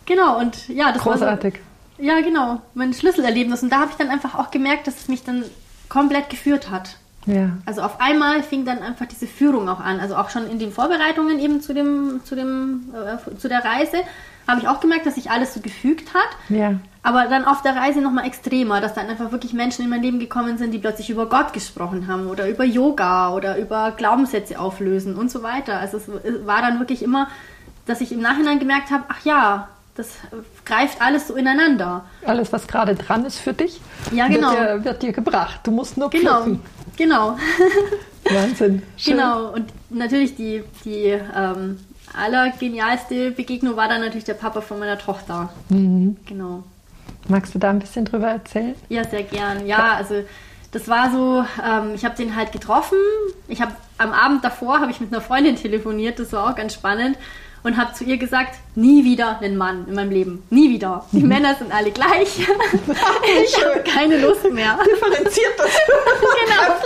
Genau, 0.06 0.40
und 0.40 0.68
ja, 0.68 0.92
das 0.92 1.04
Großartig. 1.04 1.54
war 1.56 1.62
so, 1.98 2.04
Ja, 2.04 2.22
genau, 2.22 2.62
mein 2.74 2.94
Schlüsselerlebnis. 2.94 3.62
Und 3.62 3.72
da 3.72 3.82
habe 3.82 3.92
ich 3.92 3.98
dann 3.98 4.10
einfach 4.10 4.36
auch 4.36 4.50
gemerkt, 4.50 4.88
dass 4.88 4.98
es 4.98 5.08
mich 5.08 5.24
dann 5.24 5.44
komplett 5.88 6.30
geführt 6.30 6.72
hat. 6.72 6.98
Ja. 7.26 7.52
Also 7.66 7.82
auf 7.82 8.02
einmal 8.02 8.42
fing 8.42 8.66
dann 8.66 8.80
einfach 8.80 9.06
diese 9.06 9.28
Führung 9.28 9.70
auch 9.70 9.80
an. 9.80 10.00
Also 10.00 10.16
auch 10.16 10.30
schon 10.30 10.50
in 10.50 10.58
den 10.58 10.72
Vorbereitungen 10.72 11.40
eben 11.40 11.62
zu 11.62 11.74
dem, 11.74 12.22
zu 12.24 12.36
dem, 12.36 12.94
äh, 12.94 13.38
zu 13.38 13.48
der 13.50 13.64
Reise 13.64 13.98
habe 14.50 14.62
ich 14.62 14.68
auch 14.68 14.80
gemerkt, 14.80 15.06
dass 15.06 15.16
sich 15.16 15.32
alles 15.32 15.54
so 15.54 15.62
gefügt 15.62 16.14
hat. 16.14 16.30
Ja. 16.50 16.80
Aber 17.02 17.28
dann 17.28 17.46
auf 17.46 17.62
der 17.62 17.76
Reise 17.76 18.02
nochmal 18.02 18.26
extremer, 18.26 18.82
dass 18.82 18.94
dann 18.94 19.08
einfach 19.08 19.32
wirklich 19.32 19.54
Menschen 19.54 19.84
in 19.84 19.90
mein 19.90 20.02
Leben 20.02 20.20
gekommen 20.20 20.58
sind, 20.58 20.72
die 20.74 20.80
plötzlich 20.80 21.10
über 21.10 21.28
Gott 21.28 21.54
gesprochen 21.54 22.08
haben 22.08 22.28
oder 22.28 22.50
über 22.50 22.66
Yoga 22.66 23.34
oder 23.34 23.58
über 23.58 23.92
Glaubenssätze 23.92 24.60
auflösen 24.60 25.16
und 25.16 25.32
so 25.32 25.42
weiter. 25.42 25.80
Also 25.80 25.98
es 25.98 26.08
war 26.46 26.62
dann 26.62 26.80
wirklich 26.80 27.02
immer, 27.02 27.30
dass 27.86 28.02
ich 28.02 28.12
im 28.12 28.22
Nachhinein 28.22 28.60
gemerkt 28.60 28.92
habe, 28.92 29.06
ach 29.08 29.24
ja, 29.24 29.70
das 29.96 30.12
greift 30.66 31.02
alles 31.02 31.28
so 31.28 31.36
ineinander. 31.36 32.06
Alles, 32.26 32.54
was 32.54 32.68
gerade 32.68 32.96
dran 32.96 33.26
ist 33.26 33.40
für 33.40 33.54
dich, 33.54 33.82
ja, 34.12 34.28
genau. 34.28 34.52
wird, 34.52 34.60
dir, 34.60 34.86
wird 34.86 35.04
dir 35.04 35.12
gebracht. 35.14 35.62
Du 35.64 35.72
musst 35.72 35.98
nur 35.98 36.10
genau. 36.10 36.42
pflücken. 36.42 36.62
Genau. 36.98 37.38
Wahnsinn. 38.30 38.84
Schön. 38.98 39.16
Genau. 39.16 39.52
Und 39.52 39.66
natürlich 39.90 40.36
die, 40.36 40.64
die 40.86 41.18
ähm, 41.36 41.80
allergenialste 42.18 43.32
Begegnung 43.32 43.76
war 43.76 43.88
dann 43.88 44.02
natürlich 44.02 44.26
der 44.26 44.34
Papa 44.34 44.62
von 44.62 44.80
meiner 44.80 44.98
Tochter. 44.98 45.50
Mhm. 45.70 46.18
Genau. 46.26 46.64
Magst 47.28 47.54
du 47.54 47.60
da 47.60 47.70
ein 47.70 47.80
bisschen 47.80 48.06
drüber 48.06 48.28
erzählen? 48.28 48.76
Ja, 48.90 49.04
sehr 49.04 49.24
gern. 49.24 49.68
Ja, 49.68 49.94
also 49.94 50.24
das 50.72 50.88
war 50.88 51.12
so, 51.12 51.44
ähm, 51.64 51.94
ich 51.96 52.06
habe 52.06 52.16
den 52.16 52.36
halt 52.36 52.52
getroffen. 52.52 52.98
Ich 53.48 53.62
habe 53.62 53.72
am 53.98 54.12
Abend 54.12 54.44
davor 54.44 54.80
habe 54.80 54.92
ich 54.92 55.00
mit 55.00 55.12
einer 55.12 55.22
Freundin 55.22 55.56
telefoniert. 55.56 56.20
Das 56.20 56.32
war 56.34 56.50
auch 56.50 56.56
ganz 56.56 56.74
spannend 56.74 57.18
und 57.64 57.78
habe 57.78 57.94
zu 57.94 58.04
ihr 58.04 58.18
gesagt, 58.18 58.56
nie 58.76 59.04
wieder 59.04 59.40
einen 59.40 59.58
Mann 59.58 59.86
in 59.88 59.96
meinem 59.96 60.12
Leben. 60.12 60.44
Nie 60.50 60.70
wieder. 60.70 61.06
Die 61.12 61.22
mhm. 61.22 61.28
Männer 61.28 61.56
sind 61.56 61.74
alle 61.74 61.92
gleich. 61.92 62.40
ich 62.40 63.66
habe 63.66 63.84
keine 63.84 64.18
Lust 64.18 64.50
mehr. 64.52 64.78
Differenziert 64.86 65.54
das. 65.58 65.72
genau. 66.46 66.80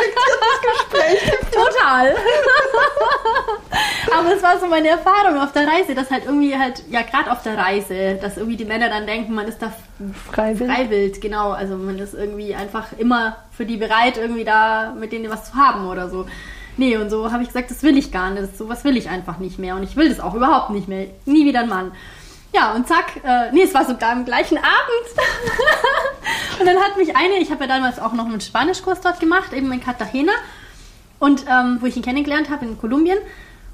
Gespräch. 0.63 1.42
Total. 1.53 2.15
Aber 4.17 4.33
es 4.35 4.43
war 4.43 4.59
so 4.59 4.67
meine 4.67 4.89
Erfahrung 4.89 5.39
auf 5.39 5.51
der 5.51 5.67
Reise, 5.67 5.95
dass 5.95 6.11
halt 6.11 6.25
irgendwie 6.25 6.57
halt, 6.57 6.83
ja 6.89 7.01
gerade 7.01 7.31
auf 7.31 7.41
der 7.41 7.57
Reise, 7.57 8.15
dass 8.21 8.37
irgendwie 8.37 8.57
die 8.57 8.65
Männer 8.65 8.89
dann 8.89 9.07
denken, 9.07 9.33
man 9.33 9.47
ist 9.47 9.61
da 9.61 9.71
freiwillig. 10.31 10.73
freiwillig, 10.73 11.21
genau. 11.21 11.51
Also 11.51 11.75
man 11.75 11.97
ist 11.99 12.13
irgendwie 12.13 12.53
einfach 12.55 12.87
immer 12.97 13.37
für 13.51 13.65
die 13.65 13.77
bereit, 13.77 14.17
irgendwie 14.17 14.43
da 14.43 14.93
mit 14.97 15.11
denen 15.11 15.29
was 15.31 15.51
zu 15.51 15.55
haben 15.55 15.87
oder 15.87 16.09
so. 16.09 16.25
Nee, 16.77 16.97
und 16.97 17.09
so 17.09 17.31
habe 17.31 17.43
ich 17.43 17.49
gesagt, 17.49 17.69
das 17.69 17.83
will 17.83 17.97
ich 17.97 18.11
gar 18.11 18.31
nicht. 18.31 18.57
Sowas 18.57 18.83
will 18.83 18.97
ich 18.97 19.09
einfach 19.09 19.37
nicht 19.37 19.59
mehr. 19.59 19.75
Und 19.75 19.83
ich 19.83 19.95
will 19.95 20.09
das 20.09 20.19
auch 20.19 20.33
überhaupt 20.33 20.71
nicht 20.71 20.87
mehr. 20.87 21.07
Nie 21.25 21.45
wieder 21.45 21.61
ein 21.61 21.69
Mann. 21.69 21.91
Ja, 22.53 22.73
und 22.73 22.87
zack, 22.87 23.17
äh, 23.23 23.51
nee, 23.51 23.63
es 23.63 23.73
war 23.73 23.85
sogar 23.85 24.11
am 24.11 24.25
gleichen 24.25 24.57
Abend. 24.57 24.69
und 26.59 26.65
dann 26.67 26.77
hat 26.77 26.97
mich 26.97 27.15
eine, 27.15 27.37
ich 27.37 27.51
habe 27.51 27.63
ja 27.63 27.67
damals 27.67 27.99
auch 27.99 28.13
noch 28.13 28.25
einen 28.25 28.41
Spanischkurs 28.41 29.01
dort 29.01 29.19
gemacht, 29.19 29.53
eben 29.53 29.71
in 29.71 29.81
Cartagena, 29.81 30.33
und 31.19 31.45
ähm, 31.49 31.77
wo 31.79 31.85
ich 31.85 31.95
ihn 31.95 32.03
kennengelernt 32.03 32.49
habe 32.49 32.65
in 32.65 32.77
Kolumbien. 32.77 33.17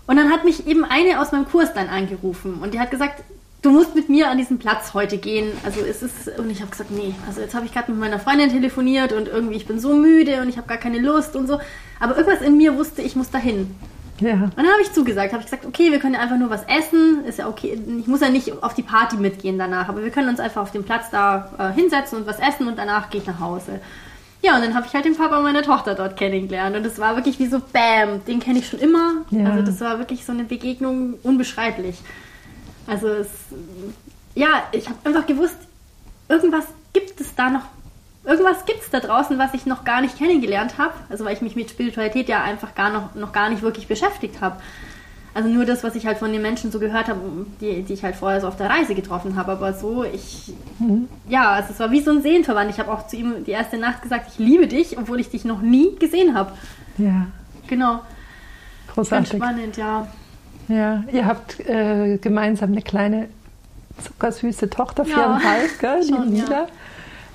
Und 0.08 0.18
dann 0.18 0.32
hat 0.32 0.44
mich 0.44 0.66
eben 0.66 0.86
eine 0.86 1.22
aus 1.22 1.32
meinem 1.32 1.48
Kurs 1.48 1.74
dann 1.74 1.88
angerufen 1.88 2.56
und 2.62 2.74
die 2.74 2.80
hat 2.80 2.90
gesagt, 2.90 3.24
du 3.62 3.72
musst 3.72 3.96
mit 3.96 4.10
mir 4.10 4.30
an 4.30 4.38
diesen 4.38 4.58
Platz 4.58 4.94
heute 4.94 5.18
gehen. 5.18 5.52
Also 5.64 5.82
es 5.82 6.02
ist, 6.02 6.40
und 6.40 6.50
ich 6.50 6.62
habe 6.62 6.72
gesagt, 6.72 6.92
nee, 6.92 7.14
also 7.28 7.42
jetzt 7.42 7.54
habe 7.54 7.66
ich 7.66 7.74
gerade 7.74 7.92
mit 7.92 8.00
meiner 8.00 8.20
Freundin 8.20 8.50
telefoniert 8.50 9.14
und 9.14 9.28
irgendwie 9.28 9.56
ich 9.56 9.68
bin 9.68 9.80
so 9.80 9.94
müde 9.94 10.42
und 10.42 10.50
ich 10.50 10.58
habe 10.58 10.68
gar 10.68 10.78
keine 10.78 11.00
Lust 11.00 11.36
und 11.36 11.48
so. 11.48 11.60
Aber 12.00 12.18
irgendwas 12.18 12.42
in 12.42 12.58
mir 12.58 12.78
wusste, 12.78 13.02
ich 13.02 13.16
muss 13.16 13.30
dahin. 13.30 13.76
Ja. 14.22 14.34
Und 14.34 14.58
dann 14.58 14.68
habe 14.68 14.82
ich 14.82 14.92
zugesagt, 14.92 15.32
habe 15.32 15.42
ich 15.42 15.50
gesagt, 15.50 15.66
okay, 15.66 15.92
wir 15.92 16.00
können 16.00 16.16
ja 16.16 16.20
einfach 16.20 16.38
nur 16.38 16.50
was 16.50 16.64
essen, 16.64 17.24
ist 17.26 17.40
ja 17.40 17.48
okay. 17.48 17.80
Ich 18.00 18.08
muss 18.08 18.20
ja 18.20 18.30
nicht 18.30 18.52
auf 18.64 18.74
die 18.74 18.84
Party 18.84 19.16
mitgehen 19.16 19.58
danach, 19.58 19.88
aber 19.88 20.04
wir 20.04 20.12
können 20.12 20.30
uns 20.30 20.40
einfach 20.40 20.62
auf 20.62 20.72
dem 20.72 20.84
Platz 20.84 21.10
da 21.12 21.52
äh, 21.58 21.74
hinsetzen 21.74 22.18
und 22.20 22.28
was 22.28 22.40
essen 22.40 22.68
und 22.68 22.78
danach 22.78 23.10
gehe 23.10 23.22
ich 23.22 23.28
nach 23.28 23.40
Hause. 23.40 23.80
Ja, 24.42 24.56
und 24.56 24.62
dann 24.64 24.74
habe 24.74 24.88
ich 24.88 24.94
halt 24.94 25.04
den 25.04 25.18
Papa 25.18 25.42
meiner 25.42 25.64
Tochter 25.64 25.96
dort 25.96 26.16
kennengelernt 26.16 26.76
und 26.76 26.86
es 26.86 26.98
war 26.98 27.16
wirklich 27.18 27.40
wie 27.40 27.48
so 27.48 27.60
Bam, 27.60 28.24
den 28.26 28.40
kenne 28.40 28.60
ich 28.60 28.70
schon 28.70 28.80
immer. 28.80 29.26
Ja. 29.32 29.50
Also 29.50 29.64
das 29.64 29.82
war 29.82 30.00
wirklich 30.00 30.26
so 30.26 30.32
eine 30.32 30.46
Begegnung 30.46 31.16
unbeschreiblich. 31.24 31.98
Also 32.88 33.08
es, 33.08 33.28
ja, 34.36 34.64
ich 34.72 34.88
habe 34.88 34.98
einfach 35.04 35.26
gewusst, 35.26 35.58
irgendwas 36.30 36.66
gibt 36.94 37.20
es 37.20 37.36
da 37.36 37.50
noch, 37.50 37.64
irgendwas 38.24 38.66
gibt 38.66 38.82
es 38.82 38.90
da 38.90 39.02
draußen, 39.02 39.38
was 39.38 39.54
ich 39.54 39.66
noch 39.66 39.84
gar 39.84 40.00
nicht 40.00 40.18
kennengelernt 40.18 40.78
habe. 40.78 40.94
Also 41.10 41.26
weil 41.26 41.34
ich 41.34 41.42
mich 41.42 41.58
mit 41.58 41.70
Spiritualität 41.70 42.30
ja 42.30 42.42
einfach 42.42 42.76
gar 42.76 42.92
noch, 42.92 43.16
noch 43.16 43.34
gar 43.34 43.50
nicht 43.50 43.62
wirklich 43.62 43.88
beschäftigt 43.88 44.40
habe. 44.40 44.62
Also 45.40 45.52
nur 45.52 45.64
das, 45.64 45.86
was 45.86 45.96
ich 45.96 46.06
halt 46.06 46.18
von 46.18 46.34
den 46.34 46.42
Menschen 46.42 46.70
so 46.70 46.80
gehört 46.82 47.08
habe, 47.08 47.22
die, 47.62 47.82
die 47.84 47.94
ich 47.94 48.04
halt 48.04 48.18
vorher 48.18 48.42
so 48.42 48.48
auf 48.50 48.58
der 48.58 48.70
Reise 48.70 48.94
getroffen 48.94 49.38
habe. 49.38 49.54
Aber 49.54 49.72
so, 49.72 50.04
ich, 50.04 50.52
mhm. 50.80 51.08
ja, 51.30 51.52
also 51.52 51.72
es 51.72 51.80
war 51.80 51.92
wie 51.92 52.02
so 52.02 52.12
ein 52.12 52.22
Seelenverwandt. 52.22 52.70
Ich 52.72 52.78
habe 52.78 52.92
auch 52.92 53.08
zu 53.08 53.16
ihm 53.16 53.46
die 53.46 53.52
erste 53.52 53.78
Nacht 53.78 54.02
gesagt, 54.02 54.32
ich 54.34 54.38
liebe 54.38 54.68
dich, 54.68 54.98
obwohl 54.98 55.18
ich 55.22 55.30
dich 55.30 55.46
noch 55.46 55.62
nie 55.62 55.96
gesehen 55.98 56.36
habe. 56.36 56.52
Ja. 56.98 57.28
Genau. 57.68 58.02
Großartig. 58.94 59.30
Ganz 59.30 59.42
spannend, 59.42 59.78
ja. 59.78 60.08
Ja, 60.68 61.06
ihr 61.10 61.26
habt 61.26 61.58
äh, 61.62 62.18
gemeinsam 62.18 62.74
eine 62.74 62.82
kleine 62.82 63.30
zuckersüße 64.04 64.70
Tochter, 64.70 65.06
viereinhalb, 65.06 65.82
ja, 65.82 65.94
gell, 65.94 66.02
die 66.06 66.10
schon, 66.10 66.32
Mila, 66.34 66.68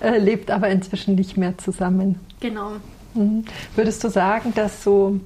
ja. 0.03 0.07
äh, 0.09 0.19
lebt 0.19 0.51
aber 0.51 0.69
inzwischen 0.69 1.14
nicht 1.14 1.38
mehr 1.38 1.57
zusammen. 1.57 2.21
Genau. 2.40 2.73
Mhm. 3.14 3.47
Würdest 3.75 4.05
du 4.05 4.11
sagen, 4.11 4.53
dass 4.55 4.85
so 4.85 5.21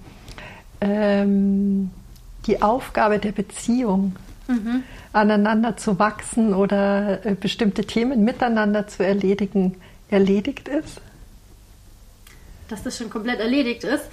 ähm, 0.80 1.90
die 2.46 2.62
Aufgabe 2.62 3.18
der 3.18 3.32
Beziehung, 3.32 4.16
mhm. 4.46 4.82
aneinander 5.12 5.76
zu 5.76 5.98
wachsen 5.98 6.54
oder 6.54 7.24
äh, 7.24 7.34
bestimmte 7.34 7.84
Themen 7.84 8.24
miteinander 8.24 8.86
zu 8.86 9.04
erledigen, 9.04 9.76
erledigt 10.10 10.68
ist? 10.68 11.00
Dass 12.68 12.82
das 12.82 12.98
schon 12.98 13.10
komplett 13.10 13.40
erledigt 13.40 13.84
ist? 13.84 14.04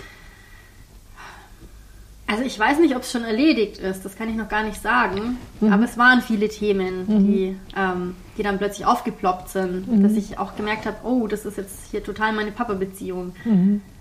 Also 2.27 2.43
ich 2.43 2.57
weiß 2.57 2.79
nicht, 2.79 2.95
ob 2.95 3.03
es 3.03 3.11
schon 3.11 3.23
erledigt 3.23 3.77
ist, 3.77 4.03
das 4.03 4.15
kann 4.15 4.29
ich 4.29 4.35
noch 4.35 4.49
gar 4.49 4.63
nicht 4.63 4.81
sagen. 4.81 5.37
Mhm. 5.59 5.71
Aber 5.71 5.83
es 5.83 5.97
waren 5.97 6.21
viele 6.21 6.49
Themen, 6.49 7.05
mhm. 7.05 7.27
die, 7.27 7.55
ähm, 7.77 8.15
die 8.37 8.43
dann 8.43 8.57
plötzlich 8.57 8.85
aufgeploppt 8.87 9.49
sind, 9.49 9.87
mhm. 9.87 10.01
dass 10.01 10.13
ich 10.13 10.39
auch 10.39 10.55
gemerkt 10.55 10.87
habe, 10.87 10.97
oh, 11.03 11.27
das 11.27 11.45
ist 11.45 11.57
jetzt 11.57 11.91
hier 11.91 12.03
total 12.03 12.33
meine 12.33 12.51
Papa-Beziehung. 12.51 13.33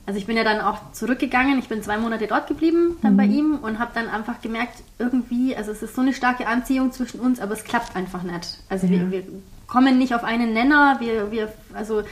Also 0.07 0.19
ich 0.19 0.27
bin 0.27 0.37
ja 0.37 0.45
dann 0.45 0.61
auch 0.61 0.93
zurückgegangen, 0.93 1.59
ich 1.59 1.69
bin 1.69 1.83
zwei 1.83 1.97
Monate 1.97 2.27
dort 2.27 2.47
geblieben 2.47 2.99
dann 3.03 3.17
bei 3.17 3.27
mhm. 3.27 3.33
ihm 3.33 3.59
und 3.63 3.79
habe 3.79 3.93
dann 3.95 4.09
einfach 4.09 4.41
gemerkt, 4.43 4.83
irgendwie, 4.99 5.57
also 5.57 5.73
es 5.73 5.83
ist 5.83 5.95
so 5.95 6.03
eine 6.03 6.13
starke 6.13 6.47
Anziehung 6.47 6.93
zwischen 6.93 7.21
uns, 7.21 7.41
aber 7.41 7.55
es 7.55 7.65
klappt 7.65 7.97
einfach 7.97 8.23
nicht. 8.23 8.59
Also 8.69 8.87
ja. 8.87 8.93
wir, 8.93 9.11
wir 9.11 9.25
kommen 9.67 9.99
nicht 9.99 10.15
auf 10.15 10.23
einen 10.23 10.53
Nenner, 10.53 10.99
wir, 11.01 11.31
wir, 11.31 11.53
also 11.73 12.03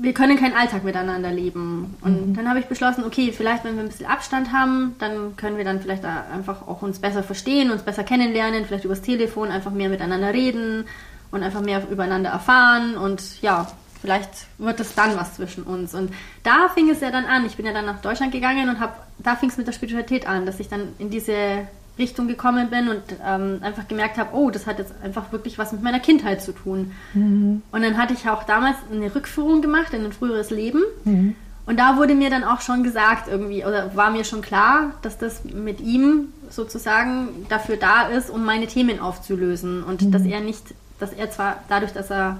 wir 0.00 0.12
können 0.12 0.36
keinen 0.36 0.54
Alltag 0.54 0.84
miteinander 0.84 1.30
leben. 1.30 1.96
Und 2.00 2.28
mhm. 2.28 2.34
dann 2.34 2.48
habe 2.48 2.58
ich 2.58 2.66
beschlossen, 2.66 3.04
okay, 3.04 3.32
vielleicht, 3.32 3.64
wenn 3.64 3.76
wir 3.76 3.82
ein 3.82 3.88
bisschen 3.88 4.06
Abstand 4.06 4.52
haben, 4.52 4.96
dann 4.98 5.36
können 5.36 5.56
wir 5.56 5.64
dann 5.64 5.80
vielleicht 5.80 6.04
einfach 6.04 6.66
auch 6.66 6.82
uns 6.82 6.98
besser 6.98 7.22
verstehen, 7.22 7.70
uns 7.70 7.82
besser 7.82 8.04
kennenlernen, 8.04 8.64
vielleicht 8.66 8.84
übers 8.84 9.02
Telefon 9.02 9.50
einfach 9.50 9.70
mehr 9.70 9.88
miteinander 9.88 10.32
reden 10.32 10.86
und 11.30 11.42
einfach 11.42 11.60
mehr 11.60 11.82
übereinander 11.90 12.30
erfahren. 12.30 12.96
Und 12.96 13.40
ja, 13.42 13.68
vielleicht 14.00 14.30
wird 14.58 14.80
es 14.80 14.94
dann 14.94 15.16
was 15.16 15.34
zwischen 15.34 15.64
uns. 15.64 15.94
Und 15.94 16.12
da 16.42 16.68
fing 16.68 16.88
es 16.90 17.00
ja 17.00 17.10
dann 17.10 17.24
an. 17.24 17.46
Ich 17.46 17.56
bin 17.56 17.66
ja 17.66 17.72
dann 17.72 17.86
nach 17.86 18.00
Deutschland 18.00 18.32
gegangen 18.32 18.68
und 18.68 18.80
hab, 18.80 19.06
da 19.18 19.36
fing 19.36 19.48
es 19.48 19.56
mit 19.56 19.66
der 19.66 19.72
Spiritualität 19.72 20.26
an, 20.28 20.46
dass 20.46 20.60
ich 20.60 20.68
dann 20.68 20.94
in 20.98 21.10
diese 21.10 21.66
Richtung 21.98 22.28
gekommen 22.28 22.70
bin 22.70 22.88
und 22.88 23.02
ähm, 23.26 23.58
einfach 23.60 23.88
gemerkt 23.88 24.18
habe, 24.18 24.34
oh, 24.36 24.50
das 24.50 24.66
hat 24.66 24.78
jetzt 24.78 24.94
einfach 25.02 25.32
wirklich 25.32 25.58
was 25.58 25.72
mit 25.72 25.82
meiner 25.82 26.00
Kindheit 26.00 26.42
zu 26.42 26.52
tun. 26.52 26.92
Mhm. 27.12 27.62
Und 27.72 27.82
dann 27.82 27.96
hatte 27.98 28.14
ich 28.14 28.28
auch 28.28 28.44
damals 28.44 28.76
eine 28.92 29.12
Rückführung 29.14 29.62
gemacht 29.62 29.92
in 29.92 30.04
ein 30.04 30.12
früheres 30.12 30.50
Leben. 30.50 30.82
Mhm. 31.04 31.34
Und 31.66 31.78
da 31.78 31.98
wurde 31.98 32.14
mir 32.14 32.30
dann 32.30 32.44
auch 32.44 32.62
schon 32.62 32.82
gesagt, 32.82 33.28
irgendwie, 33.28 33.62
oder 33.62 33.94
war 33.94 34.10
mir 34.10 34.24
schon 34.24 34.40
klar, 34.40 34.92
dass 35.02 35.18
das 35.18 35.44
mit 35.44 35.80
ihm 35.80 36.28
sozusagen 36.48 37.46
dafür 37.50 37.76
da 37.76 38.08
ist, 38.08 38.30
um 38.30 38.44
meine 38.44 38.66
Themen 38.68 39.00
aufzulösen. 39.00 39.82
Und 39.82 40.00
mhm. 40.00 40.10
dass 40.12 40.24
er 40.24 40.40
nicht, 40.40 40.62
dass 40.98 41.12
er 41.12 41.30
zwar 41.30 41.62
dadurch, 41.68 41.92
dass 41.92 42.10
er, 42.10 42.38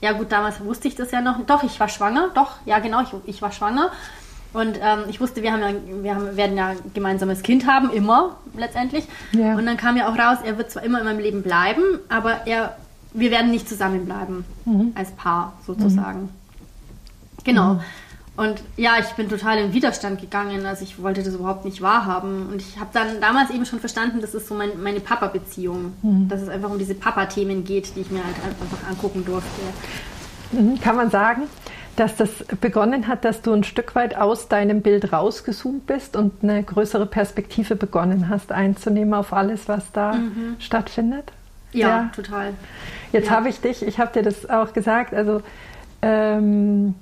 ja 0.00 0.12
gut, 0.12 0.30
damals 0.30 0.64
wusste 0.64 0.88
ich 0.88 0.94
das 0.94 1.10
ja 1.10 1.20
noch, 1.20 1.44
doch, 1.46 1.62
ich 1.62 1.78
war 1.80 1.88
schwanger, 1.88 2.30
doch, 2.34 2.56
ja 2.64 2.78
genau, 2.78 3.02
ich, 3.02 3.08
ich 3.26 3.42
war 3.42 3.52
schwanger. 3.52 3.90
Und 4.52 4.78
ähm, 4.80 5.00
ich 5.08 5.20
wusste, 5.20 5.42
wir, 5.42 5.52
haben 5.52 5.60
ja, 5.60 6.02
wir 6.02 6.14
haben, 6.14 6.36
werden 6.36 6.56
ja 6.56 6.68
ein 6.68 6.78
gemeinsames 6.94 7.42
Kind 7.42 7.66
haben, 7.66 7.90
immer 7.90 8.36
letztendlich. 8.56 9.04
Ja. 9.32 9.54
Und 9.54 9.66
dann 9.66 9.76
kam 9.76 9.96
ja 9.96 10.08
auch 10.08 10.18
raus, 10.18 10.38
er 10.42 10.56
wird 10.56 10.70
zwar 10.70 10.84
immer 10.84 11.00
in 11.00 11.04
meinem 11.04 11.18
Leben 11.18 11.42
bleiben, 11.42 11.82
aber 12.08 12.46
er, 12.46 12.76
wir 13.12 13.30
werden 13.30 13.50
nicht 13.50 13.68
zusammenbleiben 13.68 14.44
mhm. 14.64 14.92
als 14.94 15.10
Paar 15.12 15.52
sozusagen. 15.66 16.22
Mhm. 16.22 16.28
Genau. 17.44 17.74
Mhm. 17.74 17.80
Und 18.38 18.62
ja, 18.76 18.98
ich 19.00 19.08
bin 19.16 19.28
total 19.28 19.58
in 19.58 19.72
Widerstand 19.72 20.20
gegangen. 20.20 20.64
Also 20.64 20.84
ich 20.84 21.02
wollte 21.02 21.24
das 21.24 21.34
überhaupt 21.34 21.64
nicht 21.64 21.82
wahrhaben. 21.82 22.46
Und 22.46 22.62
ich 22.62 22.78
habe 22.78 22.90
dann 22.92 23.20
damals 23.20 23.50
eben 23.50 23.66
schon 23.66 23.80
verstanden, 23.80 24.20
das 24.20 24.32
ist 24.32 24.46
so 24.46 24.54
mein, 24.54 24.80
meine 24.80 25.00
Papa-Beziehung. 25.00 25.94
Mhm. 26.02 26.28
Dass 26.28 26.42
es 26.42 26.48
einfach 26.48 26.70
um 26.70 26.78
diese 26.78 26.94
Papa-Themen 26.94 27.64
geht, 27.64 27.96
die 27.96 28.02
ich 28.02 28.12
mir 28.12 28.22
halt 28.24 28.36
einfach 28.36 28.88
angucken 28.88 29.24
durfte. 29.24 29.60
Mhm. 30.52 30.80
Kann 30.80 30.94
man 30.94 31.10
sagen, 31.10 31.48
dass 31.96 32.14
das 32.14 32.30
begonnen 32.60 33.08
hat, 33.08 33.24
dass 33.24 33.42
du 33.42 33.52
ein 33.52 33.64
Stück 33.64 33.96
weit 33.96 34.16
aus 34.16 34.46
deinem 34.46 34.82
Bild 34.82 35.12
rausgezoomt 35.12 35.88
bist 35.88 36.14
und 36.14 36.44
eine 36.44 36.62
größere 36.62 37.06
Perspektive 37.06 37.74
begonnen 37.74 38.28
hast 38.28 38.52
einzunehmen 38.52 39.14
auf 39.14 39.32
alles, 39.32 39.66
was 39.66 39.90
da 39.90 40.12
mhm. 40.12 40.54
stattfindet? 40.60 41.32
Ja, 41.72 41.88
ja, 41.88 42.10
total. 42.14 42.52
Jetzt 43.10 43.30
ja. 43.30 43.32
habe 43.32 43.48
ich 43.48 43.60
dich, 43.60 43.82
ich 43.82 43.98
habe 43.98 44.12
dir 44.12 44.22
das 44.22 44.48
auch 44.48 44.72
gesagt, 44.72 45.12
also 45.12 45.42
ähm, 46.02 46.94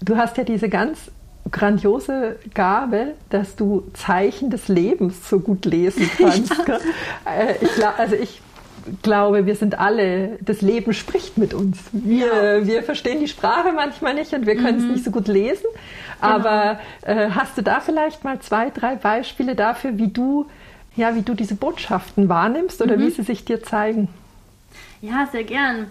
du 0.00 0.16
hast 0.16 0.36
ja 0.36 0.44
diese 0.44 0.68
ganz 0.68 1.10
grandiose 1.50 2.36
Gabe, 2.54 3.14
dass 3.30 3.56
du 3.56 3.84
Zeichen 3.94 4.50
des 4.50 4.68
Lebens 4.68 5.28
so 5.28 5.40
gut 5.40 5.64
lesen 5.64 6.08
kannst. 6.18 6.54
Ja. 6.66 6.78
Äh, 7.24 7.56
ich, 7.60 7.86
also 7.86 8.14
ich 8.14 8.40
glaube, 9.02 9.46
wir 9.46 9.56
sind 9.56 9.78
alle, 9.78 10.38
das 10.40 10.60
Leben 10.60 10.92
spricht 10.92 11.38
mit 11.38 11.54
uns. 11.54 11.78
Wir, 11.92 12.58
ja. 12.58 12.66
wir 12.66 12.82
verstehen 12.82 13.20
die 13.20 13.28
Sprache 13.28 13.72
manchmal 13.72 14.14
nicht 14.14 14.32
und 14.32 14.46
wir 14.46 14.56
können 14.56 14.78
mhm. 14.78 14.84
es 14.84 14.90
nicht 14.92 15.04
so 15.04 15.10
gut 15.10 15.28
lesen. 15.28 15.66
Genau. 16.20 16.34
Aber 16.34 16.80
äh, 17.02 17.30
hast 17.30 17.58
du 17.58 17.62
da 17.62 17.80
vielleicht 17.80 18.24
mal 18.24 18.40
zwei, 18.40 18.70
drei 18.70 18.96
Beispiele 18.96 19.54
dafür, 19.54 19.98
wie 19.98 20.08
du, 20.08 20.46
ja, 20.96 21.14
wie 21.14 21.22
du 21.22 21.34
diese 21.34 21.54
Botschaften 21.54 22.28
wahrnimmst 22.28 22.80
oder 22.82 22.96
mhm. 22.96 23.02
wie 23.02 23.10
sie 23.10 23.22
sich 23.22 23.44
dir 23.44 23.62
zeigen? 23.62 24.08
Ja, 25.00 25.28
sehr 25.30 25.44
gern. 25.44 25.90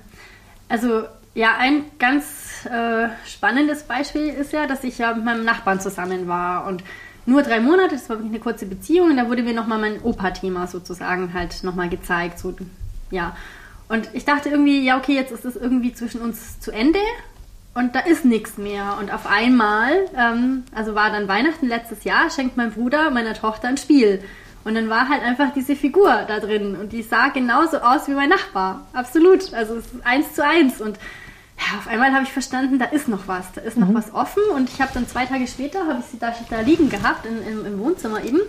Also 0.69 1.03
ja, 1.33 1.55
ein 1.57 1.85
ganz 1.97 2.65
äh, 2.65 3.09
spannendes 3.25 3.83
Beispiel 3.83 4.27
ist 4.27 4.51
ja, 4.51 4.67
dass 4.67 4.83
ich 4.83 4.97
ja 4.97 5.13
mit 5.13 5.23
meinem 5.23 5.45
Nachbarn 5.45 5.79
zusammen 5.79 6.27
war 6.27 6.67
und 6.67 6.83
nur 7.25 7.43
drei 7.43 7.59
Monate, 7.59 7.95
das 7.95 8.09
war 8.09 8.17
wirklich 8.17 8.33
eine 8.33 8.39
kurze 8.39 8.65
Beziehung 8.65 9.11
und 9.11 9.17
da 9.17 9.29
wurde 9.29 9.43
mir 9.43 9.53
nochmal 9.53 9.79
mein 9.79 10.01
Opa-Thema 10.01 10.67
sozusagen 10.67 11.33
halt 11.33 11.63
nochmal 11.63 11.89
gezeigt, 11.89 12.39
so, 12.39 12.55
ja. 13.11 13.35
Und 13.87 14.09
ich 14.13 14.25
dachte 14.25 14.49
irgendwie, 14.49 14.83
ja, 14.83 14.97
okay, 14.97 15.15
jetzt 15.15 15.31
ist 15.31 15.45
es 15.45 15.55
irgendwie 15.55 15.93
zwischen 15.93 16.21
uns 16.21 16.59
zu 16.59 16.71
Ende 16.71 16.99
und 17.73 17.95
da 17.95 17.99
ist 17.99 18.25
nichts 18.25 18.57
mehr. 18.57 18.97
Und 18.99 19.13
auf 19.13 19.27
einmal, 19.27 19.91
ähm, 20.17 20.63
also 20.73 20.95
war 20.95 21.11
dann 21.11 21.27
Weihnachten 21.27 21.67
letztes 21.67 22.03
Jahr, 22.03 22.29
schenkt 22.29 22.57
mein 22.57 22.71
Bruder 22.71 23.11
meiner 23.11 23.33
Tochter 23.33 23.67
ein 23.67 23.77
Spiel. 23.77 24.23
Und 24.63 24.75
dann 24.75 24.89
war 24.89 25.09
halt 25.09 25.23
einfach 25.23 25.53
diese 25.53 25.75
Figur 25.75 26.25
da 26.27 26.39
drin 26.39 26.75
und 26.75 26.91
die 26.91 27.01
sah 27.01 27.29
genauso 27.29 27.77
aus 27.77 28.07
wie 28.07 28.11
mein 28.11 28.29
Nachbar. 28.29 28.85
Absolut. 28.93 29.53
Also 29.53 29.75
es 29.75 29.85
ist 29.85 30.05
eins 30.05 30.33
zu 30.33 30.45
eins. 30.45 30.81
Und 30.81 30.99
ja, 31.61 31.77
auf 31.77 31.87
einmal 31.87 32.11
habe 32.13 32.23
ich 32.23 32.31
verstanden, 32.31 32.79
da 32.79 32.85
ist 32.85 33.07
noch 33.07 33.27
was, 33.27 33.51
da 33.53 33.61
ist 33.61 33.77
noch 33.77 33.89
mhm. 33.89 33.93
was 33.93 34.13
offen. 34.13 34.43
Und 34.55 34.69
ich 34.69 34.81
habe 34.81 34.91
dann 34.93 35.07
zwei 35.07 35.25
Tage 35.25 35.47
später, 35.47 35.85
habe 35.85 35.99
ich 35.99 36.05
sie 36.05 36.17
da, 36.17 36.33
da 36.49 36.61
liegen 36.61 36.89
gehabt, 36.89 37.25
in, 37.25 37.45
im, 37.45 37.65
im 37.65 37.79
Wohnzimmer 37.79 38.23
eben. 38.23 38.39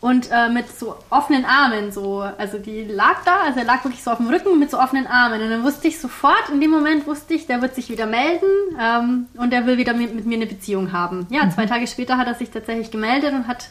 Und 0.00 0.30
äh, 0.30 0.48
mit 0.48 0.66
so 0.78 0.96
offenen 1.10 1.44
Armen, 1.44 1.92
so, 1.92 2.20
also 2.20 2.58
die 2.58 2.84
lag 2.84 3.22
da, 3.26 3.42
also 3.44 3.58
er 3.58 3.66
lag 3.66 3.84
wirklich 3.84 4.02
so 4.02 4.10
auf 4.10 4.16
dem 4.16 4.28
Rücken 4.28 4.58
mit 4.58 4.70
so 4.70 4.78
offenen 4.78 5.06
Armen. 5.06 5.42
Und 5.42 5.50
dann 5.50 5.62
wusste 5.62 5.88
ich 5.88 6.00
sofort, 6.00 6.48
in 6.50 6.60
dem 6.60 6.70
Moment 6.70 7.06
wusste 7.06 7.34
ich, 7.34 7.46
der 7.46 7.60
wird 7.60 7.74
sich 7.74 7.90
wieder 7.90 8.06
melden 8.06 8.48
ähm, 8.80 9.26
und 9.36 9.52
der 9.52 9.66
will 9.66 9.76
wieder 9.76 9.92
mit, 9.92 10.14
mit, 10.14 10.24
mir 10.24 10.36
eine 10.36 10.46
Beziehung 10.46 10.92
haben. 10.92 11.26
Ja, 11.28 11.44
mhm. 11.44 11.50
zwei 11.50 11.66
Tage 11.66 11.86
später 11.86 12.16
hat 12.16 12.28
er 12.28 12.34
sich 12.34 12.48
tatsächlich 12.50 12.90
gemeldet 12.90 13.34
und 13.34 13.46
hat, 13.46 13.68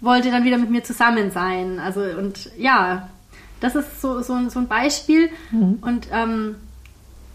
wollte 0.00 0.30
dann 0.30 0.44
wieder 0.44 0.58
mit 0.58 0.70
mir 0.70 0.84
zusammen 0.84 1.32
sein. 1.32 1.80
Also 1.80 2.00
und 2.02 2.56
ja, 2.56 3.08
das 3.58 3.74
ist 3.74 4.00
so, 4.00 4.22
so, 4.22 4.48
so 4.48 4.60
ein 4.60 4.68
Beispiel. 4.68 5.30
Mhm. 5.50 5.78
Und 5.80 6.06
ähm, 6.12 6.54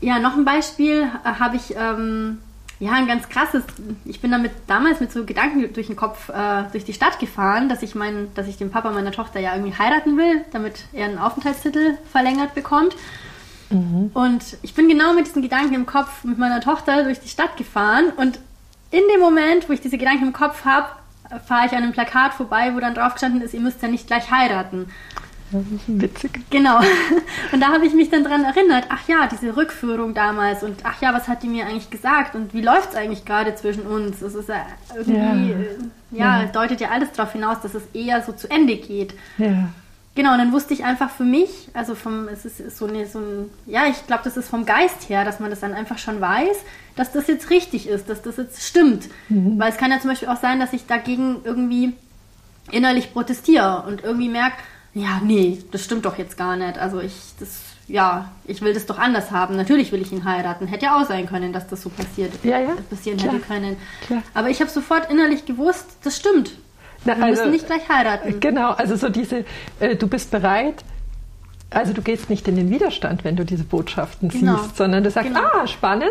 ja, 0.06 0.20
noch 0.20 0.38
ein 0.38 0.46
Beispiel 0.46 1.10
äh, 1.24 1.40
habe 1.40 1.56
ich, 1.56 1.76
ähm, 1.76 2.38
ja, 2.80 2.92
ein 2.92 3.08
ganz 3.08 3.28
krasses. 3.28 3.64
Ich 4.06 4.22
bin 4.22 4.30
damit 4.30 4.52
damals 4.68 5.00
mit 5.00 5.12
so 5.12 5.26
Gedanken 5.26 5.74
durch 5.74 5.88
den 5.88 5.96
Kopf 5.96 6.30
äh, 6.30 6.64
durch 6.72 6.86
die 6.86 6.94
Stadt 6.94 7.20
gefahren, 7.20 7.70
dass 7.70 7.82
ich 7.82 7.96
meinen, 7.96 8.32
dass 8.36 8.48
ich 8.48 8.58
den 8.58 8.70
Papa 8.70 8.92
meiner 8.92 9.12
Tochter 9.12 9.40
ja 9.40 9.56
irgendwie 9.56 9.76
heiraten 9.76 10.16
will, 10.16 10.46
damit 10.52 10.84
er 10.94 11.06
einen 11.06 11.18
Aufenthaltstitel 11.18 11.98
verlängert 12.12 12.54
bekommt. 12.54 12.96
Mhm. 13.72 14.12
Und 14.14 14.58
ich 14.62 14.76
bin 14.76 14.88
genau 14.88 15.14
mit 15.14 15.26
diesen 15.26 15.42
Gedanken 15.42 15.74
im 15.74 15.88
Kopf 15.88 16.24
mit 16.24 16.38
meiner 16.38 16.62
Tochter 16.62 17.04
durch 17.04 17.20
die 17.20 17.30
Stadt 17.30 17.58
gefahren 17.58 18.14
und 18.16 18.40
in 18.92 19.02
dem 19.12 19.20
Moment, 19.20 19.68
wo 19.68 19.74
ich 19.74 19.82
diese 19.82 19.98
Gedanken 19.98 20.28
im 20.28 20.34
Kopf 20.34 20.66
habe, 20.66 20.88
fahre 21.48 21.66
ich 21.66 21.72
an 21.72 21.82
einem 21.82 21.94
Plakat 21.94 22.36
vorbei, 22.36 22.76
wo 22.76 22.80
dann 22.80 22.94
drauf 22.94 23.14
gestanden 23.14 23.42
ist, 23.42 23.56
ihr 23.56 23.60
müsst 23.60 23.82
ja 23.82 23.88
nicht 23.88 24.06
gleich 24.06 24.30
heiraten. 24.30 24.92
Witzig. 25.52 26.42
Genau. 26.50 26.80
Und 27.52 27.62
da 27.62 27.68
habe 27.68 27.86
ich 27.86 27.94
mich 27.94 28.10
dann 28.10 28.24
dran 28.24 28.44
erinnert, 28.44 28.86
ach 28.90 29.08
ja, 29.08 29.28
diese 29.28 29.56
Rückführung 29.56 30.14
damals 30.14 30.64
und 30.64 30.80
ach 30.84 31.02
ja, 31.02 31.14
was 31.14 31.28
hat 31.28 31.44
die 31.44 31.48
mir 31.48 31.66
eigentlich 31.66 31.90
gesagt 31.90 32.36
und 32.36 32.54
wie 32.54 32.62
läuft 32.62 32.92
es 32.92 32.96
eigentlich 32.96 33.26
gerade 33.26 33.56
zwischen 33.56 33.84
uns? 33.84 34.20
Das 34.20 34.34
ist 34.34 34.50
ja 34.50 34.66
irgendwie, 34.96 35.14
ja. 35.14 35.58
Äh, 35.58 35.78
ja, 36.12 36.42
ja, 36.42 36.46
deutet 36.48 36.82
ja 36.82 36.90
alles 36.90 37.12
darauf 37.12 37.32
hinaus, 37.34 37.62
dass 37.62 37.76
es 37.76 37.84
eher 37.94 38.22
so 38.24 38.32
zu 38.32 38.50
Ende 38.50 38.76
geht. 38.78 39.14
Ja. 39.38 39.70
Genau, 40.16 40.32
und 40.32 40.38
dann 40.38 40.54
wusste 40.54 40.74
ich 40.74 40.86
einfach 40.86 41.10
für 41.10 41.26
mich, 41.26 41.70
also 41.74 41.94
vom, 41.94 42.30
es 42.30 42.46
ist 42.46 42.78
so, 42.78 42.88
eine, 42.88 43.06
so 43.06 43.20
ein, 43.20 43.50
ja, 43.66 43.86
ich 43.88 44.08
glaube, 44.08 44.24
das 44.24 44.38
ist 44.38 44.48
vom 44.48 44.66
Geist 44.66 45.10
her, 45.10 45.26
dass 45.26 45.42
man 45.42 45.50
das 45.50 45.60
dann 45.60 45.74
einfach 45.74 45.98
schon 45.98 46.22
weiß, 46.22 46.58
dass 46.96 47.12
das 47.12 47.28
jetzt 47.28 47.50
richtig 47.50 47.88
ist, 47.88 48.10
dass 48.10 48.22
das 48.22 48.38
jetzt 48.38 48.64
stimmt. 48.64 49.10
Mhm. 49.28 49.60
Weil 49.60 49.72
es 49.72 49.78
kann 49.78 49.92
ja 49.92 50.00
zum 50.00 50.10
Beispiel 50.10 50.30
auch 50.30 50.40
sein, 50.40 50.62
dass 50.62 50.72
ich 50.72 50.88
dagegen 50.88 51.42
irgendwie 51.44 51.94
innerlich 52.72 53.12
protestiere 53.12 53.84
und 53.88 54.04
irgendwie 54.06 54.30
merke, 54.30 54.56
ja, 54.96 55.20
nee, 55.22 55.62
das 55.72 55.84
stimmt 55.84 56.06
doch 56.06 56.18
jetzt 56.18 56.38
gar 56.38 56.56
nicht. 56.56 56.80
Also 56.80 57.02
ich, 57.02 57.14
das, 57.38 57.60
ja, 57.88 58.32
ich 58.46 58.62
will 58.62 58.74
das 58.74 58.86
doch 58.86 58.98
anders 58.98 59.30
haben. 59.30 59.58
Natürlich 59.58 59.92
will 59.92 60.02
ich 60.02 60.12
ihn 60.14 60.24
heiraten. 60.24 60.68
Hätte 60.68 60.86
ja 60.86 61.00
auch 61.00 61.06
sein 61.06 61.28
können, 61.28 61.52
dass 61.52 61.68
das 61.68 61.82
so 61.82 61.90
passiert, 61.90 62.32
ja, 62.44 62.60
ja. 62.60 62.76
passieren 62.90 63.20
Klar. 63.20 63.34
hätte 63.34 63.46
können. 63.46 63.78
Klar. 64.08 64.24
Aber 64.34 64.50
ich 64.50 64.62
habe 64.62 64.72
sofort 64.72 65.12
innerlich 65.12 65.46
gewusst, 65.46 65.98
das 66.04 66.16
stimmt. 66.16 66.52
Na, 67.04 67.18
Wir 67.18 67.26
also, 67.26 67.42
müssen 67.42 67.52
nicht 67.52 67.68
gleich 67.68 67.90
heiraten. 67.90 68.40
Genau, 68.40 68.72
also 68.72 68.96
so 68.96 69.10
diese, 69.10 69.44
äh, 69.82 69.98
du 69.98 70.08
bist 70.08 70.32
bereit, 70.32 70.86
also 71.72 71.92
du 71.92 72.02
gehst 72.02 72.30
nicht 72.30 72.48
in 72.48 72.56
den 72.56 72.70
Widerstand, 72.70 73.26
wenn 73.26 73.36
du 73.36 73.44
diese 73.44 73.66
Botschaften 73.66 74.30
genau. 74.30 74.60
siehst, 74.60 74.78
sondern 74.78 75.04
du 75.04 75.12
sagst, 75.12 75.28
genau. 75.28 75.46
ah, 75.46 75.68
spannend, 75.68 76.10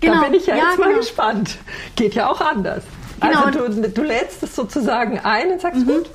genau. 0.00 0.14
da 0.14 0.22
bin 0.22 0.34
ich 0.34 0.46
ja, 0.46 0.56
ja 0.56 0.64
jetzt 0.64 0.78
mal 0.80 0.86
genau. 0.86 0.98
gespannt. 0.98 1.58
Geht 1.94 2.16
ja 2.16 2.28
auch 2.28 2.40
anders. 2.40 2.82
Genau. 3.20 3.44
Also 3.44 3.68
du, 3.68 3.88
du 3.88 4.02
lädst 4.02 4.42
es 4.42 4.56
sozusagen 4.56 5.20
ein 5.20 5.52
und 5.52 5.60
sagst, 5.60 5.86
mhm. 5.86 5.86
gut, 5.86 6.10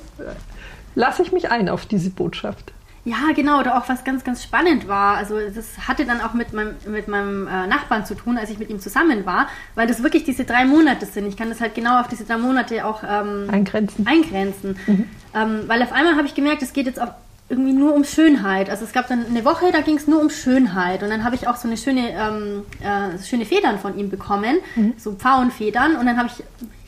lasse 0.94 1.22
ich 1.22 1.32
mich 1.32 1.50
ein 1.50 1.68
auf 1.68 1.86
diese 1.86 2.10
Botschaft. 2.10 2.72
Ja, 3.04 3.32
genau, 3.34 3.58
oder 3.58 3.76
auch 3.78 3.88
was 3.88 4.04
ganz, 4.04 4.22
ganz 4.22 4.44
spannend 4.44 4.86
war. 4.86 5.16
Also 5.16 5.36
das 5.52 5.88
hatte 5.88 6.04
dann 6.04 6.20
auch 6.20 6.34
mit 6.34 6.52
meinem, 6.52 6.76
mit 6.86 7.08
meinem 7.08 7.48
äh, 7.48 7.66
Nachbarn 7.66 8.06
zu 8.06 8.14
tun, 8.14 8.38
als 8.38 8.48
ich 8.50 8.60
mit 8.60 8.70
ihm 8.70 8.78
zusammen 8.78 9.26
war, 9.26 9.48
weil 9.74 9.88
das 9.88 10.04
wirklich 10.04 10.22
diese 10.22 10.44
drei 10.44 10.64
Monate 10.64 11.06
sind. 11.06 11.26
Ich 11.26 11.36
kann 11.36 11.48
das 11.48 11.60
halt 11.60 11.74
genau 11.74 12.00
auf 12.00 12.06
diese 12.06 12.24
drei 12.24 12.36
Monate 12.36 12.86
auch 12.86 13.02
ähm, 13.02 13.48
eingrenzen. 13.50 14.06
eingrenzen. 14.06 14.78
Mhm. 14.86 15.08
Ähm, 15.34 15.64
weil 15.66 15.82
auf 15.82 15.92
einmal 15.92 16.14
habe 16.14 16.28
ich 16.28 16.34
gemerkt, 16.34 16.62
es 16.62 16.72
geht 16.72 16.86
jetzt 16.86 17.00
auch 17.00 17.12
irgendwie 17.52 17.74
nur 17.74 17.94
um 17.94 18.02
Schönheit. 18.02 18.70
Also 18.70 18.84
es 18.84 18.92
gab 18.92 19.08
dann 19.08 19.26
eine 19.26 19.44
Woche, 19.44 19.70
da 19.70 19.82
ging 19.82 19.96
es 19.98 20.08
nur 20.08 20.20
um 20.20 20.30
Schönheit. 20.30 21.02
Und 21.02 21.10
dann 21.10 21.22
habe 21.22 21.36
ich 21.36 21.46
auch 21.46 21.56
so 21.56 21.68
eine 21.68 21.76
schöne, 21.76 22.10
ähm, 22.10 22.62
äh, 22.80 23.22
schöne 23.22 23.44
Federn 23.44 23.78
von 23.78 23.96
ihm 23.98 24.08
bekommen, 24.08 24.56
mhm. 24.74 24.94
so 24.96 25.12
Pfauenfedern. 25.12 25.96
Und 25.96 26.06
dann 26.06 26.16
habe 26.16 26.28
ich 26.28 26.42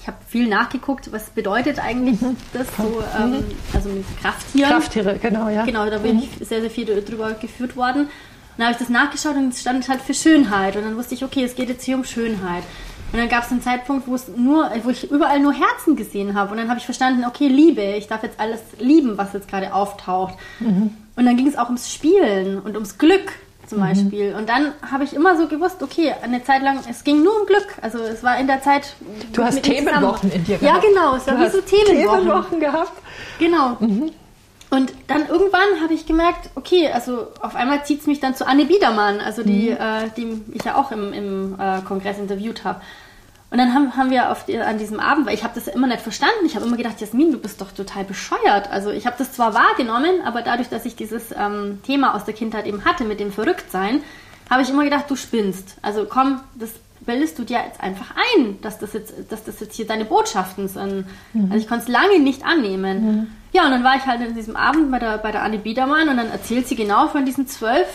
ich 0.05 0.09
habe 0.09 0.19
viel 0.29 0.49
nachgeguckt, 0.49 1.13
was 1.13 1.31
bedeutet 1.31 1.79
eigentlich 1.79 2.21
mhm. 2.21 2.37
das 2.53 2.67
so, 2.77 3.03
ähm, 3.19 3.43
also 3.73 3.89
mit 3.89 4.05
Krafttieren. 4.21 4.71
Krafttiere, 4.71 5.19
genau, 5.19 5.49
ja. 5.49 5.65
Genau, 5.65 5.89
da 5.89 5.97
bin 5.97 6.17
mhm. 6.17 6.25
ich 6.25 6.47
sehr, 6.47 6.61
sehr 6.61 6.69
viel 6.69 6.85
drüber 6.85 7.33
geführt 7.33 7.75
worden. 7.75 8.11
Dann 8.59 8.67
habe 8.67 8.73
ich 8.75 8.79
das 8.79 8.91
nachgeschaut 8.91 9.35
und 9.37 9.55
es 9.55 9.63
stand 9.63 9.89
halt 9.89 10.03
für 10.03 10.13
Schönheit. 10.13 10.77
Und 10.77 10.83
dann 10.83 10.97
wusste 10.97 11.15
ich, 11.15 11.25
okay, 11.25 11.45
es 11.45 11.55
geht 11.55 11.71
jetzt 11.71 11.85
hier 11.85 11.97
um 11.97 12.05
Schönheit. 12.05 12.65
Und 13.15 13.21
dann 13.21 13.29
gab 13.29 13.45
es 13.45 13.53
einen 13.53 13.63
Zeitpunkt, 13.63 14.09
wo 14.09 14.17
es 14.17 14.27
nur, 14.27 14.69
wo 14.83 14.91
ich 14.91 15.09
überall 15.09 15.39
nur 15.39 15.53
Herzen 15.53 15.95
gesehen 15.95 16.35
habe. 16.35 16.51
Und 16.51 16.57
dann 16.57 16.69
habe 16.69 16.81
ich 16.81 16.85
verstanden, 16.85 17.25
okay, 17.25 17.47
Liebe, 17.47 17.81
ich 17.81 18.09
darf 18.09 18.25
jetzt 18.25 18.41
alles 18.41 18.59
lieben, 18.81 19.17
was 19.17 19.33
jetzt 19.33 19.47
gerade 19.47 19.73
auftaucht. 19.73 20.35
Mhm. 20.59 20.97
Und 21.15 21.25
dann 21.25 21.37
ging 21.37 21.47
es 21.47 21.57
auch 21.57 21.67
ums 21.67 21.93
Spielen 21.93 22.59
und 22.59 22.75
ums 22.75 22.99
Glück 22.99 23.31
zum 23.69 23.79
mhm. 23.79 23.83
Beispiel. 23.83 24.35
Und 24.37 24.49
dann 24.49 24.73
habe 24.91 25.05
ich 25.05 25.15
immer 25.15 25.37
so 25.37 25.47
gewusst, 25.47 25.81
okay, 25.81 26.13
eine 26.23 26.43
Zeit 26.43 26.63
lang, 26.63 26.81
es 26.91 27.05
ging 27.05 27.23
nur 27.23 27.41
um 27.41 27.47
Glück. 27.47 27.69
Also 27.83 27.99
es 27.99 28.25
war 28.25 28.37
in 28.37 28.49
der 28.49 28.63
Zeit. 28.63 28.97
Du 29.33 29.45
hast 29.45 29.63
Themenwochen 29.63 30.33
in 30.33 30.45
dir 30.45 30.59
gehabt. 30.59 30.83
Ja, 30.83 30.91
genau, 30.91 31.15
es 31.15 31.25
war 31.29 31.39
wie 31.39 31.51
so 31.51 31.61
Themenwochen. 31.61 32.19
Themenwochen 32.19 32.59
gehabt. 32.59 32.93
Genau. 33.39 33.77
Mhm. 33.79 34.11
Und 34.71 34.93
dann 35.07 35.29
irgendwann 35.29 35.81
habe 35.83 35.95
ich 35.95 36.07
gemerkt, 36.07 36.51
okay, 36.55 36.91
also 36.93 37.29
auf 37.41 37.55
einmal 37.55 37.85
zieht 37.85 38.01
es 38.01 38.07
mich 38.07 38.21
dann 38.21 38.35
zu 38.35 38.47
Anne 38.47 38.65
Biedermann, 38.65 39.21
also 39.21 39.43
die, 39.43 39.71
mhm. 39.71 39.77
äh, 39.77 40.11
die 40.17 40.43
ich 40.53 40.65
ja 40.65 40.77
auch 40.77 40.91
im, 40.91 41.13
im 41.13 41.57
äh, 41.61 41.81
Kongress 41.83 42.19
interviewt 42.19 42.65
habe. 42.65 42.81
Und 43.51 43.59
dann 43.59 43.73
haben, 43.73 43.97
haben 43.97 44.11
wir 44.11 44.33
auf 44.33 44.47
die, 44.47 44.59
an 44.59 44.79
diesem 44.79 44.99
Abend, 44.99 45.27
weil 45.27 45.35
ich 45.35 45.45
habe 45.45 45.55
das 45.55 45.69
immer 45.69 45.87
nicht 45.87 46.01
verstanden, 46.01 46.45
ich 46.45 46.57
habe 46.57 46.67
immer 46.67 46.77
gedacht, 46.77 47.01
Jasmin, 47.01 47.31
du 47.31 47.39
bist 47.39 47.61
doch 47.61 47.71
total 47.71 48.03
bescheuert. 48.03 48.69
Also 48.69 48.91
ich 48.91 49.07
habe 49.07 49.15
das 49.17 49.33
zwar 49.33 49.55
wahrgenommen, 49.55 50.23
aber 50.25 50.43
dadurch, 50.43 50.69
dass 50.71 50.85
ich 50.85 50.97
dieses 50.97 51.31
ähm, 51.31 51.79
Thema 51.85 52.17
aus 52.17 52.25
der 52.25 52.35
Kindheit 52.35 52.67
eben 52.67 52.85
hatte 52.85 53.05
mit 53.05 53.21
dem 53.21 53.31
Verrücktsein, 53.31 54.03
habe 54.51 54.63
ich 54.63 54.71
immer 54.71 54.83
gedacht, 54.83 55.05
du 55.09 55.15
spinnst. 55.15 55.77
Also 55.83 56.05
komm, 56.09 56.41
das 56.57 56.71
bildest 57.07 57.39
du 57.39 57.45
dir 57.45 57.61
jetzt 57.65 57.81
einfach 57.81 58.15
ein, 58.37 58.61
dass 58.61 58.81
das 58.81 58.93
jetzt, 58.93 59.15
dass 59.31 59.45
das 59.45 59.61
jetzt 59.61 59.77
hier 59.77 59.87
deine 59.87 60.05
Botschaften 60.05 60.67
sind. 60.67 61.07
Mhm. 61.33 61.45
Also 61.53 61.57
ich 61.57 61.69
konnte 61.69 61.85
es 61.85 61.89
lange 61.89 62.19
nicht 62.19 62.45
annehmen. 62.45 63.05
Mhm. 63.05 63.27
Ja, 63.55 63.67
und 63.67 63.71
dann 63.71 63.85
war 63.85 63.95
ich 63.95 64.05
halt 64.05 64.21
in 64.21 64.35
diesem 64.35 64.57
Abend 64.57 64.91
bei 64.91 64.99
der, 64.99 65.17
bei 65.19 65.31
der 65.31 65.43
Anne 65.43 65.59
Biedermann 65.59 66.09
und 66.09 66.17
dann 66.17 66.29
erzählt 66.29 66.67
sie 66.67 66.75
genau 66.75 67.07
von 67.07 67.25
diesen 67.25 67.47
zwölf 67.47 67.87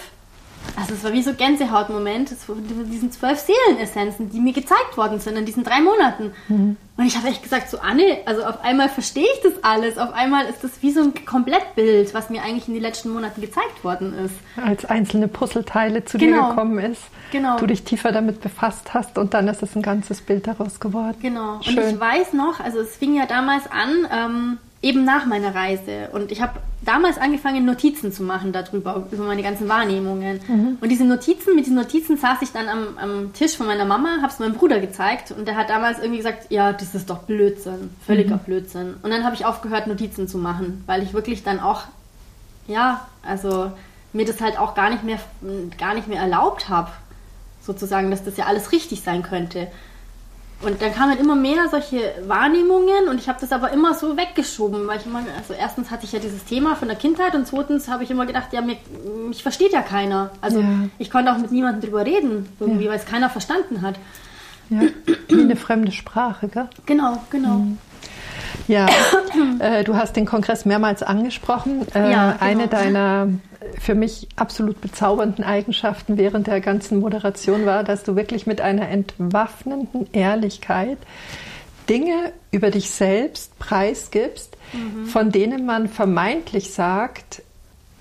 Also 0.78 0.94
es 0.94 1.04
war 1.04 1.12
wie 1.12 1.22
so 1.22 1.34
Gänsehautmoment 1.34 2.30
von 2.30 2.64
diesen 2.90 3.12
zwölf 3.12 3.40
Seelenessenzen, 3.40 4.30
die 4.30 4.40
mir 4.40 4.54
gezeigt 4.54 4.96
worden 4.96 5.20
sind 5.20 5.38
in 5.38 5.46
diesen 5.46 5.66
drei 5.66 5.82
Monaten. 5.82 6.32
Mhm. 6.48 6.78
Und 6.96 7.06
ich 7.06 7.18
habe 7.18 7.28
echt 7.28 7.44
gesagt, 7.44 7.70
so 7.70 7.80
Anne, 7.80 8.20
also 8.26 8.44
auf 8.44 8.64
einmal 8.64 8.88
verstehe 8.88 9.26
ich 9.26 9.42
das 9.44 9.62
alles. 9.62 9.98
Auf 9.98 10.14
einmal 10.14 10.46
ist 10.46 10.64
das 10.64 10.82
wie 10.82 10.92
so 10.92 11.02
ein 11.02 11.26
Komplettbild, 11.26 12.14
was 12.14 12.30
mir 12.30 12.42
eigentlich 12.42 12.70
in 12.70 12.74
den 12.74 12.84
letzten 12.84 13.10
Monaten 13.10 13.42
gezeigt 13.42 13.84
worden 13.84 14.14
ist. 14.14 14.36
Als 14.66 14.86
einzelne 14.86 15.28
Puzzleteile 15.28 16.06
zu 16.06 16.18
genau. 16.18 16.44
dir 16.44 16.50
gekommen 16.50 16.80
ist. 16.80 17.02
Genau. 17.34 17.58
Du 17.58 17.68
dich 17.68 17.84
tiefer 17.84 18.14
damit 18.14 18.40
befasst 18.40 18.94
hast 18.94 19.18
und 19.18 19.34
dann 19.34 19.50
ist 19.50 19.62
es 19.62 19.76
ein 19.76 19.82
ganzes 19.82 20.22
Bild 20.22 20.48
daraus 20.48 20.80
geworden. 20.80 21.18
Genau. 21.22 21.62
Schön. 21.62 21.78
Und 21.78 21.90
ich 21.90 22.00
weiß 22.00 22.32
noch, 22.32 22.62
also 22.62 22.80
es 22.80 22.96
fing 22.96 23.14
ja 23.16 23.26
damals 23.26 23.70
an, 23.70 24.08
ähm, 24.10 24.58
eben 24.82 25.04
nach 25.04 25.26
meiner 25.26 25.54
Reise. 25.54 26.10
Und 26.14 26.32
ich 26.32 26.42
habe 26.42 26.60
damals 26.82 27.18
angefangen, 27.18 27.66
Notizen 27.66 28.14
zu 28.14 28.24
machen 28.24 28.54
darüber, 28.54 29.08
über 29.12 29.26
meine 29.26 29.44
ganzen 29.44 29.68
Wahrnehmungen. 29.68 30.40
Mhm. 30.48 30.78
Und 30.80 30.90
diese 30.90 31.04
Notizen, 31.04 31.56
mit 31.56 31.66
diesen 31.66 31.76
Notizen 31.76 32.18
saß 32.18 32.42
ich 32.42 32.52
dann 32.52 32.70
am, 32.70 32.98
am 32.98 33.34
Tisch 33.34 33.58
von 33.58 33.68
meiner 33.68 33.86
Mama, 33.86 34.18
habe 34.22 34.32
es 34.32 34.40
meinem 34.40 34.54
Bruder 34.54 34.80
gezeigt 34.80 35.32
und 35.32 35.48
der 35.48 35.58
hat 35.58 35.70
damals 35.70 36.00
irgendwie 36.00 36.18
gesagt, 36.18 36.48
ja, 36.50 36.72
das 36.72 36.96
ist 36.96 37.10
doch 37.10 37.20
Blödsinn, 37.20 37.90
völliger 38.06 38.36
mhm. 38.36 38.46
Blödsinn. 38.46 38.96
Und 39.02 39.12
dann 39.12 39.26
habe 39.26 39.36
ich 39.36 39.46
aufgehört, 39.46 39.88
Notizen 39.88 40.28
zu 40.28 40.38
machen, 40.38 40.84
weil 40.86 41.04
ich 41.04 41.14
wirklich 41.14 41.44
dann 41.44 41.60
auch, 41.60 41.84
ja, 42.68 43.06
also 43.22 43.72
mir 44.14 44.26
das 44.26 44.40
halt 44.40 44.58
auch 44.58 44.76
gar 44.76 44.90
nicht 44.90 45.04
mehr, 45.04 45.20
gar 45.78 45.94
nicht 45.94 46.08
mehr 46.08 46.22
erlaubt 46.22 46.70
habe, 46.70 46.90
sozusagen, 47.62 48.10
dass 48.10 48.24
das 48.24 48.38
ja 48.38 48.46
alles 48.46 48.72
richtig 48.72 49.02
sein 49.02 49.24
könnte. 49.24 49.68
Und 50.62 50.82
dann 50.82 50.94
kamen 50.94 51.18
immer 51.18 51.36
mehr 51.36 51.70
solche 51.72 52.16
Wahrnehmungen 52.28 53.08
und 53.10 53.18
ich 53.18 53.30
habe 53.30 53.40
das 53.40 53.54
aber 53.54 53.72
immer 53.72 53.94
so 53.94 54.18
weggeschoben, 54.18 54.88
weil 54.88 55.00
ich 55.00 55.06
immer, 55.06 55.24
also 55.38 55.54
erstens 55.54 55.90
hatte 55.90 56.04
ich 56.04 56.12
ja 56.12 56.20
dieses 56.20 56.44
Thema 56.44 56.76
von 56.76 56.90
der 56.90 56.98
Kindheit 56.98 57.34
und 57.34 57.48
zweitens 57.48 57.88
habe 57.88 58.04
ich 58.04 58.12
immer 58.12 58.26
gedacht, 58.26 58.52
ja, 58.52 58.60
mich, 58.60 58.78
mich 59.30 59.42
versteht 59.42 59.72
ja 59.72 59.82
keiner. 59.82 60.32
Also 60.42 60.60
ja. 60.60 60.68
ich 60.98 61.10
konnte 61.10 61.32
auch 61.32 61.38
mit 61.38 61.54
niemandem 61.54 61.82
drüber 61.82 62.06
reden, 62.06 62.50
irgendwie, 62.60 62.86
ja. 62.86 62.92
weil 62.92 63.00
es 63.00 63.06
keiner 63.06 63.30
verstanden 63.30 63.82
hat. 63.82 63.96
Ja, 64.70 64.82
wie 65.30 65.42
eine 65.42 65.56
fremde 65.56 65.94
Sprache, 65.94 66.50
gell? 66.50 66.68
Genau, 66.86 67.24
genau. 67.30 67.60
Mhm. 67.60 67.78
Ja, 68.68 68.88
äh, 69.60 69.84
du 69.86 69.96
hast 69.96 70.16
den 70.18 70.26
Kongress 70.26 70.66
mehrmals 70.66 71.04
angesprochen. 71.04 71.88
Äh, 71.96 72.12
ja, 72.12 72.32
genau. 72.34 72.44
Eine 72.44 72.68
deiner 72.68 73.28
für 73.80 73.96
mich 73.96 74.28
absolut 74.36 74.82
bezaubernden 74.82 75.44
Eigenschaften 75.44 76.18
während 76.18 76.48
der 76.48 76.62
ganzen 76.62 77.00
Moderation 77.00 77.66
war, 77.66 77.84
dass 77.84 78.04
du 78.04 78.16
wirklich 78.16 78.48
mit 78.48 78.62
einer 78.62 78.90
entwaffnenden 78.90 80.08
Ehrlichkeit 80.14 80.98
Dinge 81.90 82.32
über 82.52 82.70
dich 82.72 82.90
selbst 82.90 83.58
preisgibst, 83.60 84.56
mhm. 84.74 85.06
von 85.06 85.32
denen 85.32 85.66
man 85.66 85.90
vermeintlich 85.90 86.72
sagt, 86.72 87.42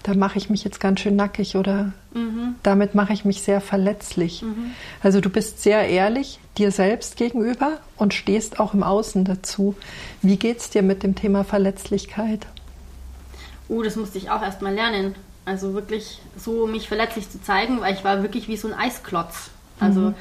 da 0.02 0.14
mache 0.14 0.38
ich 0.38 0.48
mich 0.48 0.62
jetzt 0.62 0.78
ganz 0.78 1.00
schön 1.00 1.16
nackig 1.16 1.56
oder 1.56 1.92
mhm. 2.14 2.54
damit 2.62 2.94
mache 2.94 3.12
ich 3.12 3.24
mich 3.24 3.42
sehr 3.42 3.60
verletzlich. 3.60 4.42
Mhm. 4.42 4.72
Also 5.02 5.20
du 5.20 5.30
bist 5.30 5.62
sehr 5.62 5.88
ehrlich 5.88 6.38
dir 6.56 6.70
selbst 6.70 7.16
gegenüber 7.16 7.78
und 7.96 8.14
stehst 8.14 8.60
auch 8.60 8.74
im 8.74 8.82
Außen 8.82 9.24
dazu. 9.24 9.74
Wie 10.22 10.36
geht 10.36 10.58
es 10.58 10.70
dir 10.70 10.82
mit 10.82 11.02
dem 11.02 11.14
Thema 11.14 11.42
Verletzlichkeit? 11.44 12.46
Oh, 13.68 13.82
das 13.82 13.96
musste 13.96 14.18
ich 14.18 14.30
auch 14.30 14.42
erst 14.42 14.62
mal 14.62 14.72
lernen. 14.72 15.14
Also 15.48 15.72
wirklich 15.72 16.20
so 16.36 16.66
mich 16.66 16.88
verletzlich 16.88 17.30
zu 17.30 17.40
zeigen, 17.40 17.80
weil 17.80 17.94
ich 17.94 18.04
war 18.04 18.22
wirklich 18.22 18.48
wie 18.48 18.56
so 18.56 18.68
ein 18.68 18.74
Eisklotz. 18.74 19.48
Also 19.80 20.00
mhm. 20.00 20.14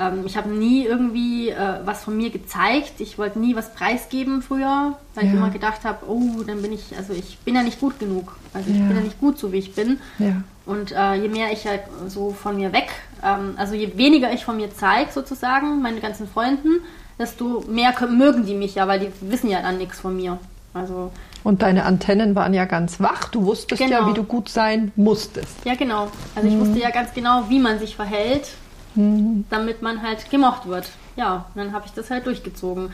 ähm, 0.00 0.22
ich 0.26 0.36
habe 0.36 0.48
nie 0.48 0.84
irgendwie 0.84 1.50
äh, 1.50 1.74
was 1.84 2.02
von 2.02 2.16
mir 2.16 2.30
gezeigt. 2.30 2.94
Ich 2.98 3.18
wollte 3.18 3.38
nie 3.38 3.54
was 3.54 3.72
preisgeben 3.72 4.42
früher, 4.42 4.98
weil 5.14 5.24
ja. 5.24 5.30
ich 5.30 5.36
immer 5.36 5.50
gedacht 5.50 5.84
habe, 5.84 6.06
oh, 6.08 6.42
dann 6.44 6.60
bin 6.60 6.72
ich, 6.72 6.96
also 6.96 7.12
ich 7.12 7.38
bin 7.38 7.54
ja 7.54 7.62
nicht 7.62 7.78
gut 7.78 8.00
genug. 8.00 8.36
Also 8.52 8.70
ich 8.70 8.78
ja. 8.78 8.84
bin 8.84 8.96
ja 8.96 9.02
nicht 9.02 9.20
gut 9.20 9.38
so, 9.38 9.52
wie 9.52 9.58
ich 9.58 9.74
bin. 9.74 10.00
Ja. 10.18 10.42
Und 10.66 10.90
äh, 10.90 11.14
je 11.14 11.28
mehr 11.28 11.52
ich 11.52 11.64
halt 11.64 11.82
so 12.08 12.32
von 12.32 12.56
mir 12.56 12.72
weg, 12.72 12.88
ähm, 13.24 13.54
also 13.56 13.74
je 13.74 13.96
weniger 13.96 14.32
ich 14.32 14.44
von 14.44 14.56
mir 14.56 14.74
zeige 14.74 15.12
sozusagen, 15.12 15.80
meine 15.82 16.00
ganzen 16.00 16.26
Freunden, 16.26 16.80
desto 17.16 17.64
mehr 17.68 17.94
mögen 18.10 18.44
die 18.44 18.54
mich 18.54 18.74
ja, 18.74 18.88
weil 18.88 18.98
die 18.98 19.12
wissen 19.20 19.50
ja 19.50 19.62
dann 19.62 19.78
nichts 19.78 20.00
von 20.00 20.16
mir. 20.16 20.38
Also 20.74 21.12
und 21.48 21.62
deine 21.62 21.86
Antennen 21.86 22.34
waren 22.34 22.52
ja 22.52 22.66
ganz 22.66 23.00
wach. 23.00 23.30
Du 23.30 23.46
wusstest 23.46 23.80
genau. 23.80 24.00
ja, 24.02 24.06
wie 24.06 24.12
du 24.12 24.22
gut 24.22 24.50
sein 24.50 24.92
musstest. 24.96 25.64
Ja, 25.64 25.76
genau. 25.76 26.08
Also 26.34 26.46
ich 26.46 26.54
mhm. 26.54 26.60
wusste 26.60 26.78
ja 26.78 26.90
ganz 26.90 27.14
genau, 27.14 27.44
wie 27.48 27.58
man 27.58 27.78
sich 27.78 27.96
verhält, 27.96 28.50
mhm. 28.94 29.46
damit 29.48 29.80
man 29.80 30.02
halt 30.02 30.30
gemocht 30.30 30.68
wird. 30.68 30.90
Ja, 31.16 31.46
und 31.54 31.64
dann 31.64 31.72
habe 31.72 31.86
ich 31.86 31.92
das 31.92 32.10
halt 32.10 32.26
durchgezogen. 32.26 32.90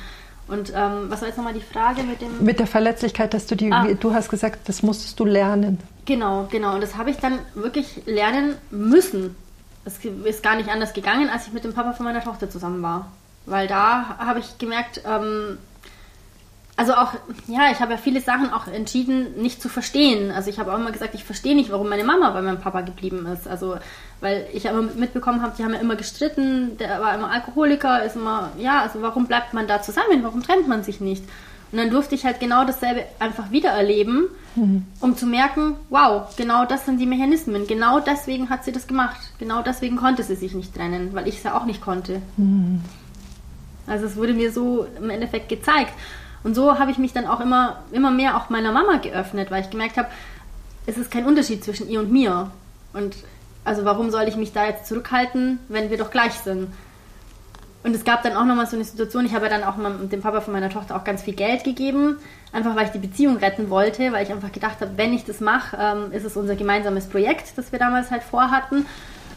Und 0.46 0.72
ähm, 0.72 1.06
was 1.08 1.20
war 1.20 1.26
jetzt 1.26 1.36
nochmal 1.36 1.52
die 1.52 1.62
Frage 1.62 2.04
mit 2.04 2.20
dem... 2.20 2.44
Mit 2.44 2.60
der 2.60 2.68
Verletzlichkeit, 2.68 3.34
dass 3.34 3.46
du 3.46 3.56
die... 3.56 3.72
Ah. 3.72 3.88
Du 3.98 4.14
hast 4.14 4.30
gesagt, 4.30 4.68
das 4.68 4.84
musstest 4.84 5.18
du 5.18 5.24
lernen. 5.24 5.80
Genau, 6.04 6.46
genau. 6.48 6.74
Und 6.74 6.80
das 6.80 6.96
habe 6.96 7.10
ich 7.10 7.16
dann 7.16 7.40
wirklich 7.56 8.02
lernen 8.06 8.54
müssen. 8.70 9.34
Es 9.84 9.98
ist 10.04 10.44
gar 10.44 10.54
nicht 10.54 10.68
anders 10.68 10.92
gegangen, 10.92 11.28
als 11.28 11.48
ich 11.48 11.52
mit 11.52 11.64
dem 11.64 11.72
Papa 11.72 11.92
von 11.94 12.06
meiner 12.06 12.22
Tochter 12.22 12.48
zusammen 12.48 12.80
war. 12.84 13.10
Weil 13.46 13.66
da 13.66 14.16
habe 14.18 14.38
ich 14.38 14.58
gemerkt, 14.58 15.00
ähm, 15.04 15.58
also 16.76 16.94
auch, 16.94 17.12
ja, 17.46 17.70
ich 17.70 17.78
habe 17.78 17.92
ja 17.92 17.98
viele 17.98 18.20
Sachen 18.20 18.52
auch 18.52 18.66
entschieden, 18.66 19.40
nicht 19.40 19.62
zu 19.62 19.68
verstehen. 19.68 20.32
Also 20.32 20.50
ich 20.50 20.58
habe 20.58 20.72
auch 20.72 20.78
immer 20.78 20.90
gesagt, 20.90 21.14
ich 21.14 21.22
verstehe 21.22 21.54
nicht, 21.54 21.70
warum 21.70 21.88
meine 21.88 22.02
Mama 22.02 22.30
bei 22.30 22.42
meinem 22.42 22.58
Papa 22.58 22.80
geblieben 22.80 23.26
ist. 23.26 23.46
Also, 23.46 23.76
weil 24.20 24.48
ich 24.52 24.64
immer 24.64 24.82
mitbekommen 24.82 25.42
habe, 25.42 25.54
die 25.56 25.62
haben 25.62 25.72
ja 25.72 25.78
immer 25.78 25.94
gestritten, 25.94 26.76
der 26.78 27.00
war 27.00 27.14
immer 27.14 27.30
Alkoholiker, 27.30 28.02
ist 28.02 28.16
immer, 28.16 28.50
ja, 28.58 28.82
also 28.82 29.02
warum 29.02 29.26
bleibt 29.26 29.54
man 29.54 29.68
da 29.68 29.82
zusammen? 29.82 30.24
Warum 30.24 30.42
trennt 30.42 30.66
man 30.66 30.82
sich 30.82 31.00
nicht? 31.00 31.22
Und 31.70 31.78
dann 31.78 31.90
durfte 31.90 32.16
ich 32.16 32.24
halt 32.24 32.40
genau 32.40 32.64
dasselbe 32.64 33.04
einfach 33.20 33.52
wieder 33.52 33.70
erleben, 33.70 34.26
mhm. 34.56 34.86
um 35.00 35.16
zu 35.16 35.26
merken, 35.26 35.76
wow, 35.90 36.34
genau 36.36 36.64
das 36.64 36.86
sind 36.86 36.98
die 37.00 37.06
Mechanismen. 37.06 37.68
Genau 37.68 38.00
deswegen 38.00 38.50
hat 38.50 38.64
sie 38.64 38.72
das 38.72 38.88
gemacht. 38.88 39.20
Genau 39.38 39.62
deswegen 39.62 39.96
konnte 39.96 40.24
sie 40.24 40.36
sich 40.36 40.54
nicht 40.54 40.74
trennen, 40.74 41.10
weil 41.14 41.28
ich 41.28 41.38
es 41.38 41.42
ja 41.44 41.56
auch 41.56 41.66
nicht 41.66 41.80
konnte. 41.80 42.20
Mhm. 42.36 42.80
Also 43.86 44.06
es 44.06 44.16
wurde 44.16 44.34
mir 44.34 44.52
so 44.52 44.86
im 44.98 45.10
Endeffekt 45.10 45.48
gezeigt. 45.48 45.92
Und 46.44 46.54
so 46.54 46.78
habe 46.78 46.90
ich 46.90 46.98
mich 46.98 47.12
dann 47.12 47.26
auch 47.26 47.40
immer, 47.40 47.82
immer 47.90 48.10
mehr 48.10 48.36
auch 48.36 48.50
meiner 48.50 48.70
Mama 48.70 48.98
geöffnet, 48.98 49.50
weil 49.50 49.62
ich 49.62 49.70
gemerkt 49.70 49.96
habe, 49.96 50.08
es 50.86 50.98
ist 50.98 51.10
kein 51.10 51.26
Unterschied 51.26 51.64
zwischen 51.64 51.88
ihr 51.88 52.00
und 52.00 52.12
mir. 52.12 52.50
Und 52.92 53.16
also 53.64 53.84
warum 53.84 54.10
soll 54.10 54.28
ich 54.28 54.36
mich 54.36 54.52
da 54.52 54.66
jetzt 54.66 54.86
zurückhalten, 54.86 55.58
wenn 55.68 55.90
wir 55.90 55.96
doch 55.96 56.10
gleich 56.10 56.34
sind? 56.34 56.68
Und 57.82 57.94
es 57.94 58.04
gab 58.04 58.22
dann 58.22 58.34
auch 58.34 58.44
nochmal 58.44 58.66
so 58.66 58.76
eine 58.76 58.84
Situation, 58.84 59.26
ich 59.26 59.34
habe 59.34 59.48
dann 59.48 59.62
auch 59.62 59.74
dem 60.10 60.22
Papa 60.22 60.40
von 60.40 60.52
meiner 60.54 60.70
Tochter 60.70 60.96
auch 60.96 61.04
ganz 61.04 61.22
viel 61.22 61.34
Geld 61.34 61.64
gegeben, 61.64 62.16
einfach 62.52 62.76
weil 62.76 62.86
ich 62.86 62.92
die 62.92 62.98
Beziehung 62.98 63.36
retten 63.36 63.68
wollte, 63.68 64.12
weil 64.12 64.24
ich 64.24 64.32
einfach 64.32 64.52
gedacht 64.52 64.80
habe, 64.80 64.92
wenn 64.96 65.12
ich 65.12 65.24
das 65.24 65.40
mache, 65.40 65.76
ähm, 65.78 66.12
ist 66.12 66.24
es 66.24 66.36
unser 66.36 66.56
gemeinsames 66.56 67.06
Projekt, 67.08 67.56
das 67.56 67.72
wir 67.72 67.78
damals 67.78 68.10
halt 68.10 68.22
vorhatten. 68.22 68.86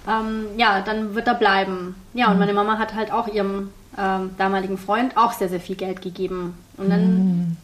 Ähm, 0.07 0.45
ja, 0.55 0.81
dann 0.81 1.13
wird 1.13 1.27
er 1.27 1.33
bleiben. 1.33 1.95
Ja, 2.13 2.27
und 2.27 2.33
mhm. 2.33 2.39
meine 2.39 2.53
Mama 2.53 2.77
hat 2.77 2.93
halt 2.93 3.11
auch 3.11 3.27
ihrem 3.27 3.71
ähm, 3.97 4.31
damaligen 4.37 4.77
Freund 4.77 5.17
auch 5.17 5.33
sehr, 5.33 5.49
sehr 5.49 5.59
viel 5.59 5.75
Geld 5.75 6.01
gegeben. 6.01 6.53
Und 6.77 6.89
dann 6.89 7.05
mm. 7.05 7.57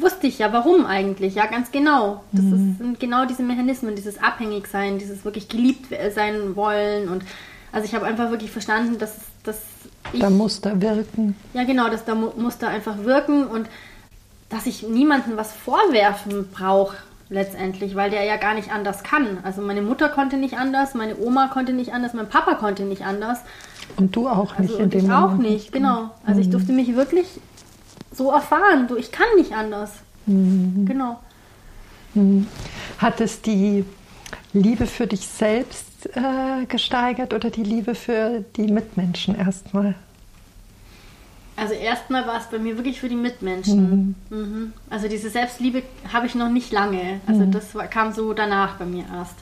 wusste 0.00 0.26
ich 0.26 0.38
ja, 0.38 0.52
warum 0.52 0.86
eigentlich, 0.86 1.34
ja, 1.34 1.46
ganz 1.46 1.70
genau. 1.70 2.22
Das 2.32 2.44
mm. 2.44 2.54
ist, 2.54 2.78
sind 2.78 3.00
genau 3.00 3.24
diese 3.24 3.42
Mechanismen, 3.42 3.94
dieses 3.94 4.22
Abhängigsein, 4.22 4.98
dieses 4.98 5.24
wirklich 5.24 5.48
geliebt 5.48 5.94
sein 6.14 6.56
wollen. 6.56 7.08
Und 7.08 7.24
also 7.70 7.86
ich 7.86 7.94
habe 7.94 8.06
einfach 8.06 8.30
wirklich 8.30 8.50
verstanden, 8.50 8.98
dass, 8.98 9.16
dass 9.44 9.60
ich. 10.12 10.20
Da 10.20 10.30
muss 10.30 10.60
da 10.60 10.80
wirken. 10.80 11.36
Ja, 11.54 11.64
genau, 11.64 11.88
dass 11.88 12.04
da 12.04 12.14
mu 12.14 12.30
muss 12.36 12.58
da 12.58 12.68
einfach 12.68 13.04
wirken 13.04 13.46
und 13.46 13.68
dass 14.50 14.66
ich 14.66 14.82
niemandem 14.82 15.36
was 15.36 15.52
vorwerfen 15.52 16.48
brauche 16.50 16.96
letztendlich, 17.30 17.94
weil 17.94 18.10
der 18.10 18.24
ja 18.24 18.36
gar 18.36 18.54
nicht 18.54 18.70
anders 18.70 19.02
kann. 19.02 19.38
Also 19.42 19.62
meine 19.62 19.80
Mutter 19.80 20.10
konnte 20.10 20.36
nicht 20.36 20.58
anders, 20.58 20.94
meine 20.94 21.16
Oma 21.16 21.48
konnte 21.48 21.72
nicht 21.72 21.94
anders, 21.94 22.12
mein 22.12 22.28
Papa 22.28 22.54
konnte 22.54 22.82
nicht 22.82 23.06
anders. 23.06 23.38
Und 23.96 24.16
du 24.16 24.28
auch 24.28 24.58
nicht 24.58 24.72
also, 24.72 24.82
in 24.82 24.90
dem 24.90 25.00
ich 25.00 25.06
Moment. 25.08 25.24
auch 25.24 25.36
nicht, 25.36 25.72
genau. 25.72 26.10
Also 26.24 26.36
mhm. 26.36 26.40
ich 26.40 26.50
durfte 26.50 26.72
mich 26.72 26.94
wirklich 26.94 27.26
so 28.12 28.30
erfahren. 28.30 28.86
Du, 28.88 28.96
ich 28.96 29.12
kann 29.12 29.26
nicht 29.36 29.52
anders. 29.52 29.90
Mhm. 30.26 30.84
Genau. 30.86 31.18
Mhm. 32.14 32.46
Hat 32.98 33.20
es 33.20 33.42
die 33.42 33.84
Liebe 34.52 34.86
für 34.86 35.06
dich 35.06 35.26
selbst 35.26 36.06
äh, 36.14 36.66
gesteigert 36.66 37.32
oder 37.32 37.50
die 37.50 37.64
Liebe 37.64 37.94
für 37.94 38.44
die 38.56 38.70
Mitmenschen 38.70 39.34
erstmal? 39.34 39.94
Also 41.54 41.74
erstmal 41.74 42.26
war 42.26 42.38
es 42.38 42.46
bei 42.46 42.58
mir 42.58 42.76
wirklich 42.76 42.98
für 42.98 43.08
die 43.08 43.16
Mitmenschen. 43.16 44.16
Mhm. 44.30 44.36
Mhm. 44.36 44.72
Also 44.88 45.08
diese 45.08 45.28
Selbstliebe 45.28 45.82
habe 46.12 46.26
ich 46.26 46.34
noch 46.34 46.48
nicht 46.48 46.72
lange. 46.72 47.20
Also 47.26 47.42
mhm. 47.42 47.52
das 47.52 47.74
war, 47.74 47.86
kam 47.86 48.12
so 48.12 48.32
danach 48.32 48.76
bei 48.76 48.86
mir 48.86 49.04
erst. 49.12 49.36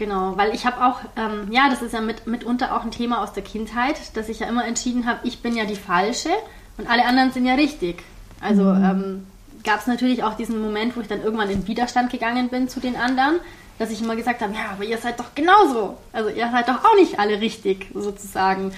Genau, 0.00 0.34
weil 0.38 0.54
ich 0.54 0.64
habe 0.64 0.82
auch, 0.82 1.00
ähm, 1.14 1.52
ja, 1.52 1.68
das 1.68 1.82
ist 1.82 1.92
ja 1.92 2.00
mit, 2.00 2.26
mitunter 2.26 2.74
auch 2.74 2.84
ein 2.84 2.90
Thema 2.90 3.22
aus 3.22 3.34
der 3.34 3.42
Kindheit, 3.42 4.16
dass 4.16 4.30
ich 4.30 4.40
ja 4.40 4.48
immer 4.48 4.64
entschieden 4.64 5.04
habe, 5.04 5.20
ich 5.24 5.42
bin 5.42 5.54
ja 5.54 5.66
die 5.66 5.76
Falsche 5.76 6.30
und 6.78 6.88
alle 6.88 7.04
anderen 7.04 7.32
sind 7.32 7.44
ja 7.44 7.52
richtig. 7.52 8.02
Also 8.40 8.62
mhm. 8.62 8.82
ähm, 8.82 9.26
gab 9.62 9.80
es 9.80 9.86
natürlich 9.86 10.24
auch 10.24 10.38
diesen 10.38 10.58
Moment, 10.62 10.96
wo 10.96 11.02
ich 11.02 11.06
dann 11.06 11.22
irgendwann 11.22 11.50
in 11.50 11.66
Widerstand 11.66 12.10
gegangen 12.10 12.48
bin 12.48 12.66
zu 12.70 12.80
den 12.80 12.96
anderen, 12.96 13.40
dass 13.78 13.90
ich 13.90 14.00
immer 14.00 14.16
gesagt 14.16 14.40
habe, 14.40 14.54
ja, 14.54 14.70
aber 14.72 14.84
ihr 14.84 14.96
seid 14.96 15.20
doch 15.20 15.34
genauso. 15.34 15.98
Also 16.14 16.30
ihr 16.30 16.48
seid 16.50 16.66
doch 16.68 16.82
auch 16.82 16.96
nicht 16.96 17.20
alle 17.20 17.38
richtig, 17.42 17.88
sozusagen. 17.92 18.72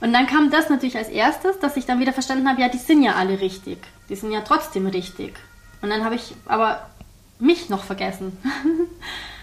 Und 0.00 0.12
dann 0.12 0.26
kam 0.26 0.50
das 0.50 0.68
natürlich 0.68 0.96
als 0.96 1.10
erstes, 1.10 1.60
dass 1.60 1.76
ich 1.76 1.86
dann 1.86 2.00
wieder 2.00 2.12
verstanden 2.12 2.48
habe, 2.48 2.60
ja, 2.60 2.68
die 2.68 2.78
sind 2.78 3.04
ja 3.04 3.14
alle 3.14 3.40
richtig. 3.40 3.78
Die 4.08 4.16
sind 4.16 4.32
ja 4.32 4.40
trotzdem 4.40 4.88
richtig. 4.88 5.36
Und 5.80 5.90
dann 5.90 6.04
habe 6.04 6.16
ich 6.16 6.34
aber 6.46 6.84
mich 7.38 7.68
noch 7.68 7.84
vergessen. 7.84 8.36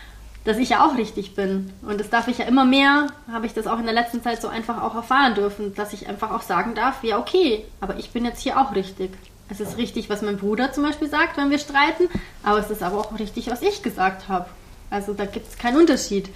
dass 0.43 0.57
ich 0.57 0.69
ja 0.69 0.85
auch 0.85 0.97
richtig 0.97 1.35
bin. 1.35 1.71
Und 1.81 1.99
das 1.99 2.09
darf 2.09 2.27
ich 2.27 2.39
ja 2.39 2.45
immer 2.45 2.65
mehr, 2.65 3.07
habe 3.31 3.45
ich 3.45 3.53
das 3.53 3.67
auch 3.67 3.79
in 3.79 3.85
der 3.85 3.93
letzten 3.93 4.21
Zeit 4.21 4.41
so 4.41 4.47
einfach 4.47 4.81
auch 4.81 4.95
erfahren 4.95 5.35
dürfen, 5.35 5.73
dass 5.75 5.93
ich 5.93 6.07
einfach 6.07 6.31
auch 6.31 6.41
sagen 6.41 6.75
darf, 6.75 7.03
ja 7.03 7.17
okay, 7.17 7.65
aber 7.79 7.97
ich 7.97 8.11
bin 8.11 8.25
jetzt 8.25 8.41
hier 8.41 8.59
auch 8.59 8.75
richtig. 8.75 9.11
Es 9.49 9.59
ist 9.59 9.77
richtig, 9.77 10.09
was 10.09 10.21
mein 10.21 10.37
Bruder 10.37 10.71
zum 10.71 10.83
Beispiel 10.83 11.09
sagt, 11.09 11.37
wenn 11.37 11.49
wir 11.49 11.59
streiten, 11.59 12.09
aber 12.43 12.59
es 12.59 12.69
ist 12.69 12.81
aber 12.81 12.97
auch 12.97 13.19
richtig, 13.19 13.49
was 13.49 13.61
ich 13.61 13.83
gesagt 13.83 14.27
habe. 14.27 14.47
Also 14.89 15.13
da 15.13 15.25
gibt 15.25 15.47
es 15.47 15.57
keinen 15.57 15.77
Unterschied. 15.77 16.29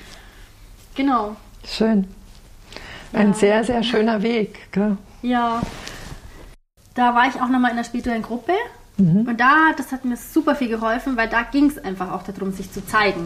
Genau. 0.95 1.35
Schön. 1.65 2.07
Ein 3.13 3.29
ja. 3.29 3.33
sehr, 3.33 3.63
sehr 3.63 3.83
schöner 3.83 4.21
Weg. 4.21 4.71
Gell? 4.71 4.97
Ja. 5.21 5.61
Da 6.95 7.15
war 7.15 7.27
ich 7.27 7.35
auch 7.35 7.49
nochmal 7.49 7.71
in 7.71 7.77
einer 7.77 7.83
spirituellen 7.83 8.23
Gruppe. 8.23 8.53
Mhm. 8.97 9.27
Und 9.27 9.39
da, 9.39 9.73
das 9.77 9.91
hat 9.91 10.05
mir 10.05 10.17
super 10.17 10.55
viel 10.55 10.69
geholfen, 10.69 11.15
weil 11.17 11.29
da 11.29 11.43
ging 11.43 11.67
es 11.67 11.77
einfach 11.77 12.11
auch 12.11 12.23
darum, 12.23 12.51
sich 12.51 12.71
zu 12.71 12.85
zeigen. 12.85 13.25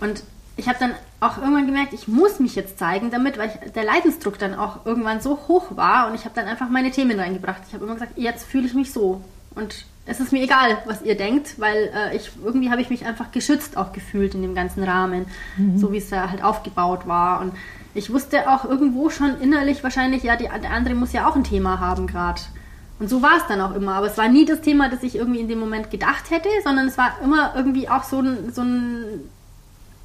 Und 0.00 0.22
ich 0.56 0.68
habe 0.68 0.78
dann 0.78 0.92
auch 1.20 1.38
irgendwann 1.38 1.66
gemerkt, 1.66 1.92
ich 1.92 2.08
muss 2.08 2.38
mich 2.40 2.54
jetzt 2.54 2.78
zeigen 2.78 3.10
damit, 3.10 3.38
weil 3.38 3.50
ich, 3.50 3.72
der 3.72 3.84
Leidensdruck 3.84 4.38
dann 4.38 4.54
auch 4.54 4.84
irgendwann 4.84 5.20
so 5.20 5.38
hoch 5.48 5.76
war 5.76 6.08
und 6.08 6.14
ich 6.14 6.24
habe 6.24 6.34
dann 6.34 6.46
einfach 6.46 6.68
meine 6.68 6.90
Themen 6.90 7.18
reingebracht. 7.18 7.62
Ich 7.66 7.74
habe 7.74 7.84
immer 7.84 7.94
gesagt, 7.94 8.12
jetzt 8.16 8.46
fühle 8.46 8.66
ich 8.66 8.74
mich 8.74 8.92
so 8.92 9.22
und 9.54 9.84
es 10.06 10.20
ist 10.20 10.32
mir 10.32 10.42
egal, 10.42 10.78
was 10.86 11.02
ihr 11.02 11.16
denkt, 11.16 11.58
weil 11.58 11.90
äh, 11.94 12.16
ich 12.16 12.30
irgendwie 12.44 12.70
habe 12.70 12.80
ich 12.80 12.90
mich 12.90 13.06
einfach 13.06 13.30
geschützt 13.32 13.76
auch 13.76 13.92
gefühlt 13.92 14.34
in 14.34 14.42
dem 14.42 14.54
ganzen 14.54 14.82
Rahmen, 14.82 15.26
mhm. 15.56 15.78
so 15.78 15.92
wie 15.92 15.98
es 15.98 16.10
da 16.10 16.30
halt 16.30 16.42
aufgebaut 16.42 17.06
war 17.06 17.40
und 17.40 17.52
ich 17.94 18.12
wusste 18.12 18.48
auch 18.50 18.64
irgendwo 18.64 19.10
schon 19.10 19.40
innerlich 19.40 19.82
wahrscheinlich, 19.82 20.22
ja, 20.22 20.36
die, 20.36 20.48
der 20.48 20.70
andere 20.70 20.94
muss 20.94 21.12
ja 21.12 21.28
auch 21.28 21.36
ein 21.36 21.44
Thema 21.44 21.80
haben 21.80 22.06
gerade. 22.06 22.40
Und 23.00 23.08
so 23.08 23.22
war 23.22 23.38
es 23.38 23.46
dann 23.48 23.60
auch 23.60 23.74
immer. 23.74 23.94
Aber 23.94 24.06
es 24.06 24.18
war 24.18 24.28
nie 24.28 24.44
das 24.44 24.60
Thema, 24.60 24.88
das 24.88 25.02
ich 25.02 25.16
irgendwie 25.16 25.40
in 25.40 25.48
dem 25.48 25.58
Moment 25.58 25.90
gedacht 25.90 26.30
hätte, 26.30 26.48
sondern 26.62 26.86
es 26.86 26.98
war 26.98 27.18
immer 27.24 27.52
irgendwie 27.56 27.88
auch 27.88 28.04
so 28.04 28.20
ein, 28.20 28.52
so 28.52 28.60
ein 28.60 29.04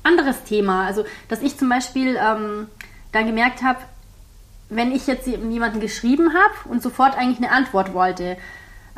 anderes 0.06 0.44
Thema. 0.44 0.86
Also, 0.86 1.06
dass 1.28 1.42
ich 1.42 1.58
zum 1.58 1.70
Beispiel 1.70 2.18
ähm, 2.18 2.68
dann 3.12 3.26
gemerkt 3.26 3.64
habe, 3.64 3.80
wenn 4.70 4.92
ich 4.92 5.08
jetzt 5.08 5.28
jemanden 5.28 5.80
geschrieben 5.80 6.34
habe 6.34 6.70
und 6.70 6.82
sofort 6.82 7.18
eigentlich 7.18 7.38
eine 7.38 7.52
Antwort 7.52 7.94
wollte, 7.94 8.38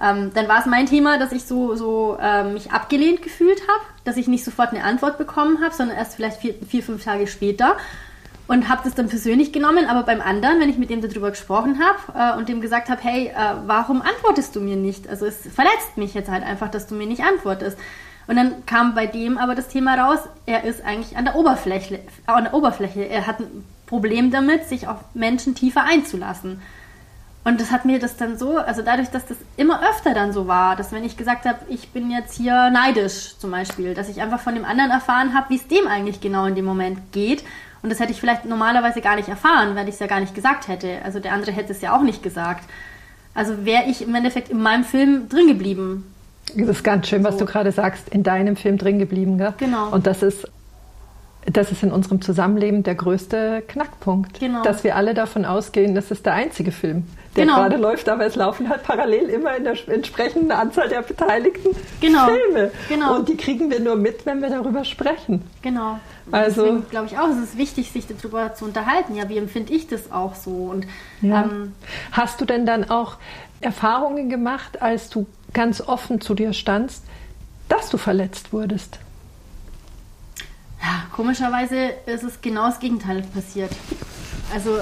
ähm, 0.02 0.32
dann 0.34 0.48
war 0.48 0.60
es 0.60 0.65
mein 0.65 0.86
Thema, 0.86 1.17
dass 1.17 1.32
ich 1.32 1.46
so, 1.46 1.76
so 1.76 2.17
äh, 2.22 2.43
mich 2.43 2.72
abgelehnt 2.72 3.22
gefühlt 3.22 3.62
habe, 3.67 3.82
dass 4.04 4.17
ich 4.17 4.28
nicht 4.28 4.46
sofort 4.46 4.70
eine 4.70 4.84
Antwort 4.84 5.17
bekommen 5.17 5.63
habe, 5.63 5.74
sondern 5.74 5.98
erst 5.98 6.15
vielleicht 6.15 6.39
vier, 6.39 6.54
vier 6.67 6.84
fünf 6.84 7.04
Tage 7.04 7.28
später 7.28 7.78
und 8.48 8.70
habe 8.70 8.82
das 8.84 8.96
dann 8.96 9.10
persönlich 9.10 9.52
genommen. 9.52 9.86
Aber 9.88 10.04
beim 10.04 10.22
anderen, 10.22 10.60
wenn 10.60 10.70
ich 10.70 10.78
mit 10.78 10.89
dem 10.89 11.02
darüber 11.02 11.32
gesprochen 11.32 11.80
habe 11.84 12.36
äh, 12.36 12.38
und 12.38 12.48
dem 12.48 12.62
gesagt 12.62 12.89
habe, 12.89 13.02
hey, 13.02 13.28
äh, 13.28 13.34
warum 13.65 14.02
antwortest 14.02 14.56
du 14.56 14.62
mir 14.62 14.76
nicht? 14.76 15.08
Also 15.08 15.26
es 15.26 15.38
verletzt 15.54 15.98
mich 15.98 16.13
jetzt 16.13 16.30
halt 16.30 16.43
einfach, 16.43 16.70
dass 16.70 16.88
du 16.88 16.96
mir 16.96 17.08
nicht 17.08 17.24
antwortest. 17.24 17.78
Und 18.27 18.35
dann 18.35 18.65
kam 18.65 18.93
bei 18.93 19.07
dem 19.07 19.37
aber 19.37 19.55
das 19.55 19.69
Thema 19.69 19.95
raus, 19.95 20.19
er 20.45 20.63
ist 20.65 20.83
eigentlich 20.83 21.17
an 21.17 21.25
der 21.25 21.35
Oberfläche, 21.35 21.99
an 22.25 22.43
der 22.43 22.53
Oberfläche. 22.53 23.07
Er 23.07 23.25
hat 23.25 23.39
ein 23.39 23.63
Problem 23.85 24.31
damit, 24.31 24.65
sich 24.65 24.87
auf 24.87 24.97
Menschen 25.13 25.55
tiefer 25.55 25.83
einzulassen. 25.83 26.61
Und 27.45 27.61
das 27.61 27.71
hat 27.71 27.85
mir 27.85 27.97
das 27.97 28.17
dann 28.17 28.37
so, 28.37 28.57
also 28.57 28.81
dadurch, 28.81 29.07
dass 29.07 29.25
das 29.25 29.37
immer 29.55 29.81
öfter 29.81 30.13
dann 30.13 30.33
so 30.33 30.47
war, 30.47 30.75
dass 30.75 30.91
wenn 30.91 31.05
ich 31.05 31.15
gesagt 31.15 31.45
habe, 31.45 31.59
ich 31.69 31.89
bin 31.93 32.11
jetzt 32.11 32.35
hier 32.35 32.69
neidisch 32.69 33.37
zum 33.37 33.51
Beispiel, 33.51 33.93
dass 33.93 34.09
ich 34.09 34.21
einfach 34.21 34.41
von 34.41 34.53
dem 34.53 34.65
anderen 34.65 34.91
erfahren 34.91 35.33
habe, 35.33 35.51
wie 35.51 35.55
es 35.55 35.65
dem 35.69 35.87
eigentlich 35.87 36.19
genau 36.19 36.45
in 36.45 36.55
dem 36.55 36.65
Moment 36.65 37.13
geht. 37.13 37.45
Und 37.81 37.89
das 37.89 38.01
hätte 38.01 38.11
ich 38.11 38.19
vielleicht 38.19 38.43
normalerweise 38.43 38.99
gar 38.99 39.15
nicht 39.15 39.29
erfahren, 39.29 39.77
weil 39.77 39.87
ich 39.87 39.93
es 39.93 40.01
ja 40.01 40.07
gar 40.07 40.19
nicht 40.19 40.35
gesagt 40.35 40.67
hätte. 40.67 40.97
Also 41.05 41.21
der 41.21 41.31
andere 41.31 41.53
hätte 41.53 41.71
es 41.71 41.79
ja 41.79 41.95
auch 41.95 42.01
nicht 42.01 42.21
gesagt. 42.21 42.65
Also 43.33 43.63
wäre 43.63 43.85
ich 43.85 44.01
im 44.01 44.13
Endeffekt 44.13 44.49
in 44.49 44.61
meinem 44.61 44.83
Film 44.83 45.29
drin 45.29 45.47
geblieben. 45.47 46.13
Das 46.55 46.69
ist 46.69 46.83
ganz 46.83 47.07
schön, 47.07 47.23
so. 47.23 47.29
was 47.29 47.38
du 47.38 47.45
gerade 47.45 47.71
sagst, 47.71 48.10
in 48.10 48.23
deinem 48.23 48.55
Film 48.55 48.77
drin 48.77 48.99
geblieben. 48.99 49.38
Gell? 49.38 49.53
Genau. 49.57 49.89
Und 49.89 50.07
das 50.07 50.23
ist, 50.23 50.47
das 51.45 51.71
ist 51.71 51.83
in 51.83 51.91
unserem 51.91 52.21
Zusammenleben 52.21 52.83
der 52.83 52.95
größte 52.95 53.63
Knackpunkt. 53.67 54.39
Genau. 54.39 54.63
Dass 54.63 54.83
wir 54.83 54.95
alle 54.95 55.13
davon 55.13 55.45
ausgehen, 55.45 55.95
das 55.95 56.12
ist 56.12 56.25
der 56.25 56.33
einzige 56.33 56.71
Film, 56.71 57.05
der 57.36 57.45
genau. 57.45 57.57
gerade 57.57 57.77
läuft, 57.77 58.10
aber 58.10 58.25
es 58.25 58.36
laufen 58.36 58.69
halt 58.69 58.83
parallel 58.83 59.29
immer 59.29 59.55
in 59.55 59.63
der 59.63 59.75
entsprechenden 59.88 60.51
Anzahl 60.51 60.89
der 60.89 61.01
Beteiligten 61.01 61.69
genau. 62.01 62.27
Filme. 62.27 62.71
Genau. 62.89 63.15
Und 63.15 63.29
die 63.29 63.38
kriegen 63.38 63.69
wir 63.69 63.79
nur 63.79 63.95
mit, 63.95 64.25
wenn 64.25 64.41
wir 64.41 64.49
darüber 64.49 64.83
sprechen. 64.83 65.43
Genau. 65.62 65.99
Also, 66.31 66.63
Deswegen 66.63 66.89
glaube 66.89 67.05
ich 67.07 67.17
auch, 67.17 67.29
es 67.29 67.38
ist 67.38 67.57
wichtig, 67.57 67.91
sich 67.91 68.05
darüber 68.07 68.53
zu 68.53 68.65
unterhalten. 68.65 69.15
Ja, 69.15 69.29
wie 69.29 69.38
empfinde 69.38 69.73
ich 69.73 69.88
das 69.88 70.12
auch 70.12 70.36
so? 70.36 70.51
Und 70.51 70.86
ja. 71.21 71.43
ähm, 71.43 71.73
hast 72.12 72.41
du 72.41 72.45
denn 72.45 72.65
dann 72.65 72.89
auch 72.89 73.15
Erfahrungen 73.62 74.29
gemacht, 74.29 74.81
als 74.81 75.10
du 75.10 75.25
ganz 75.58 75.82
offen 75.82 76.22
zu 76.22 76.36
dir 76.36 76.54
standst, 76.54 77.04
dass 77.67 77.89
du 77.89 77.98
verletzt 77.98 78.54
wurdest? 78.54 79.00
Ja, 80.80 81.08
komischerweise 81.12 81.93
ist 82.06 82.24
es 82.24 82.41
genau 82.41 82.67
das 82.67 82.80
Gegenteil 82.80 83.24
passiert. 83.34 83.72
Also 84.54 84.78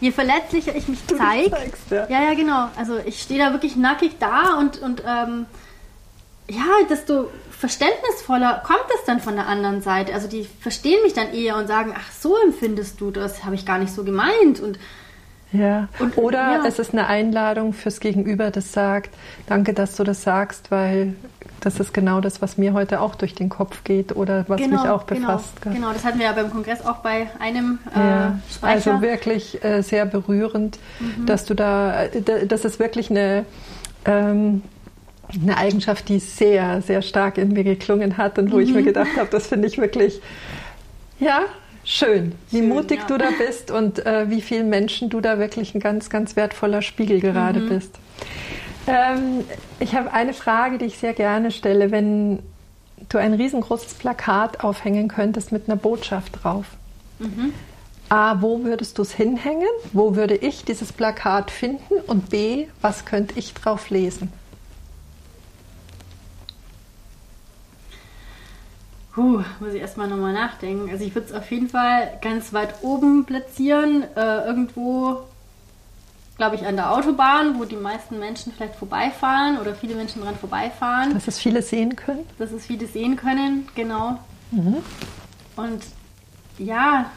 je 0.00 0.12
verletzlicher 0.12 0.74
ich 0.74 0.88
mich 0.88 1.00
zeige, 1.06 1.54
ja. 1.90 2.08
ja. 2.08 2.22
ja, 2.22 2.34
genau. 2.34 2.70
Also 2.76 2.96
ich 3.04 3.20
stehe 3.20 3.38
da 3.38 3.52
wirklich 3.52 3.76
nackig 3.76 4.12
da 4.18 4.58
und, 4.58 4.78
und 4.78 5.02
ähm, 5.06 5.44
ja, 6.48 6.64
desto 6.88 7.30
verständnisvoller 7.50 8.62
kommt 8.64 8.86
es 8.98 9.04
dann 9.04 9.20
von 9.20 9.36
der 9.36 9.46
anderen 9.46 9.82
Seite. 9.82 10.14
Also 10.14 10.26
die 10.26 10.44
verstehen 10.44 11.02
mich 11.02 11.12
dann 11.12 11.34
eher 11.34 11.56
und 11.56 11.66
sagen, 11.66 11.92
ach 11.94 12.12
so 12.18 12.34
empfindest 12.38 12.98
du 13.02 13.10
das, 13.10 13.44
habe 13.44 13.56
ich 13.56 13.66
gar 13.66 13.78
nicht 13.78 13.92
so 13.92 14.04
gemeint 14.04 14.58
und 14.58 14.78
ja. 15.58 15.88
Und, 15.98 16.16
Oder 16.18 16.38
ja. 16.38 16.64
es 16.66 16.78
ist 16.78 16.92
eine 16.92 17.06
Einladung 17.06 17.72
fürs 17.72 18.00
Gegenüber, 18.00 18.50
das 18.50 18.72
sagt, 18.72 19.10
danke, 19.46 19.72
dass 19.72 19.96
du 19.96 20.04
das 20.04 20.22
sagst, 20.22 20.70
weil 20.70 21.14
das 21.60 21.80
ist 21.80 21.92
genau 21.92 22.20
das, 22.20 22.42
was 22.42 22.58
mir 22.58 22.72
heute 22.74 23.00
auch 23.00 23.14
durch 23.14 23.34
den 23.34 23.48
Kopf 23.48 23.82
geht 23.84 24.14
oder 24.14 24.44
was 24.48 24.60
genau, 24.60 24.82
mich 24.82 24.90
auch 24.90 25.06
genau. 25.06 25.20
befasst. 25.20 25.62
Genau, 25.62 25.74
genau, 25.74 25.92
das 25.92 26.04
hatten 26.04 26.18
wir 26.18 26.26
ja 26.26 26.32
beim 26.32 26.50
Kongress 26.50 26.84
auch 26.84 26.98
bei 26.98 27.28
einem 27.40 27.78
äh, 27.94 27.98
ja. 27.98 28.38
Sprecher. 28.50 28.92
Also 28.92 29.02
wirklich 29.02 29.64
äh, 29.64 29.82
sehr 29.82 30.06
berührend, 30.06 30.78
mhm. 31.00 31.26
dass 31.26 31.44
du 31.44 31.54
da, 31.54 32.04
äh, 32.04 32.46
das 32.46 32.64
ist 32.64 32.78
wirklich 32.78 33.10
eine, 33.10 33.44
ähm, 34.04 34.62
eine 35.42 35.56
Eigenschaft, 35.56 36.08
die 36.08 36.20
sehr, 36.20 36.82
sehr 36.82 37.02
stark 37.02 37.38
in 37.38 37.48
mir 37.48 37.64
geklungen 37.64 38.16
hat 38.16 38.38
und 38.38 38.52
wo 38.52 38.56
mhm. 38.56 38.62
ich 38.62 38.72
mir 38.72 38.82
mhm. 38.82 38.86
gedacht 38.86 39.16
habe, 39.16 39.28
das 39.30 39.46
finde 39.48 39.66
ich 39.66 39.78
wirklich, 39.78 40.20
ja, 41.18 41.40
Schön, 41.88 42.32
wie 42.50 42.58
Schön, 42.58 42.68
mutig 42.68 42.98
ja. 42.98 43.06
du 43.06 43.16
da 43.16 43.28
bist 43.38 43.70
und 43.70 44.04
äh, 44.04 44.28
wie 44.28 44.42
vielen 44.42 44.68
Menschen 44.68 45.08
du 45.08 45.20
da 45.20 45.38
wirklich 45.38 45.72
ein 45.72 45.80
ganz, 45.80 46.10
ganz 46.10 46.34
wertvoller 46.34 46.82
Spiegel 46.82 47.20
gerade 47.20 47.60
mhm. 47.60 47.68
bist. 47.68 47.94
Ähm, 48.88 49.44
ich 49.78 49.94
habe 49.94 50.12
eine 50.12 50.34
Frage, 50.34 50.78
die 50.78 50.86
ich 50.86 50.98
sehr 50.98 51.14
gerne 51.14 51.52
stelle. 51.52 51.92
Wenn 51.92 52.40
du 53.08 53.18
ein 53.18 53.34
riesengroßes 53.34 53.94
Plakat 53.94 54.64
aufhängen 54.64 55.06
könntest 55.06 55.52
mit 55.52 55.68
einer 55.68 55.76
Botschaft 55.76 56.42
drauf, 56.42 56.66
mhm. 57.20 57.54
A, 58.08 58.40
wo 58.40 58.64
würdest 58.64 58.98
du 58.98 59.02
es 59.02 59.12
hinhängen? 59.12 59.68
Wo 59.92 60.16
würde 60.16 60.34
ich 60.34 60.64
dieses 60.64 60.92
Plakat 60.92 61.52
finden? 61.52 61.94
Und 62.08 62.30
B, 62.30 62.66
was 62.80 63.04
könnte 63.04 63.38
ich 63.38 63.54
drauf 63.54 63.90
lesen? 63.90 64.32
Puh, 69.16 69.42
muss 69.60 69.72
ich 69.72 69.80
erstmal 69.80 70.08
nochmal 70.08 70.34
nachdenken. 70.34 70.90
Also 70.90 71.02
ich 71.02 71.14
würde 71.14 71.28
es 71.28 71.32
auf 71.32 71.50
jeden 71.50 71.70
Fall 71.70 72.18
ganz 72.20 72.52
weit 72.52 72.82
oben 72.82 73.24
platzieren, 73.24 74.04
äh, 74.14 74.44
irgendwo, 74.44 75.22
glaube 76.36 76.56
ich, 76.56 76.66
an 76.66 76.76
der 76.76 76.92
Autobahn, 76.92 77.58
wo 77.58 77.64
die 77.64 77.76
meisten 77.76 78.18
Menschen 78.18 78.52
vielleicht 78.52 78.76
vorbeifahren 78.76 79.56
oder 79.58 79.74
viele 79.74 79.94
Menschen 79.94 80.20
dran 80.20 80.36
vorbeifahren. 80.36 81.14
Dass 81.14 81.28
es 81.28 81.38
viele 81.38 81.62
sehen 81.62 81.96
können? 81.96 82.26
Dass 82.38 82.52
es 82.52 82.66
viele 82.66 82.86
sehen 82.86 83.16
können, 83.16 83.66
genau. 83.74 84.18
Mhm. 84.50 84.76
Und 85.56 85.82
ja, 86.58 87.10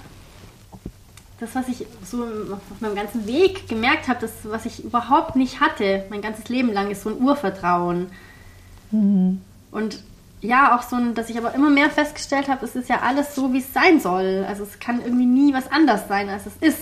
das, 1.41 1.53
was 1.53 1.67
ich 1.67 1.85
so 2.05 2.23
auf 2.23 2.79
meinem 2.79 2.95
ganzen 2.95 3.27
Weg 3.27 3.67
gemerkt 3.67 4.07
habe, 4.07 4.21
das, 4.21 4.31
was 4.43 4.65
ich 4.65 4.85
überhaupt 4.85 5.35
nicht 5.35 5.59
hatte, 5.59 6.05
mein 6.09 6.21
ganzes 6.21 6.47
Leben 6.47 6.71
lang, 6.71 6.91
ist 6.91 7.03
so 7.03 7.09
ein 7.09 7.21
Urvertrauen. 7.21 8.09
Mhm. 8.91 9.41
Und 9.71 9.99
ja, 10.41 10.77
auch 10.77 10.83
so 10.83 10.95
ein, 10.95 11.15
dass 11.15 11.29
ich 11.29 11.37
aber 11.37 11.53
immer 11.53 11.69
mehr 11.69 11.89
festgestellt 11.89 12.47
habe, 12.47 12.65
es 12.65 12.75
ist 12.75 12.89
ja 12.89 13.01
alles 13.01 13.35
so, 13.35 13.51
wie 13.51 13.59
es 13.59 13.73
sein 13.73 13.99
soll. 13.99 14.45
Also 14.47 14.63
es 14.63 14.79
kann 14.79 15.01
irgendwie 15.01 15.25
nie 15.25 15.53
was 15.53 15.69
anders 15.71 16.07
sein, 16.07 16.29
als 16.29 16.45
es 16.45 16.55
ist. 16.61 16.81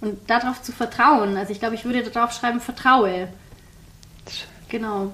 Und 0.00 0.30
darauf 0.30 0.62
zu 0.62 0.72
vertrauen. 0.72 1.36
Also 1.36 1.52
ich 1.52 1.58
glaube, 1.58 1.74
ich 1.74 1.84
würde 1.84 2.02
darauf 2.02 2.32
schreiben, 2.32 2.60
vertraue. 2.60 3.28
Genau. 4.68 5.12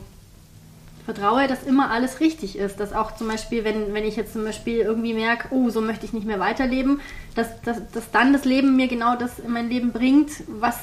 Vertraue, 1.07 1.47
dass 1.47 1.63
immer 1.63 1.91
alles 1.91 2.21
richtig 2.21 2.59
ist. 2.59 2.81
Dass 2.81 2.93
auch 2.93 3.17
zum 3.17 3.29
Beispiel, 3.29 3.65
wenn, 3.65 3.95
wenn 3.95 4.05
ich 4.05 4.17
jetzt 4.17 4.35
zum 4.35 4.45
Beispiel 4.45 4.81
irgendwie 4.81 5.15
merke, 5.15 5.49
oh, 5.51 5.71
so 5.71 5.81
möchte 5.81 6.05
ich 6.05 6.13
nicht 6.13 6.27
mehr 6.27 6.41
weiterleben, 6.41 7.01
dass, 7.35 7.61
dass, 7.63 7.79
dass 7.93 8.11
dann 8.11 8.35
das 8.35 8.45
Leben 8.45 8.77
mir 8.77 8.89
genau 8.89 9.17
das 9.17 9.39
in 9.39 9.53
mein 9.53 9.71
Leben 9.71 9.93
bringt, 9.93 10.31
was, 10.49 10.77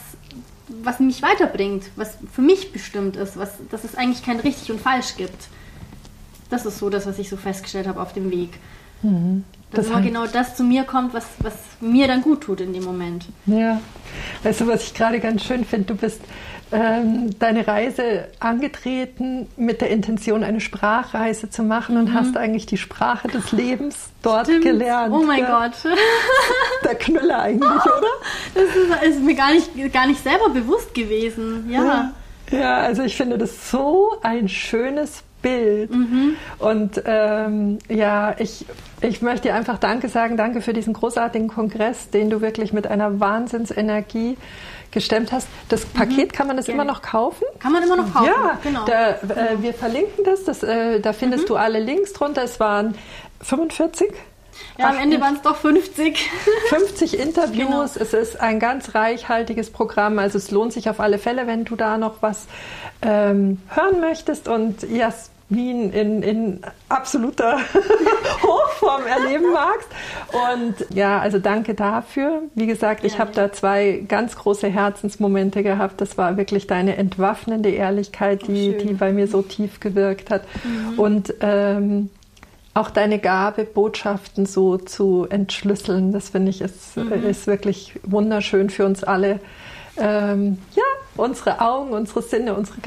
was 0.83 0.99
mich 0.99 1.21
weiterbringt, 1.21 1.85
was 1.95 2.17
für 2.33 2.41
mich 2.41 2.71
bestimmt 2.71 3.17
ist, 3.17 3.37
was, 3.37 3.53
dass 3.69 3.83
es 3.83 3.95
eigentlich 3.95 4.25
kein 4.25 4.39
richtig 4.39 4.71
und 4.71 4.81
falsch 4.81 5.15
gibt. 5.15 5.47
Das 6.55 6.65
ist 6.65 6.79
so 6.79 6.89
das, 6.89 7.05
was 7.05 7.19
ich 7.19 7.29
so 7.29 7.35
festgestellt 7.35 7.85
habe 7.87 8.01
auf 8.01 8.13
dem 8.13 8.31
Weg. 8.31 8.51
Mhm. 9.01 9.43
Dass 9.71 9.87
das 9.87 9.93
immer 9.93 10.01
genau 10.01 10.25
das 10.25 10.55
zu 10.55 10.63
mir 10.63 10.85
kommt, 10.85 11.13
was, 11.13 11.25
was 11.39 11.53
mir 11.81 12.07
dann 12.07 12.21
gut 12.21 12.41
tut 12.41 12.61
in 12.61 12.71
dem 12.71 12.83
Moment. 12.83 13.25
Ja, 13.45 13.81
weißt 14.43 14.61
du, 14.61 14.67
was 14.67 14.83
ich 14.83 14.93
gerade 14.93 15.19
ganz 15.19 15.43
schön 15.43 15.65
finde? 15.65 15.87
Du 15.87 15.95
bist 15.95 16.21
ähm, 16.71 17.37
deine 17.39 17.67
Reise 17.67 18.29
angetreten 18.39 19.47
mit 19.57 19.81
der 19.81 19.89
Intention, 19.89 20.45
eine 20.45 20.61
Sprachreise 20.61 21.49
zu 21.49 21.61
machen 21.61 21.97
und 21.97 22.11
mhm. 22.11 22.13
hast 22.13 22.37
eigentlich 22.37 22.65
die 22.65 22.77
Sprache 22.77 23.27
des 23.27 23.51
Lebens 23.51 24.11
dort 24.21 24.47
Stimmt. 24.47 24.63
gelernt. 24.63 25.13
Oh 25.13 25.23
mein 25.23 25.41
ja. 25.41 25.67
Gott. 25.67 25.93
Der 26.85 26.95
Knüller 26.95 27.41
eigentlich, 27.41 27.69
oder? 27.85 28.07
Das 28.53 28.63
ist, 28.63 29.17
ist, 29.17 29.23
mir 29.23 29.35
gar 29.35 29.51
nicht, 29.51 29.93
gar 29.93 30.07
nicht 30.07 30.23
selber 30.23 30.49
bewusst 30.49 30.93
gewesen. 30.93 31.69
ja. 31.69 31.83
ja. 31.83 32.13
Ja, 32.51 32.77
also 32.77 33.01
ich 33.01 33.15
finde 33.17 33.37
das 33.37 33.71
so 33.71 34.17
ein 34.21 34.47
schönes 34.47 35.23
Bild. 35.45 35.91
Mhm. 35.91 36.37
Und 36.57 37.03
ähm, 37.05 37.77
ja, 37.87 38.33
ich, 38.39 38.65
ich 39.01 39.21
möchte 39.21 39.49
dir 39.49 39.53
einfach 39.53 39.77
Danke 39.77 40.09
sagen. 40.09 40.37
Danke 40.37 40.61
für 40.61 40.73
diesen 40.73 40.93
großartigen 40.93 41.49
Kongress, 41.49 42.09
den 42.09 42.31
du 42.31 42.41
wirklich 42.41 42.73
mit 42.73 42.87
einer 42.87 43.19
Wahnsinnsenergie 43.19 44.37
gestemmt 44.89 45.31
hast. 45.31 45.47
Das 45.69 45.85
mhm. 45.85 45.89
Paket, 45.99 46.33
kann 46.33 46.47
man 46.47 46.57
das 46.57 46.65
Gerne. 46.65 46.81
immer 46.81 46.91
noch 46.91 47.03
kaufen? 47.03 47.45
Kann 47.59 47.73
man 47.73 47.83
immer 47.83 47.97
noch 47.97 48.11
kaufen, 48.11 48.25
ja, 48.25 48.59
genau. 48.63 48.85
Da, 48.85 49.09
äh, 49.11 49.15
genau. 49.21 49.61
wir 49.61 49.73
verlinken 49.75 50.23
das. 50.23 50.45
das 50.45 50.63
äh, 50.63 50.99
da 50.99 51.13
findest 51.13 51.43
mhm. 51.43 51.49
du 51.49 51.55
alle 51.57 51.79
Links 51.79 52.13
drunter. 52.13 52.43
Es 52.43 52.59
waren 52.59 52.95
45 53.41 54.11
ja, 54.77 54.89
am 54.89 54.97
Ende 54.97 55.19
waren 55.21 55.35
es 55.35 55.41
doch 55.41 55.57
50. 55.57 56.29
50 56.69 57.19
Interviews. 57.19 57.93
Genau. 57.93 58.03
Es 58.03 58.13
ist 58.13 58.39
ein 58.39 58.59
ganz 58.59 58.95
reichhaltiges 58.95 59.69
Programm. 59.69 60.17
Also 60.17 60.37
es 60.37 60.49
lohnt 60.49 60.73
sich 60.73 60.89
auf 60.89 60.99
alle 60.99 61.17
Fälle, 61.17 61.45
wenn 61.45 61.65
du 61.65 61.75
da 61.75 61.97
noch 61.97 62.21
was 62.21 62.47
ähm, 63.01 63.61
hören 63.67 63.99
möchtest. 63.99 64.47
Und 64.47 64.83
Jasmin 65.49 65.91
in, 65.91 66.23
in 66.23 66.59
absoluter 66.89 67.57
Hochform 68.43 69.05
erleben 69.07 69.51
magst. 69.53 69.89
Und 70.53 70.95
ja, 70.95 71.19
also 71.19 71.39
danke 71.39 71.73
dafür. 71.73 72.43
Wie 72.55 72.67
gesagt, 72.67 73.03
ich 73.03 73.19
habe 73.19 73.31
da 73.33 73.51
zwei 73.51 74.03
ganz 74.07 74.35
große 74.35 74.67
Herzensmomente 74.67 75.63
gehabt. 75.63 76.01
Das 76.01 76.17
war 76.17 76.37
wirklich 76.37 76.67
deine 76.67 76.97
entwaffnende 76.97 77.69
Ehrlichkeit, 77.69 78.47
die, 78.47 78.77
die 78.77 78.93
bei 78.93 79.13
mir 79.13 79.27
so 79.27 79.41
tief 79.41 79.79
gewirkt 79.79 80.29
hat. 80.31 80.43
Mhm. 80.63 80.99
Und 80.99 81.33
ähm, 81.41 82.09
auch 82.73 82.89
deine 82.89 83.19
Gabe, 83.19 83.63
Botschaften 83.63 84.45
so 84.45 84.77
zu 84.77 85.27
entschlüsseln, 85.29 86.11
das 86.11 86.29
finde 86.29 86.49
ich 86.49 86.61
ist, 86.61 86.97
mhm. 86.97 87.23
ist 87.23 87.47
wirklich 87.47 87.93
wunderschön 88.03 88.69
für 88.69 88.85
uns 88.85 89.03
alle. 89.03 89.39
Ähm, 89.97 90.57
ja, 90.75 90.83
unsere 91.17 91.61
Augen, 91.61 91.91
unsere 91.91 92.21
Sinne, 92.21 92.55
unsere 92.55 92.77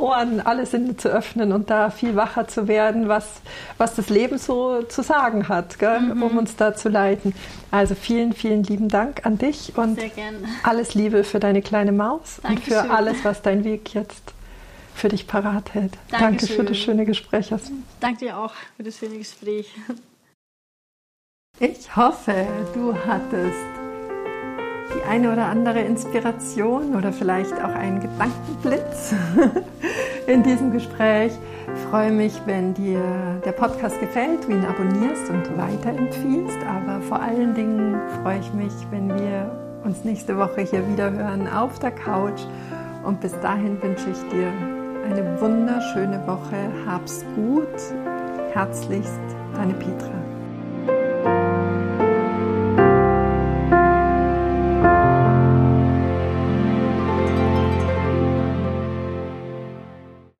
Ohren, 0.00 0.40
alle 0.40 0.66
Sinne 0.66 0.96
zu 0.96 1.08
öffnen 1.08 1.52
und 1.52 1.70
da 1.70 1.90
viel 1.90 2.16
wacher 2.16 2.48
zu 2.48 2.68
werden, 2.68 3.08
was, 3.08 3.40
was 3.78 3.94
das 3.94 4.08
Leben 4.08 4.38
so 4.38 4.82
zu 4.82 5.02
sagen 5.02 5.48
hat, 5.48 5.76
mhm. 5.80 6.22
um 6.22 6.38
uns 6.38 6.56
da 6.56 6.74
zu 6.74 6.88
leiten. 6.88 7.34
Also 7.70 7.94
vielen, 7.94 8.32
vielen 8.32 8.62
lieben 8.62 8.88
Dank 8.88 9.24
an 9.24 9.38
dich 9.38 9.72
und 9.76 9.98
alles 10.62 10.94
Liebe 10.94 11.24
für 11.24 11.40
deine 11.40 11.62
kleine 11.62 11.92
Maus 11.92 12.40
Dankeschön. 12.42 12.78
und 12.78 12.86
für 12.86 12.90
alles, 12.90 13.24
was 13.24 13.42
dein 13.42 13.64
Weg 13.64 13.94
jetzt 13.94 14.34
für 14.94 15.08
dich 15.08 15.26
parat 15.26 15.74
hält. 15.74 15.94
Dankeschön. 16.10 16.20
Danke 16.20 16.46
für 16.46 16.64
das 16.64 16.76
schöne 16.76 17.06
Gespräch. 17.06 17.52
Danke 18.00 18.26
dir 18.26 18.38
auch 18.38 18.52
für 18.76 18.82
das 18.82 18.98
schöne 18.98 19.18
Gespräch. 19.18 19.74
Ich 21.58 21.94
hoffe, 21.96 22.46
du 22.74 22.94
hattest 23.06 23.81
die 24.94 25.02
eine 25.08 25.32
oder 25.32 25.46
andere 25.46 25.80
Inspiration 25.80 26.94
oder 26.94 27.12
vielleicht 27.12 27.54
auch 27.54 27.74
einen 27.74 28.00
Gedankenblitz 28.00 29.14
in 30.26 30.42
diesem 30.42 30.72
Gespräch. 30.72 31.32
Ich 31.74 31.80
freue 31.90 32.12
mich, 32.12 32.34
wenn 32.46 32.74
dir 32.74 33.00
der 33.44 33.52
Podcast 33.52 33.98
gefällt, 34.00 34.44
du 34.44 34.52
ihn 34.52 34.64
abonnierst 34.64 35.30
und 35.30 35.56
weiterempfiehlst. 35.56 36.58
Aber 36.66 37.00
vor 37.00 37.20
allen 37.20 37.54
Dingen 37.54 37.96
freue 38.22 38.40
ich 38.40 38.52
mich, 38.52 38.72
wenn 38.90 39.08
wir 39.08 39.50
uns 39.84 40.04
nächste 40.04 40.36
Woche 40.36 40.62
hier 40.62 40.86
wieder 40.88 41.10
hören 41.10 41.48
auf 41.48 41.78
der 41.78 41.92
Couch. 41.92 42.42
Und 43.04 43.20
bis 43.20 43.38
dahin 43.40 43.82
wünsche 43.82 44.10
ich 44.10 44.28
dir 44.30 44.52
eine 45.10 45.40
wunderschöne 45.40 46.26
Woche. 46.26 46.70
Hab's 46.86 47.24
gut. 47.34 47.66
Herzlichst, 48.52 49.20
deine 49.54 49.74
Petra. 49.74 50.21